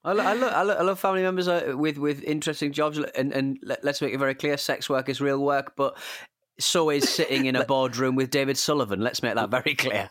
I, 0.04 0.14
lo- 0.14 0.24
I, 0.24 0.34
lo- 0.34 0.48
I, 0.48 0.62
lo- 0.64 0.76
I 0.76 0.82
love 0.84 1.00
family 1.00 1.22
members 1.24 1.48
uh, 1.48 1.74
with 1.76 1.98
with 1.98 2.24
interesting 2.24 2.72
jobs, 2.72 2.98
and 2.98 3.34
and 3.34 3.58
let, 3.64 3.84
us 3.86 4.02
make 4.02 4.14
it 4.14 4.18
very 4.20 4.36
clear: 4.36 4.56
sex 4.58 4.90
work 4.90 5.10
is 5.10 5.20
real 5.20 5.44
work, 5.44 5.74
but 5.76 5.98
so 6.60 6.90
is 6.90 7.08
sitting 7.08 7.46
in 7.46 7.56
a 7.56 7.66
boardroom 7.74 8.16
with 8.16 8.30
David 8.32 8.58
Sullivan. 8.58 9.02
Let's 9.02 9.22
make 9.22 9.36
that 9.36 9.50
very 9.52 9.76
clear. 9.76 10.10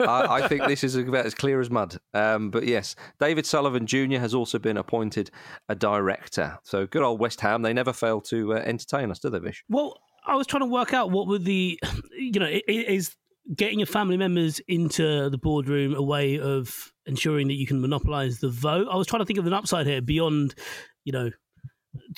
I, 0.00 0.42
I 0.42 0.48
think 0.48 0.66
this 0.66 0.82
is 0.84 0.94
about 0.96 1.26
as 1.26 1.34
clear 1.34 1.60
as 1.60 1.68
mud. 1.68 1.98
Um, 2.14 2.50
but 2.50 2.64
yes, 2.64 2.94
David 3.20 3.44
Sullivan 3.44 3.86
Jr. 3.86 4.18
has 4.18 4.34
also 4.34 4.58
been 4.58 4.76
appointed 4.78 5.30
a 5.68 5.74
director. 5.74 6.58
So 6.62 6.86
good 6.86 7.02
old 7.02 7.20
West 7.20 7.40
Ham. 7.42 7.62
They 7.62 7.72
never 7.74 7.92
fail 7.92 8.20
to 8.22 8.54
uh, 8.54 8.56
entertain 8.58 9.10
us, 9.10 9.18
do 9.18 9.28
they, 9.30 9.40
Vish? 9.40 9.62
Well, 9.68 9.98
I 10.26 10.36
was 10.36 10.46
trying 10.46 10.62
to 10.62 10.66
work 10.70 10.94
out 10.94 11.10
what 11.10 11.26
would 11.26 11.44
the, 11.44 11.78
you 12.16 12.40
know, 12.40 12.46
i- 12.46 12.62
i- 12.66 12.72
is 12.88 13.14
getting 13.56 13.78
your 13.78 13.86
family 13.86 14.16
members 14.16 14.60
into 14.68 15.28
the 15.30 15.38
boardroom 15.38 15.94
a 15.94 16.02
way 16.02 16.38
of 16.38 16.92
ensuring 17.06 17.48
that 17.48 17.54
you 17.54 17.66
can 17.66 17.80
monopolize 17.80 18.38
the 18.38 18.48
vote. 18.48 18.86
I 18.90 18.96
was 18.96 19.06
trying 19.06 19.20
to 19.20 19.26
think 19.26 19.38
of 19.38 19.46
an 19.46 19.52
upside 19.52 19.86
here 19.86 20.00
beyond, 20.00 20.54
you 21.04 21.12
know, 21.12 21.30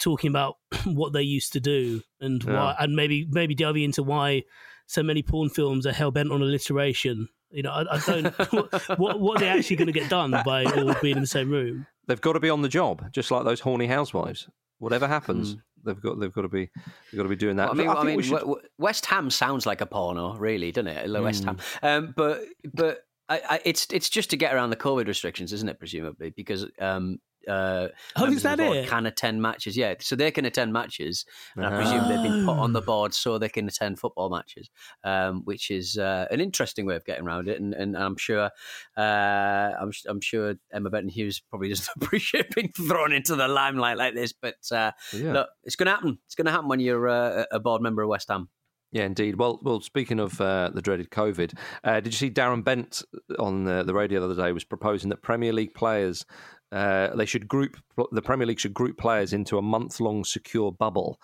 talking 0.01 0.29
about 0.31 0.57
what 0.85 1.13
they 1.13 1.23
used 1.23 1.53
to 1.55 1.61
do 1.61 2.03
and 2.21 2.43
Yeah. 2.45 2.53
why, 2.55 2.77
and 2.79 2.95
maybe 2.95 3.27
maybe 3.31 3.55
delving 3.55 3.83
into 3.83 4.03
why 4.03 4.45
so 4.87 5.03
many 5.03 5.23
porn 5.23 5.49
films 5.51 5.87
are 5.87 5.93
hell 5.93 6.11
bent 6.13 6.31
on 6.31 6.43
alliteration. 6.43 7.29
You 7.51 7.63
know, 7.63 7.71
I, 7.71 7.97
I 7.97 8.01
don't. 8.07 8.27
what 8.99 9.21
what 9.21 9.37
are 9.37 9.41
they 9.41 9.49
actually 9.49 9.77
going 9.77 9.87
to 9.87 9.93
get 9.93 10.09
done 10.11 10.31
by 10.45 10.65
all 10.65 10.95
being 11.03 11.17
in 11.17 11.23
the 11.23 11.27
same 11.27 11.51
room? 11.51 11.87
They've 12.07 12.21
got 12.21 12.35
to 12.35 12.41
be 12.41 12.51
on 12.51 12.63
the 12.63 12.69
job, 12.69 13.11
just 13.13 13.31
like 13.31 13.45
those 13.45 13.61
horny 13.61 13.87
housewives. 13.87 14.49
Whatever 14.79 15.09
happens, 15.09 15.55
Hmm. 15.55 15.59
They've 15.87 16.01
got 16.01 16.21
they've 16.21 16.33
got 16.33 16.43
to 16.43 16.49
be 16.49 16.69
they've 17.11 17.17
got 17.17 17.23
to 17.23 17.29
be 17.29 17.37
doing 17.37 17.57
that. 17.57 17.71
I 17.71 17.73
mean, 17.75 17.87
But 17.87 17.99
I, 17.99 18.05
mean, 18.05 18.17
we 18.17 18.23
should- 18.23 18.43
West 18.79 19.07
Ham 19.07 19.31
sounds 19.31 19.65
like 19.65 19.81
a 19.81 19.87
porno, 19.87 20.35
really, 20.37 20.73
doesn't 20.73 20.89
it? 20.89 21.09
Like 21.09 21.23
West 21.23 21.45
Ham, 21.45 21.59
Hmm. 21.81 21.87
um, 21.87 22.15
but 22.17 22.43
but 22.75 23.01
I, 23.29 23.41
I, 23.51 23.61
it's 23.65 23.87
it's 23.91 24.09
just 24.11 24.31
to 24.31 24.37
get 24.37 24.55
around 24.55 24.71
the 24.71 24.77
COVID 24.77 25.07
restrictions, 25.07 25.53
isn't 25.53 25.69
it? 25.69 25.79
Presumably, 25.79 26.31
because 26.37 26.67
um, 26.81 27.19
uh, 27.49 27.89
Oh, 28.17 28.27
is 28.27 28.43
that 28.43 28.61
it? 28.61 28.89
Can 28.89 29.07
attend 29.07 29.41
matches, 29.43 29.77
yeah. 29.77 29.95
So 30.01 30.17
they 30.17 30.31
can 30.31 30.45
attend 30.45 30.73
matches, 30.73 31.25
and 31.57 31.65
I 31.67 31.71
presume 31.77 32.09
they've 32.09 32.23
been 32.23 32.45
put 32.45 32.59
on 32.59 32.73
the 32.73 32.81
board 32.83 33.15
so 33.15 33.39
they 33.39 33.49
can 33.49 33.67
attend 33.69 33.99
football 33.99 34.31
matches, 34.31 34.71
um, 35.05 35.43
which 35.45 35.71
is 35.71 35.99
uh, 35.99 36.27
an 36.31 36.41
interesting 36.41 36.87
way 36.87 36.97
of 36.97 37.05
getting 37.05 37.27
around 37.27 37.49
it. 37.49 37.61
And, 37.61 37.75
and 37.75 37.97
I'm 37.97 38.17
sure, 38.17 38.51
uh, 38.97 39.01
I'm, 39.01 39.93
I'm 40.09 40.21
sure 40.21 40.55
Emma 40.73 40.91
Benton 40.91 41.09
Hughes 41.11 41.41
probably 41.51 41.69
doesn't 41.69 41.89
appreciate 42.03 42.55
being 42.55 42.73
thrown 42.73 43.13
into 43.13 43.37
the 43.37 43.49
limelight 43.49 43.97
like 43.97 44.15
this. 44.15 44.33
But 44.33 44.57
uh, 44.73 44.93
Yeah. 45.13 45.33
look, 45.33 45.49
it's 45.65 45.77
going 45.77 45.87
to 45.87 45.93
happen. 45.93 46.19
It's 46.27 46.35
going 46.35 46.47
to 46.47 46.53
happen 46.53 46.69
when 46.69 46.81
you're 46.81 47.09
uh, 47.09 47.45
a 47.51 47.61
board 47.61 47.83
member 47.83 48.03
of 48.03 48.09
West 48.09 48.29
Ham. 48.29 48.49
Yeah, 48.93 49.05
indeed. 49.05 49.37
Well, 49.37 49.59
well. 49.63 49.81
Speaking 49.81 50.21
of 50.21 50.41
uh, 50.41 50.71
the 50.73 50.81
dreaded 50.81 51.11
COVID, 51.11 51.59
uh, 51.85 51.95
did 52.01 52.07
you 52.07 52.13
see 52.13 52.31
Darren 52.31 52.63
Bent 52.65 53.03
on 53.39 53.65
the, 53.65 53.83
the 53.83 53.93
radio 53.93 54.21
the 54.21 54.27
other 54.31 54.43
day 54.43 54.53
was 54.53 54.65
proposing 54.65 55.11
that 55.11 55.23
Premier 55.23 55.53
League 55.53 55.75
players 55.75 56.25
uh, 56.73 57.15
they 57.15 57.27
should 57.27 57.49
group 57.49 57.77
the 58.13 58.23
Premier 58.23 58.47
League 58.47 58.61
should 58.61 58.75
group 58.75 58.99
players 58.99 59.33
into 59.33 59.59
a 59.59 59.63
month 59.63 60.01
long 60.01 60.25
secure 60.25 60.73
bubble 60.73 61.21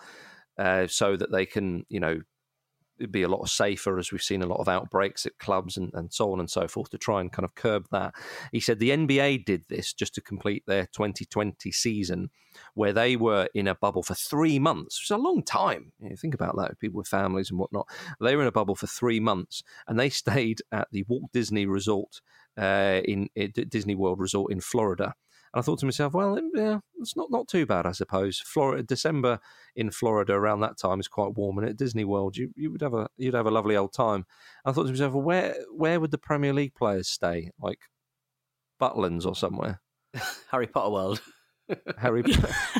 uh, 0.57 0.87
so 0.87 1.17
that 1.17 1.31
they 1.31 1.45
can 1.45 1.85
you 1.89 1.99
know 1.99 2.21
be 3.11 3.23
a 3.23 3.27
lot 3.27 3.47
safer 3.49 3.97
as 3.97 4.11
we've 4.11 4.21
seen 4.21 4.41
a 4.41 4.47
lot 4.47 4.59
of 4.59 4.67
outbreaks 4.67 5.25
at 5.25 5.37
clubs 5.39 5.77
and, 5.77 5.91
and 5.93 6.13
so 6.13 6.31
on 6.31 6.39
and 6.39 6.49
so 6.49 6.67
forth 6.67 6.89
to 6.91 6.97
try 6.97 7.21
and 7.21 7.31
kind 7.31 7.43
of 7.43 7.55
curb 7.55 7.85
that. 7.91 8.13
He 8.51 8.59
said 8.59 8.79
the 8.79 8.91
NBA 8.91 9.45
did 9.45 9.63
this 9.67 9.93
just 9.93 10.13
to 10.15 10.21
complete 10.21 10.63
their 10.67 10.85
2020 10.93 11.71
season 11.71 12.29
where 12.75 12.93
they 12.93 13.15
were 13.15 13.49
in 13.53 13.67
a 13.67 13.75
bubble 13.75 14.03
for 14.03 14.13
three 14.13 14.59
months, 14.59 14.99
which 14.99 15.07
is 15.07 15.15
a 15.15 15.17
long 15.17 15.43
time. 15.43 15.91
You 15.99 16.09
know, 16.09 16.15
think 16.15 16.35
about 16.35 16.55
that, 16.57 16.79
people 16.79 16.99
with 16.99 17.07
families 17.07 17.49
and 17.49 17.59
whatnot. 17.59 17.87
They 18.21 18.35
were 18.35 18.43
in 18.43 18.47
a 18.47 18.51
bubble 18.51 18.75
for 18.75 18.87
three 18.87 19.19
months 19.19 19.63
and 19.87 19.99
they 19.99 20.09
stayed 20.23 20.61
at 20.71 20.87
the 20.91 21.03
Walt 21.07 21.31
Disney 21.33 21.65
Resort 21.65 22.21
uh, 22.57 23.01
in, 23.03 23.29
in 23.35 23.51
Disney 23.69 23.95
World 23.95 24.19
Resort 24.19 24.51
in 24.51 24.61
Florida. 24.61 25.15
And 25.53 25.59
I 25.59 25.61
thought 25.61 25.79
to 25.79 25.85
myself, 25.85 26.13
well, 26.13 26.39
yeah, 26.55 26.79
it's 26.99 27.15
not, 27.15 27.29
not 27.29 27.47
too 27.47 27.65
bad, 27.65 27.85
I 27.85 27.91
suppose. 27.91 28.39
Florida, 28.39 28.81
December 28.83 29.39
in 29.75 29.91
Florida 29.91 30.33
around 30.33 30.61
that 30.61 30.77
time 30.77 30.99
is 30.99 31.07
quite 31.07 31.35
warm, 31.35 31.57
and 31.59 31.67
at 31.67 31.77
Disney 31.77 32.03
World, 32.05 32.35
you, 32.37 32.51
you 32.55 32.71
would 32.71 32.81
have 32.81 32.93
a 32.93 33.07
you'd 33.17 33.35
have 33.35 33.45
a 33.45 33.51
lovely 33.51 33.75
old 33.77 33.93
time. 33.93 34.25
I 34.65 34.71
thought 34.71 34.85
to 34.85 34.91
myself, 34.91 35.13
well, 35.13 35.23
where 35.23 35.55
where 35.71 35.99
would 35.99 36.11
the 36.11 36.17
Premier 36.17 36.53
League 36.53 36.73
players 36.75 37.07
stay? 37.07 37.51
Like 37.59 37.79
Butlins 38.81 39.25
or 39.25 39.35
somewhere? 39.35 39.81
Harry 40.51 40.67
Potter 40.67 40.89
World. 40.91 41.21
Harry, 41.97 42.23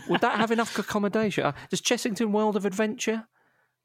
would 0.09 0.21
that 0.21 0.37
have 0.37 0.51
enough 0.51 0.77
accommodation? 0.77 1.45
Uh, 1.45 1.53
Does 1.69 1.81
Chessington 1.81 2.31
World 2.31 2.55
of 2.55 2.65
Adventure? 2.65 3.25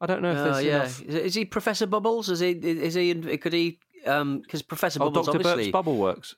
I 0.01 0.05
don't 0.05 0.21
know 0.21 0.31
if 0.31 0.37
Oh, 0.37 0.43
there's 0.45 0.63
yeah. 0.65 0.75
enough. 0.81 1.01
Is, 1.03 1.15
is 1.15 1.35
he 1.35 1.45
Professor 1.45 1.85
Bubbles? 1.85 2.29
Is 2.29 2.39
he? 2.39 2.51
Is 2.51 2.93
he? 2.95 3.13
Could 3.37 3.53
he? 3.53 3.79
Because 4.03 4.61
Professor 4.61 5.01
Oh, 5.01 5.05
Bubbles, 5.09 5.27
Dr. 5.27 5.37
obviously. 5.37 5.71
Bubble 5.71 5.97
Works. 5.97 6.35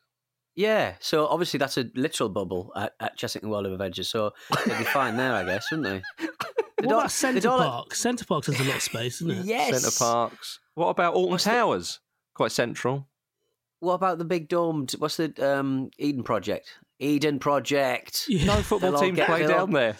Yeah. 0.56 0.96
So 1.00 1.28
obviously 1.28 1.58
that's 1.58 1.78
a 1.78 1.86
literal 1.96 2.30
bubble 2.30 2.72
at, 2.76 2.94
at 3.00 3.18
Chessington 3.18 3.50
World 3.50 3.66
of 3.66 3.72
Adventure. 3.74 4.04
So 4.04 4.32
they'd 4.66 4.78
be 4.78 4.84
fine 4.84 5.18
there, 5.18 5.34
I 5.34 5.44
guess, 5.44 5.72
wouldn't 5.72 6.04
they? 6.18 6.28
What 6.84 6.94
about 6.94 7.12
Center 7.12 7.48
Parc? 7.48 7.94
Center 7.94 8.26
Parcs 8.26 8.48
has 8.48 8.60
a 8.60 8.64
lot 8.64 8.78
of 8.78 8.82
space, 8.82 9.22
isn't 9.22 9.30
it? 9.30 9.46
Yes. 9.46 9.80
Center 9.84 9.96
Parcs. 10.00 10.60
What 10.74 10.88
about 10.88 11.14
Alton 11.14 11.38
Towers? 11.38 12.00
Quite 12.34 12.52
central. 12.52 13.08
What 13.82 13.94
about 13.94 14.18
the 14.18 14.26
big 14.26 14.50
domed? 14.50 14.94
What's 14.98 15.18
the 15.18 15.32
um, 15.48 15.92
Eden 16.00 16.24
Project? 16.24 16.70
Eden 17.00 17.38
Project. 17.38 18.26
No 18.30 18.56
football 18.64 18.94
They'll 18.94 19.00
teams 19.02 19.16
get- 19.16 19.28
play 19.28 19.46
down 19.46 19.70
there. 19.72 19.96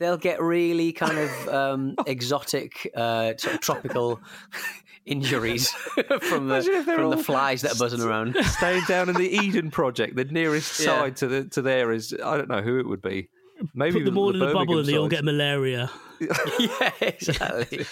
They'll 0.00 0.16
get 0.16 0.40
really 0.42 0.92
kind 0.92 1.18
of 1.18 1.48
um, 1.54 1.94
exotic, 2.06 2.90
uh, 2.96 3.34
sort 3.36 3.54
of 3.54 3.60
tropical 3.60 4.20
injuries 5.06 5.70
from 6.22 6.48
the 6.48 6.54
Imagine 6.56 6.74
if 6.74 6.86
they're 6.86 6.96
from 6.98 7.10
the 7.10 7.16
flies 7.18 7.62
that 7.62 7.72
are 7.76 7.78
buzzing 7.78 8.00
around. 8.00 8.36
Staying 8.42 8.82
down 8.88 9.08
in 9.08 9.14
the 9.16 9.28
Eden 9.28 9.70
Project, 9.70 10.16
the 10.16 10.24
nearest 10.24 10.78
Yeah. 10.80 10.86
side 10.86 11.16
to 11.16 11.26
the 11.28 11.44
to 11.50 11.62
there 11.62 11.92
is 11.92 12.14
I 12.24 12.36
don't 12.36 12.48
know 12.48 12.62
who 12.62 12.78
it 12.80 12.88
would 12.88 13.02
be. 13.02 13.28
Maybe 13.74 14.00
Put 14.00 14.04
them 14.06 14.14
the- 14.14 14.20
all 14.20 14.32
the 14.32 14.42
in 14.44 14.50
a 14.50 14.52
bubble 14.52 14.58
Birmingham 14.74 14.78
and 14.80 14.88
they 14.88 14.96
all 14.98 15.08
get 15.08 15.24
malaria. 15.24 15.90
yeah, 16.58 16.90
exactly. 17.00 17.86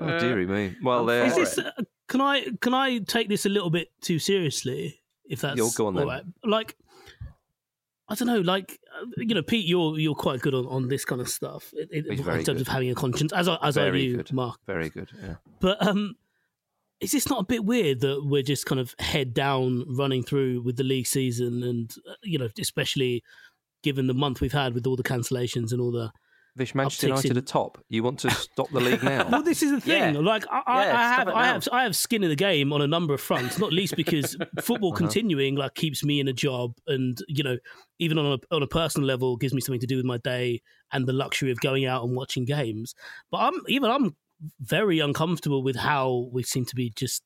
Oh 0.00 0.18
dearie 0.20 0.46
me. 0.46 0.76
Well, 0.82 1.04
there. 1.04 1.24
Is 1.24 1.34
this? 1.34 1.58
Uh, 1.58 1.70
can 2.08 2.20
I 2.20 2.46
can 2.60 2.74
I 2.74 2.98
take 2.98 3.28
this 3.28 3.44
a 3.44 3.48
little 3.48 3.70
bit 3.70 3.88
too 4.00 4.18
seriously? 4.20 5.00
If 5.28 5.40
that's 5.40 5.56
You'll 5.56 5.70
go 5.72 5.88
on 5.88 5.94
then. 5.94 6.04
all 6.04 6.08
right. 6.08 6.22
Like, 6.44 6.76
I 8.08 8.14
don't 8.14 8.28
know. 8.28 8.38
Like, 8.40 8.78
uh, 8.85 8.85
you 9.16 9.34
know, 9.34 9.42
Pete, 9.42 9.66
you're 9.66 9.98
you're 9.98 10.14
quite 10.14 10.40
good 10.40 10.54
on, 10.54 10.66
on 10.66 10.88
this 10.88 11.04
kind 11.04 11.20
of 11.20 11.28
stuff 11.28 11.72
in, 11.90 12.06
in- 12.06 12.24
terms 12.24 12.44
good. 12.44 12.60
of 12.60 12.68
having 12.68 12.90
a 12.90 12.94
conscience, 12.94 13.32
as 13.32 13.48
I, 13.48 13.58
as 13.62 13.76
are 13.76 13.84
Very 13.84 14.04
you, 14.04 14.16
good. 14.16 14.32
Mark. 14.32 14.58
Very 14.66 14.88
good. 14.90 15.10
Yeah. 15.22 15.34
But 15.60 15.84
um, 15.86 16.16
is 17.00 17.12
this 17.12 17.28
not 17.28 17.40
a 17.40 17.44
bit 17.44 17.64
weird 17.64 18.00
that 18.00 18.24
we're 18.24 18.42
just 18.42 18.66
kind 18.66 18.80
of 18.80 18.94
head 18.98 19.34
down 19.34 19.84
running 19.88 20.22
through 20.22 20.62
with 20.62 20.76
the 20.76 20.84
league 20.84 21.06
season, 21.06 21.62
and 21.62 21.94
uh, 22.08 22.14
you 22.22 22.38
know, 22.38 22.48
especially 22.58 23.22
given 23.82 24.06
the 24.06 24.14
month 24.14 24.40
we've 24.40 24.52
had 24.52 24.74
with 24.74 24.86
all 24.86 24.96
the 24.96 25.02
cancellations 25.02 25.72
and 25.72 25.80
all 25.80 25.92
the 25.92 26.10
Vish 26.56 26.74
Manchester 26.74 27.08
United 27.08 27.30
in- 27.32 27.36
are 27.38 27.42
top. 27.42 27.78
You 27.90 28.02
want 28.02 28.18
to 28.20 28.30
stop 28.30 28.70
the 28.70 28.80
league 28.80 29.02
now? 29.02 29.28
Well, 29.30 29.42
this 29.42 29.62
is 29.62 29.70
the 29.72 29.80
thing. 29.80 30.14
Yeah. 30.14 30.20
Like, 30.20 30.44
I, 30.50 30.62
I, 30.66 30.84
Yeah, 30.86 30.98
I 30.98 31.08
have, 31.14 31.28
I 31.28 31.46
have, 31.46 31.68
I 31.70 31.82
have 31.82 31.94
skin 31.94 32.22
in 32.24 32.30
the 32.30 32.36
game 32.36 32.72
on 32.72 32.80
a 32.80 32.86
number 32.86 33.12
of 33.12 33.20
fronts. 33.20 33.58
Not 33.58 33.72
least 33.72 33.94
because 33.94 34.36
football 34.62 34.90
Uh-huh. 34.92 34.98
continuing 34.98 35.54
like 35.56 35.74
keeps 35.74 36.02
me 36.02 36.18
in 36.18 36.28
a 36.28 36.32
job, 36.32 36.72
and 36.86 37.18
you 37.28 37.44
know, 37.44 37.58
even 37.98 38.18
on 38.18 38.26
a 38.40 38.54
on 38.54 38.62
a 38.62 38.66
personal 38.66 39.06
level, 39.06 39.36
gives 39.36 39.52
me 39.52 39.60
something 39.60 39.80
to 39.80 39.86
do 39.86 39.96
with 39.96 40.06
my 40.06 40.16
day 40.18 40.62
and 40.92 41.06
the 41.06 41.12
luxury 41.12 41.50
of 41.50 41.60
going 41.60 41.84
out 41.84 42.04
and 42.04 42.16
watching 42.16 42.44
games. 42.46 42.94
But 43.30 43.38
I'm 43.38 43.60
even 43.68 43.90
I'm 43.90 44.16
very 44.60 44.98
uncomfortable 45.00 45.62
with 45.62 45.76
how 45.76 46.28
we 46.32 46.42
seem 46.42 46.64
to 46.66 46.74
be 46.74 46.90
just 46.96 47.22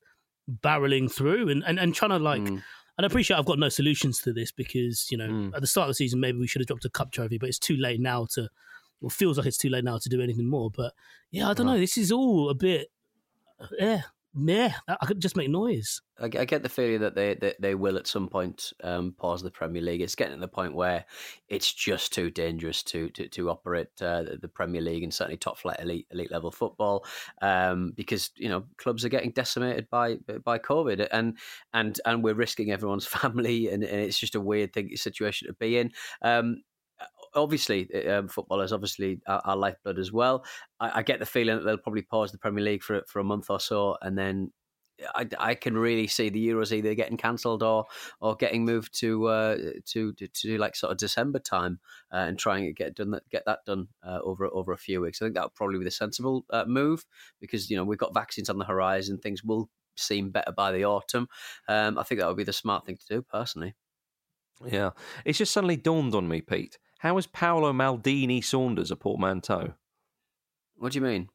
barreling 0.63 1.11
through 1.13 1.49
and 1.49 1.63
and, 1.65 1.79
and 1.79 1.95
trying 1.95 2.11
to 2.11 2.19
like. 2.19 2.43
Mm. 2.43 2.63
And 2.99 3.05
I 3.05 3.07
appreciate 3.07 3.39
I've 3.39 3.47
got 3.47 3.59
no 3.59 3.69
solutions 3.71 4.19
to 4.23 4.33
this 4.33 4.53
because 4.53 5.07
you 5.11 5.17
know 5.19 5.29
Mm. 5.29 5.55
at 5.55 5.61
the 5.61 5.67
start 5.67 5.85
of 5.87 5.91
the 5.91 5.95
season 5.95 6.21
maybe 6.21 6.39
we 6.39 6.47
should 6.47 6.61
have 6.61 6.67
dropped 6.67 6.85
a 6.85 6.91
cup 6.91 7.13
trophy, 7.13 7.39
but 7.39 7.49
it's 7.49 7.59
too 7.59 7.77
late 7.77 8.01
now 8.01 8.27
to. 8.33 8.49
Well, 9.01 9.11
feels 9.11 9.39
like 9.39 9.47
it's 9.47 9.57
too 9.57 9.71
late 9.71 9.85
now 9.85 9.99
to 9.99 10.09
do 10.09 10.21
anything 10.21 10.49
more. 10.49 10.71
But 10.71 10.95
yeah, 11.31 11.49
I 11.49 11.55
don't 11.55 11.67
know. 11.67 11.79
This 11.79 11.97
is 11.97 12.13
all 12.13 12.51
a 12.51 12.55
bit, 12.55 12.89
yeah, 13.79 14.03
yeah. 14.35 14.75
I 14.89 15.07
could 15.07 15.21
just 15.21 15.37
make 15.37 15.51
noise. 15.51 16.01
I, 16.21 16.27
I 16.27 16.45
get 16.45 16.63
the 16.63 16.69
feeling 16.69 17.01
that 17.01 17.15
they, 17.15 17.35
they 17.35 17.55
they 17.59 17.75
will 17.75 17.97
at 17.97 18.07
some 18.07 18.29
point 18.29 18.73
um, 18.85 19.15
pause 19.19 19.43
the 19.43 19.51
Premier 19.51 19.83
League. 19.83 20.03
It's 20.03 20.15
getting 20.15 20.35
to 20.35 20.41
the 20.41 20.49
point 20.49 20.75
where 20.75 21.05
it's 21.49 21.73
just 21.73 22.13
too 22.13 22.31
dangerous 22.31 22.83
to 22.85 23.09
to, 23.11 23.29
to 23.29 23.51
operate 23.51 23.89
uh, 24.01 24.23
the, 24.23 24.39
the 24.43 24.49
Premier 24.49 24.81
League 24.81 25.03
and 25.03 25.13
certainly 25.13 25.37
top 25.37 25.59
flight 25.59 25.81
elite 25.81 26.07
elite 26.11 26.31
level 26.31 26.51
football 26.51 27.05
um, 27.43 27.93
because 27.97 28.31
you 28.37 28.49
know 28.49 28.65
clubs 28.77 29.05
are 29.05 29.09
getting 29.09 29.33
decimated 29.33 29.89
by 29.91 30.17
by 30.45 30.59
COVID 30.59 31.09
and 31.11 31.39
and 31.73 32.01
and 32.05 32.23
we're 32.23 32.35
risking 32.35 32.71
everyone's 32.71 33.07
family 33.21 33.69
and, 33.69 33.83
and 33.83 34.01
it's 34.01 34.19
just 34.19 34.35
a 34.35 34.41
weird 34.41 34.73
thing 34.73 34.95
situation 34.97 35.49
to 35.49 35.55
be 35.55 35.79
in. 35.79 35.91
Um, 36.23 36.63
obviously, 37.35 38.07
um, 38.09 38.29
football 38.29 38.61
is 38.61 38.73
obviously 38.73 39.21
our, 39.27 39.41
our 39.45 39.57
lifeblood 39.57 39.99
as 39.99 40.13
well. 40.13 40.45
I, 40.79 40.99
I 40.99 41.03
get 41.03 41.19
the 41.19 41.27
feeling 41.27 41.57
that 41.57 41.65
they'll 41.65 41.79
probably 41.79 42.03
pause 42.03 42.33
the 42.33 42.39
Premier 42.39 42.65
League 42.65 42.83
for 42.83 43.03
for 43.07 43.21
a 43.21 43.25
month 43.25 43.51
or 43.51 43.61
so, 43.61 43.97
and 44.03 44.17
then 44.17 44.53
I, 45.15 45.27
I 45.39 45.55
can 45.55 45.77
really 45.77 46.07
see 46.07 46.29
the 46.29 46.49
Euros 46.49 46.73
either 46.73 46.95
getting 46.95 47.17
cancelled 47.17 47.63
or 47.63 47.87
or 48.21 48.37
getting 48.37 48.65
moved 48.65 48.99
to 49.01 49.27
uh, 49.27 49.57
to, 49.87 50.13
to 50.13 50.29
to 50.29 50.59
like 50.59 50.77
sort 50.77 50.93
of 50.93 50.99
December 50.99 51.39
time 51.39 51.81
uh, 52.13 52.19
and 52.19 52.39
trying 52.39 52.65
to 52.65 52.73
get 52.73 52.95
done 52.95 53.19
get 53.31 53.45
that 53.47 53.61
done 53.67 53.89
uh, 54.07 54.19
over 54.23 54.47
over 54.47 54.73
a 54.73 54.79
few 54.79 55.01
weeks. 55.01 55.21
I 55.21 55.27
think 55.27 55.35
that 55.35 55.45
would 55.45 55.55
probably 55.55 55.79
be 55.79 55.85
the 55.85 55.91
sensible 55.91 56.45
uh, 56.51 56.65
move 56.67 57.05
because 57.41 57.71
you 57.71 57.77
know 57.77 57.85
we've 57.85 57.99
got 57.99 58.15
vaccines 58.15 58.51
on 58.51 58.59
the 58.59 58.65
horizon. 58.65 59.19
Things 59.19 59.43
will 59.45 59.69
seem 59.97 60.31
better 60.31 60.53
by 60.53 60.73
the 60.73 60.85
autumn. 60.85 61.29
Um, 61.69 61.99
I 61.99 62.03
think 62.03 62.21
that 62.21 62.29
would 62.29 62.37
be 62.37 62.45
the 62.45 62.53
smart 62.53 62.87
thing 62.87 62.97
to 62.97 63.15
do 63.17 63.23
personally. 63.23 63.75
Yeah. 64.65 64.91
It's 65.25 65.39
just 65.39 65.53
suddenly 65.53 65.77
dawned 65.77 66.15
on 66.15 66.29
me, 66.29 66.41
Pete. 66.41 66.79
How 67.01 67.17
is 67.17 67.27
Paolo 67.27 67.73
Maldini 67.73 68.45
Saunders 68.45 68.91
a 68.91 68.97
portmanteau? 68.97 69.73
What 70.77 70.93
do 70.93 70.99
you 70.99 71.05
mean? 71.05 71.31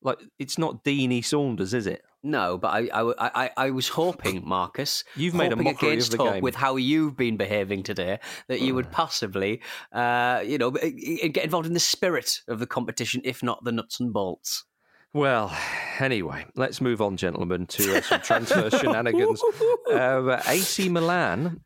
Like, 0.00 0.18
it's 0.38 0.56
not 0.56 0.82
Deanie 0.82 1.22
Saunders, 1.22 1.74
is 1.74 1.86
it? 1.86 2.02
No, 2.22 2.56
but 2.56 2.68
I, 2.68 2.88
I, 2.88 3.44
I, 3.44 3.50
I 3.54 3.70
was 3.70 3.88
hoping, 3.88 4.42
Marcus. 4.48 5.04
You've 5.16 5.34
made 5.34 5.52
a 5.52 5.56
mockery 5.56 5.98
of 5.98 6.08
the 6.08 6.16
game. 6.16 6.42
with 6.42 6.54
how 6.54 6.76
you've 6.76 7.18
been 7.18 7.36
behaving 7.36 7.82
today 7.82 8.18
that 8.48 8.62
you 8.62 8.74
would 8.74 8.90
possibly, 8.92 9.60
uh, 9.92 10.42
you 10.42 10.56
know, 10.56 10.70
get 10.70 11.44
involved 11.44 11.66
in 11.66 11.74
the 11.74 11.80
spirit 11.80 12.40
of 12.48 12.58
the 12.58 12.66
competition, 12.66 13.20
if 13.22 13.42
not 13.42 13.62
the 13.62 13.72
nuts 13.72 14.00
and 14.00 14.14
bolts. 14.14 14.64
Well, 15.12 15.54
anyway, 15.98 16.46
let's 16.54 16.80
move 16.80 17.02
on, 17.02 17.18
gentlemen, 17.18 17.66
to 17.66 17.98
uh, 17.98 18.00
some 18.00 18.20
transfer 18.22 18.70
shenanigans. 18.78 19.42
Uh, 19.90 20.40
AC 20.46 20.88
Milan, 20.88 21.62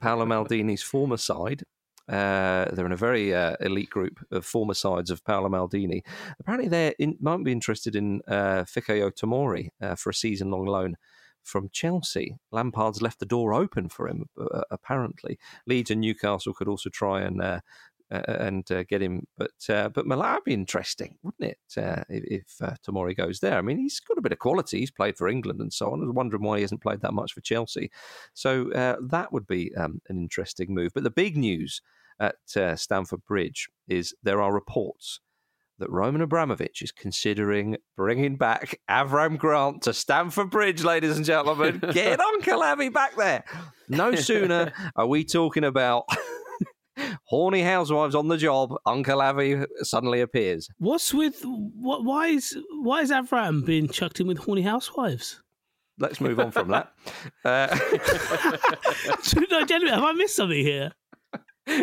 Paolo 0.00 0.24
Maldini's 0.24 0.82
former 0.82 1.18
side, 1.18 1.62
uh, 2.08 2.66
they're 2.72 2.86
in 2.86 2.92
a 2.92 2.96
very 2.96 3.34
uh, 3.34 3.56
elite 3.60 3.90
group 3.90 4.24
of 4.30 4.44
former 4.44 4.74
sides 4.74 5.10
of 5.10 5.24
Paolo 5.24 5.48
Maldini. 5.48 6.02
Apparently, 6.38 6.68
they 6.68 6.94
might 7.20 7.44
be 7.44 7.52
interested 7.52 7.96
in 7.96 8.20
uh, 8.28 8.64
Fikayo 8.64 9.10
Tomori 9.10 9.68
uh, 9.80 9.94
for 9.94 10.10
a 10.10 10.14
season-long 10.14 10.66
loan 10.66 10.96
from 11.42 11.68
Chelsea. 11.72 12.36
Lampard's 12.52 13.02
left 13.02 13.20
the 13.20 13.26
door 13.26 13.52
open 13.54 13.88
for 13.88 14.08
him. 14.08 14.26
Uh, 14.38 14.62
apparently, 14.70 15.38
Leeds 15.66 15.90
and 15.90 16.00
Newcastle 16.00 16.54
could 16.54 16.68
also 16.68 16.90
try 16.90 17.22
and. 17.22 17.60
Uh, 18.14 18.22
uh, 18.28 18.36
and 18.40 18.70
uh, 18.70 18.84
get 18.84 19.02
him, 19.02 19.26
but 19.36 19.50
uh, 19.68 19.88
but 19.88 20.06
Milan 20.06 20.34
would 20.34 20.44
be 20.44 20.52
interesting, 20.52 21.16
wouldn't 21.22 21.50
it? 21.50 21.82
Uh, 21.82 22.04
if 22.08 22.42
if 22.42 22.62
uh, 22.62 22.74
Tomori 22.86 23.16
goes 23.16 23.40
there, 23.40 23.58
I 23.58 23.62
mean, 23.62 23.78
he's 23.78 23.98
got 23.98 24.18
a 24.18 24.22
bit 24.22 24.30
of 24.30 24.38
quality. 24.38 24.78
He's 24.78 24.90
played 24.90 25.16
for 25.16 25.26
England 25.26 25.60
and 25.60 25.72
so 25.72 25.90
on. 25.90 26.00
I 26.00 26.04
was 26.04 26.14
wondering 26.14 26.42
why 26.44 26.58
he 26.58 26.62
hasn't 26.62 26.82
played 26.82 27.00
that 27.00 27.14
much 27.14 27.32
for 27.32 27.40
Chelsea. 27.40 27.90
So 28.32 28.70
uh, 28.72 28.96
that 29.08 29.32
would 29.32 29.48
be 29.48 29.74
um, 29.74 30.00
an 30.08 30.16
interesting 30.16 30.72
move. 30.72 30.92
But 30.94 31.02
the 31.02 31.10
big 31.10 31.36
news 31.36 31.80
at 32.20 32.36
uh, 32.56 32.76
Stamford 32.76 33.24
Bridge 33.24 33.68
is 33.88 34.14
there 34.22 34.40
are 34.40 34.54
reports 34.54 35.20
that 35.78 35.90
Roman 35.90 36.20
Abramovich 36.20 36.82
is 36.82 36.92
considering 36.92 37.76
bringing 37.96 38.36
back 38.36 38.80
Avram 38.88 39.36
Grant 39.36 39.82
to 39.82 39.92
Stamford 39.92 40.50
Bridge, 40.50 40.84
ladies 40.84 41.16
and 41.16 41.26
gentlemen. 41.26 41.82
Get 41.92 42.20
Uncle 42.20 42.62
Avi 42.62 42.90
back 42.90 43.16
there. 43.16 43.44
No 43.88 44.14
sooner 44.14 44.72
are 44.96 45.06
we 45.06 45.24
talking 45.24 45.64
about 45.64 46.04
horny 47.24 47.62
housewives 47.62 48.14
on 48.14 48.28
the 48.28 48.36
job, 48.36 48.74
Uncle 48.86 49.20
Avi 49.20 49.64
suddenly 49.82 50.20
appears. 50.20 50.68
What's 50.78 51.12
with 51.12 51.42
what? 51.44 52.04
Why 52.04 52.28
is 52.28 52.56
why 52.82 53.00
is 53.00 53.10
Avram 53.10 53.64
being 53.64 53.88
chucked 53.88 54.20
in 54.20 54.26
with 54.26 54.38
horny 54.38 54.62
housewives? 54.62 55.42
Let's 55.98 56.20
move 56.20 56.40
on 56.40 56.50
from 56.50 56.68
that. 56.68 56.92
Uh, 57.44 57.68
no, 59.50 59.64
genuinely, 59.66 59.90
have 59.94 60.02
I 60.04 60.12
missed 60.12 60.36
something 60.36 60.58
here? 60.64 60.92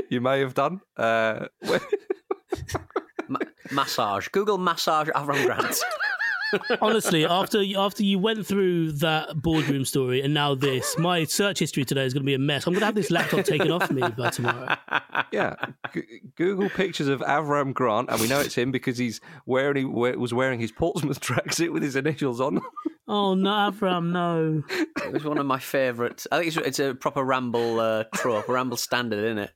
you 0.09 0.19
may 0.21 0.39
have 0.39 0.53
done. 0.55 0.81
Uh, 0.97 1.45
Ma- 3.27 3.39
massage. 3.71 4.27
Google 4.29 4.57
massage 4.57 5.09
Avram 5.09 5.45
Grant. 5.45 5.79
Honestly, 6.81 7.25
after 7.25 7.63
after 7.77 8.03
you 8.03 8.19
went 8.19 8.45
through 8.45 8.93
that 8.93 9.41
boardroom 9.41 9.85
story 9.85 10.21
and 10.21 10.33
now 10.33 10.55
this, 10.55 10.97
my 10.97 11.23
search 11.23 11.59
history 11.59 11.85
today 11.85 12.05
is 12.05 12.13
going 12.13 12.23
to 12.23 12.25
be 12.25 12.33
a 12.33 12.39
mess. 12.39 12.67
I'm 12.67 12.73
going 12.73 12.81
to 12.81 12.85
have 12.85 12.95
this 12.95 13.11
laptop 13.11 13.45
taken 13.45 13.71
off 13.71 13.89
me 13.91 14.01
by 14.17 14.29
tomorrow. 14.29 14.75
yeah, 15.31 15.55
G- 15.93 16.21
Google 16.35 16.69
pictures 16.69 17.07
of 17.07 17.21
Avram 17.21 17.73
Grant, 17.73 18.09
and 18.09 18.19
we 18.19 18.27
know 18.27 18.39
it's 18.39 18.55
him 18.55 18.71
because 18.71 18.97
he's 18.97 19.21
wearing 19.45 19.77
he 19.77 19.85
was 19.85 20.33
wearing 20.33 20.59
his 20.59 20.71
Portsmouth 20.71 21.19
tracksuit 21.21 21.71
with 21.71 21.83
his 21.83 21.95
initials 21.95 22.41
on. 22.41 22.61
Oh 23.07 23.33
no, 23.33 23.49
Avram, 23.49 24.11
no. 24.11 24.63
It 25.05 25.11
was 25.11 25.25
one 25.25 25.37
of 25.37 25.45
my 25.45 25.59
favourites. 25.59 26.27
I 26.31 26.37
think 26.37 26.47
it's, 26.47 26.57
it's 26.67 26.79
a 26.79 26.95
proper 26.95 27.23
ramble 27.23 27.79
uh, 27.79 28.05
trope, 28.15 28.47
a 28.47 28.53
ramble 28.53 28.77
standard, 28.77 29.25
isn't 29.25 29.37
it? 29.39 29.51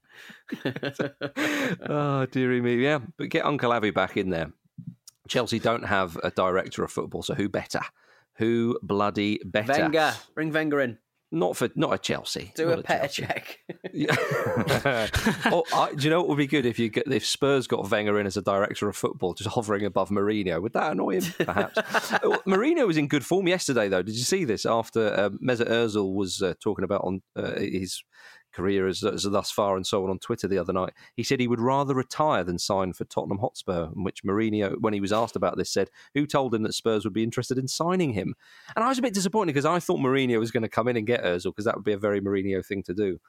oh 1.89 2.26
dearie 2.32 2.62
me, 2.62 2.76
yeah. 2.84 3.00
But 3.18 3.30
get 3.30 3.46
Uncle 3.46 3.72
Avi 3.72 3.91
back 3.91 4.18
in 4.18 4.30
there. 4.30 4.52
Chelsea 5.28 5.59
don't 5.59 5.86
have 5.86 6.17
a 6.23 6.32
director 6.32 6.84
of 6.84 6.91
football, 6.91 7.23
so 7.23 7.34
who 7.34 7.49
better? 7.49 7.82
Who 8.38 8.78
bloody 8.82 9.39
better? 9.45 9.84
Wenger, 9.84 10.13
bring 10.34 10.51
Wenger 10.51 10.82
in. 10.82 10.97
Not 11.32 11.57
for 11.57 11.69
not 11.76 11.93
a 11.93 11.97
Chelsea. 11.97 12.53
Do 12.55 12.69
a 12.69 12.84
pet 12.84 13.11
Chelsea. 13.11 13.23
check. 13.23 13.59
oh, 15.51 15.63
I, 15.73 15.93
do 15.93 16.03
you 16.03 16.09
know 16.09 16.19
what 16.19 16.30
would 16.30 16.38
be 16.38 16.47
good 16.47 16.65
if 16.65 16.78
you 16.78 16.89
get 16.89 17.11
if 17.11 17.26
Spurs 17.26 17.67
got 17.67 17.89
Wenger 17.89 18.19
in 18.19 18.28
as 18.28 18.38
a 18.38 18.41
director 18.41 18.88
of 18.88 18.95
football, 18.95 19.34
just 19.34 19.49
hovering 19.49 19.86
above 19.86 20.09
Mourinho? 20.09 20.61
Would 20.61 20.73
that 20.73 20.91
annoy 20.91 21.19
him? 21.19 21.34
Perhaps. 21.45 21.78
Uh, 21.78 22.19
Mourinho 22.47 22.86
was 22.86 22.97
in 22.97 23.07
good 23.07 23.26
form 23.26 23.47
yesterday, 23.47 23.89
though. 23.89 24.03
Did 24.03 24.15
you 24.15 24.23
see 24.23 24.45
this? 24.45 24.65
After 24.65 25.13
uh, 25.13 25.30
Mesut 25.43 25.67
Ozil 25.67 26.13
was 26.13 26.41
uh, 26.41 26.53
talking 26.61 26.86
about 26.86 27.01
on 27.03 27.21
uh, 27.36 27.59
his 27.59 28.03
career 28.56 28.88
as, 28.88 29.03
as 29.03 29.24
thus 29.24 29.51
far 29.51 29.76
and 29.76 29.86
so 29.86 30.03
on 30.03 30.10
on 30.10 30.20
Twitter 30.20 30.47
the 30.47 30.58
other 30.58 30.74
night, 30.74 30.93
he 31.16 31.24
said 31.24 31.39
he 31.39 31.47
would 31.47 31.60
rather 31.60 31.93
retire 31.93 32.43
than 32.43 32.58
sign 32.58 32.93
for 32.93 33.06
Tottenham 33.06 33.39
Hotspur. 33.39 33.89
In 33.95 34.03
which 34.03 34.24
Mourinho, 34.24 34.80
when 34.80 34.93
he 34.93 35.01
was 35.01 35.12
asked 35.12 35.36
about 35.36 35.58
this, 35.58 35.72
said, 35.72 35.89
"Who 36.14 36.26
told 36.26 36.53
him 36.53 36.64
that 36.64 36.74
Spurs 36.74 37.03
would 37.03 37.14
be 37.14 37.24
interested 37.24 37.58
in 37.58 37.68
signing 37.68 38.14
him?" 38.14 38.36
And 38.76 38.86
I 38.86 38.89
was 38.89 38.97
a 38.97 39.01
bit 39.03 39.14
disappointed 39.14 39.53
because 39.53 39.66
I 39.66 39.80
thought 39.80 39.99
Mourinho 39.99 40.39
was 40.39 40.51
going 40.51 40.64
to 40.64 40.70
come 40.70 40.88
in 40.88 40.97
and 40.97 41.08
get 41.08 41.24
Ozil 41.24 41.45
because 41.51 41.66
that 41.66 41.76
would 41.76 41.86
be 41.86 41.93
a 41.93 41.97
very 41.97 42.22
Mourinho 42.22 42.66
thing 42.66 42.84
to 42.84 42.93
do. 42.93 43.20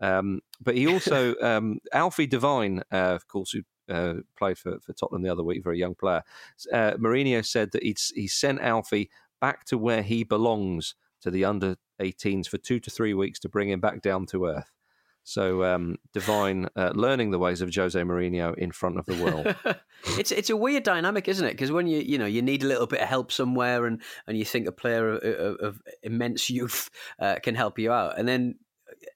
Um, 0.00 0.40
but 0.60 0.76
he 0.76 0.86
also, 0.86 1.34
um, 1.42 1.80
Alfie 1.92 2.26
Devine, 2.26 2.82
uh, 2.92 3.14
of 3.14 3.26
course, 3.28 3.52
who 3.52 3.62
uh, 3.92 4.20
played 4.36 4.58
for, 4.58 4.78
for 4.80 4.92
Tottenham 4.92 5.22
the 5.22 5.32
other 5.32 5.42
week, 5.42 5.64
very 5.64 5.78
young 5.78 5.94
player. 5.94 6.22
Uh, 6.72 6.92
Mourinho 6.92 7.44
said 7.44 7.72
that 7.72 7.82
he'd, 7.82 7.98
he 8.14 8.28
sent 8.28 8.60
Alfie 8.60 9.10
back 9.40 9.64
to 9.66 9.78
where 9.78 10.02
he 10.02 10.24
belongs 10.24 10.94
to 11.22 11.30
the 11.30 11.44
under 11.44 11.76
18s 12.00 12.48
for 12.48 12.58
two 12.58 12.80
to 12.80 12.90
three 12.90 13.14
weeks 13.14 13.38
to 13.40 13.48
bring 13.48 13.70
him 13.70 13.80
back 13.80 14.02
down 14.02 14.26
to 14.26 14.46
earth. 14.46 14.70
So 15.28 15.62
um, 15.62 15.96
Devine 16.14 16.68
uh, 16.74 16.92
learning 16.94 17.32
the 17.32 17.38
ways 17.38 17.60
of 17.60 17.74
Jose 17.74 18.00
Mourinho 18.00 18.56
in 18.56 18.72
front 18.72 18.98
of 18.98 19.04
the 19.04 19.22
world. 19.22 19.54
it's 20.18 20.32
it's 20.32 20.48
a 20.48 20.56
weird 20.56 20.84
dynamic, 20.84 21.28
isn't 21.28 21.46
it? 21.46 21.50
Because 21.50 21.70
when 21.70 21.86
you 21.86 21.98
you 21.98 22.16
know 22.16 22.24
you 22.24 22.40
need 22.40 22.62
a 22.62 22.66
little 22.66 22.86
bit 22.86 23.02
of 23.02 23.08
help 23.08 23.30
somewhere, 23.30 23.84
and 23.84 24.00
and 24.26 24.38
you 24.38 24.46
think 24.46 24.66
a 24.66 24.72
player 24.72 25.10
of, 25.10 25.22
of, 25.22 25.56
of 25.56 25.82
immense 26.02 26.48
youth 26.48 26.88
uh, 27.18 27.36
can 27.42 27.54
help 27.54 27.78
you 27.78 27.92
out, 27.92 28.18
and 28.18 28.26
then 28.26 28.54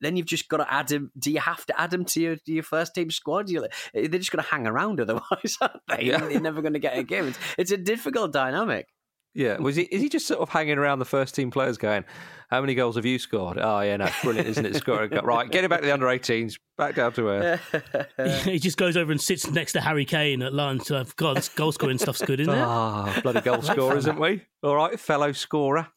then 0.02 0.16
you've 0.16 0.26
just 0.26 0.48
got 0.48 0.58
to 0.58 0.70
add 0.72 0.90
him. 0.90 1.10
Do 1.18 1.30
you 1.30 1.40
have 1.40 1.64
to 1.66 1.80
add 1.80 1.94
him 1.94 2.04
to 2.04 2.20
your 2.20 2.36
to 2.36 2.52
your 2.52 2.62
first 2.62 2.94
team 2.94 3.10
squad? 3.10 3.48
You're, 3.48 3.68
they're 3.94 4.08
just 4.08 4.32
going 4.32 4.44
to 4.44 4.50
hang 4.50 4.66
around 4.66 5.00
otherwise, 5.00 5.56
aren't 5.60 5.80
they? 5.88 6.04
Yeah. 6.04 6.28
You're 6.28 6.40
never 6.40 6.60
going 6.60 6.74
to 6.74 6.78
get 6.78 6.98
a 6.98 7.02
game. 7.02 7.28
It's, 7.28 7.38
it's 7.56 7.70
a 7.70 7.78
difficult 7.78 8.32
dynamic. 8.32 8.88
Yeah, 9.34 9.58
was 9.58 9.76
he? 9.76 9.84
Is 9.84 10.02
he 10.02 10.08
just 10.08 10.26
sort 10.26 10.40
of 10.40 10.50
hanging 10.50 10.76
around 10.76 10.98
the 10.98 11.06
first 11.06 11.34
team 11.34 11.50
players, 11.50 11.78
going, 11.78 12.04
"How 12.50 12.60
many 12.60 12.74
goals 12.74 12.96
have 12.96 13.06
you 13.06 13.18
scored?" 13.18 13.58
Oh 13.58 13.80
yeah, 13.80 13.96
no, 13.96 14.08
brilliant, 14.22 14.48
isn't 14.48 14.66
it? 14.66 14.76
Score 14.76 15.06
right, 15.06 15.50
get 15.50 15.64
him 15.64 15.70
back 15.70 15.80
to 15.80 15.86
the 15.86 15.92
under 15.92 16.06
18s, 16.06 16.58
back 16.76 16.96
down 16.96 17.14
to 17.14 17.28
earth. 17.28 18.44
he 18.44 18.58
just 18.58 18.76
goes 18.76 18.94
over 18.94 19.10
and 19.10 19.20
sits 19.20 19.50
next 19.50 19.72
to 19.72 19.80
Harry 19.80 20.04
Kane 20.04 20.42
at 20.42 20.52
lunch. 20.52 20.90
Like, 20.90 21.16
God, 21.16 21.38
this 21.38 21.48
goal 21.48 21.72
scoring 21.72 21.96
stuff's 21.96 22.20
good, 22.20 22.40
isn't 22.40 22.52
it? 22.52 22.60
Ah, 22.60 23.18
bloody 23.22 23.40
goal 23.40 23.62
scorer, 23.62 23.96
isn't 23.96 24.20
we? 24.20 24.42
All 24.62 24.76
right, 24.76 25.00
fellow 25.00 25.32
scorer. 25.32 25.88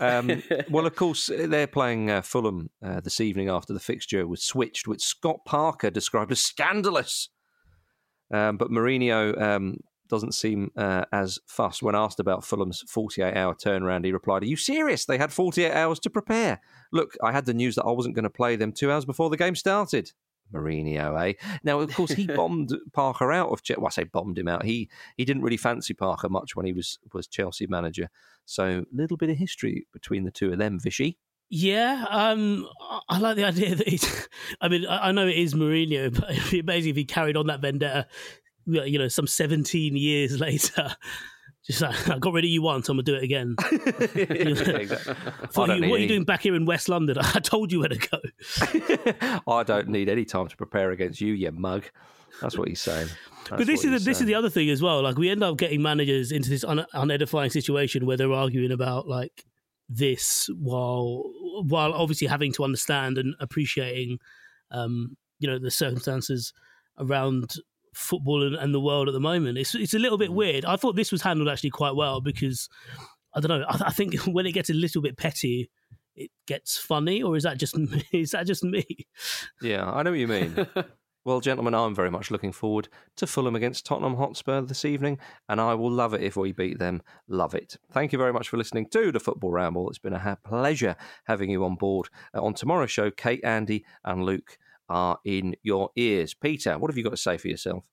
Um, 0.00 0.42
well, 0.68 0.86
of 0.86 0.96
course, 0.96 1.30
they're 1.32 1.68
playing 1.68 2.10
uh, 2.10 2.22
Fulham 2.22 2.70
uh, 2.84 2.98
this 3.00 3.20
evening 3.20 3.48
after 3.48 3.72
the 3.72 3.80
fixture 3.80 4.26
was 4.26 4.42
switched, 4.42 4.88
which 4.88 5.04
Scott 5.04 5.44
Parker 5.46 5.90
described 5.90 6.32
as 6.32 6.40
scandalous. 6.40 7.28
Um, 8.32 8.56
but 8.56 8.70
Mourinho 8.70 9.40
um, 9.40 9.76
doesn't 10.12 10.34
seem 10.34 10.70
uh, 10.76 11.06
as 11.10 11.38
fussed. 11.46 11.82
When 11.82 11.94
asked 11.94 12.20
about 12.20 12.44
Fulham's 12.44 12.84
48 12.86 13.34
hour 13.34 13.54
turnaround, 13.54 14.04
he 14.04 14.12
replied, 14.12 14.42
Are 14.42 14.46
you 14.46 14.56
serious? 14.56 15.06
They 15.06 15.16
had 15.16 15.32
48 15.32 15.72
hours 15.72 15.98
to 16.00 16.10
prepare. 16.10 16.60
Look, 16.92 17.16
I 17.22 17.32
had 17.32 17.46
the 17.46 17.54
news 17.54 17.76
that 17.76 17.84
I 17.84 17.90
wasn't 17.90 18.14
going 18.14 18.24
to 18.24 18.30
play 18.30 18.56
them 18.56 18.72
two 18.72 18.92
hours 18.92 19.06
before 19.06 19.30
the 19.30 19.38
game 19.38 19.56
started. 19.56 20.12
Mourinho, 20.52 21.18
eh? 21.30 21.32
Now, 21.64 21.80
of 21.80 21.94
course, 21.94 22.12
he 22.12 22.26
bombed 22.36 22.74
Parker 22.92 23.32
out 23.32 23.48
of. 23.48 23.62
Che- 23.62 23.76
well, 23.78 23.86
I 23.86 23.90
say 23.90 24.04
bombed 24.04 24.38
him 24.38 24.48
out. 24.48 24.66
He 24.66 24.90
he 25.16 25.24
didn't 25.24 25.42
really 25.42 25.56
fancy 25.56 25.94
Parker 25.94 26.28
much 26.28 26.54
when 26.54 26.66
he 26.66 26.74
was 26.74 26.98
was 27.14 27.26
Chelsea 27.26 27.66
manager. 27.66 28.10
So, 28.44 28.64
a 28.80 28.84
little 28.94 29.16
bit 29.16 29.30
of 29.30 29.38
history 29.38 29.86
between 29.94 30.24
the 30.24 30.30
two 30.30 30.52
of 30.52 30.58
them, 30.58 30.78
Vishy. 30.78 31.16
Yeah, 31.48 32.04
um, 32.10 32.66
I- 33.08 33.18
like 33.18 33.36
the 33.36 33.44
idea 33.52 33.74
that 33.74 33.88
he's. 33.88 34.28
I 34.60 34.68
mean, 34.68 34.84
I 34.86 35.08
I 35.08 35.12
know 35.12 35.26
it 35.26 35.36
is 35.36 35.54
Mourinho, 35.54 36.12
but 36.20 36.30
it'd 36.36 36.50
be 36.50 36.60
amazing 36.60 36.90
if 36.90 36.96
he 36.96 37.04
carried 37.06 37.36
on 37.38 37.46
that 37.46 37.60
vendetta. 37.62 38.06
You 38.66 38.98
know, 38.98 39.08
some 39.08 39.26
seventeen 39.26 39.96
years 39.96 40.38
later, 40.40 40.94
just 41.66 41.80
like 41.80 42.08
I 42.08 42.18
got 42.18 42.32
rid 42.32 42.44
of 42.44 42.50
you 42.50 42.62
once, 42.62 42.88
I'm 42.88 42.96
gonna 42.96 43.02
do 43.04 43.14
it 43.14 43.22
again. 43.22 43.56
Exactly. 44.14 44.86
Thought 45.48 45.78
you- 45.80 45.88
what 45.90 45.98
are 45.98 46.02
you 46.02 46.08
doing 46.08 46.24
back 46.24 46.42
here 46.42 46.54
in 46.54 46.64
West 46.66 46.88
London? 46.88 47.16
I 47.20 47.40
told 47.40 47.72
you 47.72 47.80
where 47.80 47.88
to 47.88 47.98
go. 47.98 49.42
I 49.46 49.62
don't 49.62 49.88
need 49.88 50.08
any 50.08 50.24
time 50.24 50.48
to 50.48 50.56
prepare 50.56 50.90
against 50.90 51.20
you, 51.20 51.32
you 51.34 51.50
mug. 51.52 51.84
That's 52.40 52.56
what 52.58 52.68
he's 52.68 52.80
saying. 52.80 53.08
but 53.50 53.66
this 53.66 53.84
is 53.84 53.90
the, 53.90 53.98
this 54.10 54.20
is 54.20 54.26
the 54.26 54.34
other 54.34 54.48
thing 54.50 54.70
as 54.70 54.80
well. 54.82 55.02
Like 55.02 55.16
we 55.18 55.28
end 55.30 55.42
up 55.44 55.58
getting 55.58 55.82
managers 55.82 56.32
into 56.32 56.48
this 56.48 56.64
un- 56.64 56.86
unedifying 56.94 57.50
situation 57.52 58.06
where 58.06 58.16
they're 58.16 58.32
arguing 58.32 58.72
about 58.72 59.06
like 59.06 59.44
this 59.88 60.48
while 60.58 61.24
while 61.68 61.92
obviously 61.92 62.26
having 62.26 62.52
to 62.54 62.64
understand 62.64 63.18
and 63.18 63.34
appreciating 63.38 64.18
um, 64.70 65.16
you 65.38 65.46
know 65.48 65.58
the 65.58 65.70
circumstances 65.70 66.52
around 66.98 67.54
football 67.94 68.42
and, 68.42 68.56
and 68.56 68.74
the 68.74 68.80
world 68.80 69.08
at 69.08 69.14
the 69.14 69.20
moment. 69.20 69.58
It's 69.58 69.74
it's 69.74 69.94
a 69.94 69.98
little 69.98 70.18
bit 70.18 70.32
weird. 70.32 70.64
I 70.64 70.76
thought 70.76 70.96
this 70.96 71.12
was 71.12 71.22
handled 71.22 71.48
actually 71.48 71.70
quite 71.70 71.94
well 71.94 72.20
because 72.20 72.68
I 73.34 73.40
don't 73.40 73.60
know. 73.60 73.66
I, 73.68 73.86
I 73.86 73.90
think 73.90 74.14
when 74.26 74.46
it 74.46 74.52
gets 74.52 74.70
a 74.70 74.74
little 74.74 75.02
bit 75.02 75.16
petty, 75.16 75.70
it 76.14 76.30
gets 76.46 76.78
funny. 76.78 77.22
Or 77.22 77.36
is 77.36 77.44
that 77.44 77.58
just 77.58 77.76
me? 77.76 78.04
is 78.12 78.32
that 78.32 78.46
just 78.46 78.64
me? 78.64 78.84
Yeah, 79.60 79.90
I 79.90 80.02
know 80.02 80.10
what 80.10 80.18
you 80.18 80.28
mean. 80.28 80.66
well, 81.24 81.40
gentlemen, 81.40 81.74
I'm 81.74 81.94
very 81.94 82.10
much 82.10 82.30
looking 82.30 82.52
forward 82.52 82.88
to 83.16 83.26
Fulham 83.26 83.56
against 83.56 83.86
Tottenham 83.86 84.16
Hotspur 84.16 84.62
this 84.62 84.84
evening, 84.84 85.18
and 85.48 85.60
I 85.60 85.74
will 85.74 85.90
love 85.90 86.14
it 86.14 86.22
if 86.22 86.36
we 86.36 86.52
beat 86.52 86.78
them. 86.78 87.02
Love 87.28 87.54
it. 87.54 87.76
Thank 87.90 88.12
you 88.12 88.18
very 88.18 88.32
much 88.32 88.48
for 88.48 88.56
listening 88.56 88.88
to 88.90 89.12
the 89.12 89.20
Football 89.20 89.52
Ramble. 89.52 89.88
It's 89.88 89.98
been 89.98 90.14
a 90.14 90.18
ha- 90.18 90.36
pleasure 90.44 90.96
having 91.24 91.50
you 91.50 91.64
on 91.64 91.76
board. 91.76 92.08
Uh, 92.34 92.42
on 92.42 92.54
tomorrow's 92.54 92.90
show, 92.90 93.10
Kate, 93.10 93.44
Andy, 93.44 93.84
and 94.04 94.24
Luke 94.24 94.58
are 94.88 95.18
in 95.24 95.56
your 95.62 95.90
ears. 95.96 96.34
Peter, 96.34 96.78
what 96.78 96.90
have 96.90 96.96
you 96.96 97.04
got 97.04 97.10
to 97.10 97.16
say 97.16 97.36
for 97.36 97.48
yourself? 97.48 97.84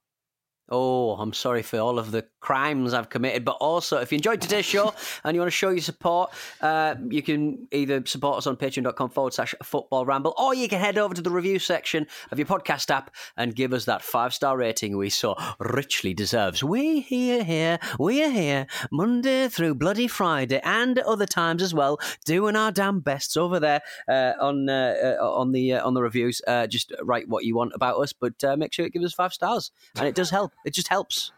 Oh, 0.72 1.14
I'm 1.14 1.34
sorry 1.34 1.64
for 1.64 1.80
all 1.80 1.98
of 1.98 2.12
the 2.12 2.26
crimes 2.40 2.94
I've 2.94 3.10
committed. 3.10 3.44
But 3.44 3.58
also, 3.60 3.98
if 3.98 4.12
you 4.12 4.18
enjoyed 4.18 4.42
today's 4.42 4.66
show 4.66 4.94
and 5.24 5.36
you 5.36 5.42
want 5.42 5.52
to 5.52 5.58
show 5.58 5.70
your 5.70 5.82
support, 5.82 6.32
uh, 6.62 6.96
you 7.10 7.22
can 7.22 7.68
either 7.72 8.04
support 8.06 8.38
us 8.38 8.48
on 8.48 8.56
patreon.com 8.56 9.10
forward 9.10 9.34
slash 9.34 9.56
football 9.64 10.06
ramble, 10.06 10.34
or 10.38 10.54
you 10.54 10.68
can 10.68 10.80
head 10.80 10.98
over 10.98 11.14
to 11.14 11.22
the 11.22 11.32
review 11.32 11.60
section 11.60 12.08
of 12.32 12.38
your 12.38 12.46
podcast 12.46 12.90
app 12.92 13.16
and 13.36 13.56
give 13.56 13.74
us 13.74 13.86
that 13.86 14.02
five 14.02 14.34
star 14.34 14.58
rating 14.58 14.98
we 14.98 15.10
so 15.10 15.36
richly 15.60 16.14
deserves. 16.14 16.64
We 16.64 17.02
here, 17.02 17.44
here, 17.44 17.80
we 18.00 18.24
are 18.24 18.30
here 18.30 18.68
Monday 18.92 19.48
through 19.48 19.76
bloody 19.76 20.08
Friday 20.08 20.62
and 20.64 21.00
other 21.00 21.26
times 21.26 21.64
as 21.64 21.74
well, 21.74 22.00
doing 22.26 22.56
our 22.56 22.72
damn 22.72 23.00
bests 23.00 23.38
over 23.38 23.60
there 23.60 23.82
uh, 24.08 24.34
on 24.40 24.70
uh, 24.70 25.18
uh, 25.20 25.32
on 25.34 25.52
the 25.52 25.74
uh, 25.74 25.88
on 25.88 25.94
the 25.94 26.02
reviews. 26.02 26.42
Uh, 26.48 26.68
just 26.68 26.94
write 27.02 27.28
what 27.28 27.46
you 27.46 27.56
want 27.56 27.72
about 27.74 27.98
us, 27.98 28.14
but 28.14 28.44
uh, 28.44 28.56
make 28.56 28.74
sure 28.74 28.86
it 28.86 28.94
gives 28.94 29.06
us 29.06 29.14
five 29.14 29.34
stars, 29.34 29.72
and 29.98 30.08
it 30.08 30.16
does 30.16 30.30
help. 30.30 30.54
It 30.66 30.74
just 30.74 30.88
helps. 30.88 31.32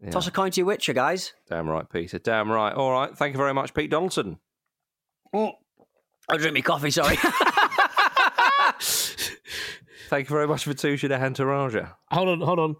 Yeah. 0.00 0.10
Toss 0.10 0.26
a 0.26 0.30
coin 0.30 0.50
to 0.50 0.60
your 0.60 0.66
witcher, 0.66 0.92
guys. 0.92 1.32
Damn 1.48 1.68
right, 1.68 1.88
Peter. 1.88 2.18
Damn 2.18 2.50
right. 2.50 2.74
All 2.74 2.90
right. 2.92 3.16
Thank 3.16 3.34
you 3.34 3.38
very 3.38 3.54
much, 3.54 3.72
Pete 3.74 3.90
Donaldson. 3.90 4.38
Oh, 5.32 5.52
I'll 6.28 6.38
drink 6.38 6.54
my 6.54 6.60
coffee, 6.60 6.90
sorry. 6.90 7.16
Thank 10.08 10.28
you 10.28 10.34
very 10.34 10.46
much 10.46 10.64
Vithushan 10.66 11.10
Ehantharajah. 11.10 11.94
Hold 12.10 12.28
on, 12.28 12.40
hold 12.40 12.58
on. 12.58 12.76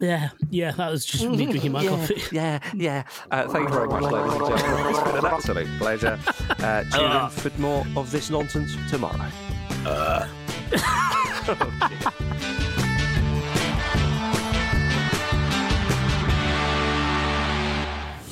Yeah, 0.00 0.30
yeah, 0.50 0.72
that 0.72 0.90
was 0.90 1.06
just 1.06 1.24
me 1.24 1.46
drinking 1.46 1.70
my 1.72 1.82
yeah, 1.84 1.90
coffee. 1.90 2.22
Yeah, 2.32 2.58
yeah. 2.74 3.04
Uh, 3.30 3.46
thank 3.48 3.68
you 3.68 3.74
very 3.74 3.86
much, 3.86 4.02
ladies 4.02 4.32
and 4.32 4.46
gentlemen. 4.48 4.86
It's 4.90 5.02
been 5.04 5.16
an 5.16 5.26
absolute 5.26 5.78
pleasure. 5.78 6.18
Uh, 6.58 6.82
tune 6.90 7.12
in 7.12 7.30
for 7.30 7.60
more 7.60 7.86
of 7.96 8.10
this 8.10 8.28
nonsense 8.28 8.74
tomorrow. 8.90 9.30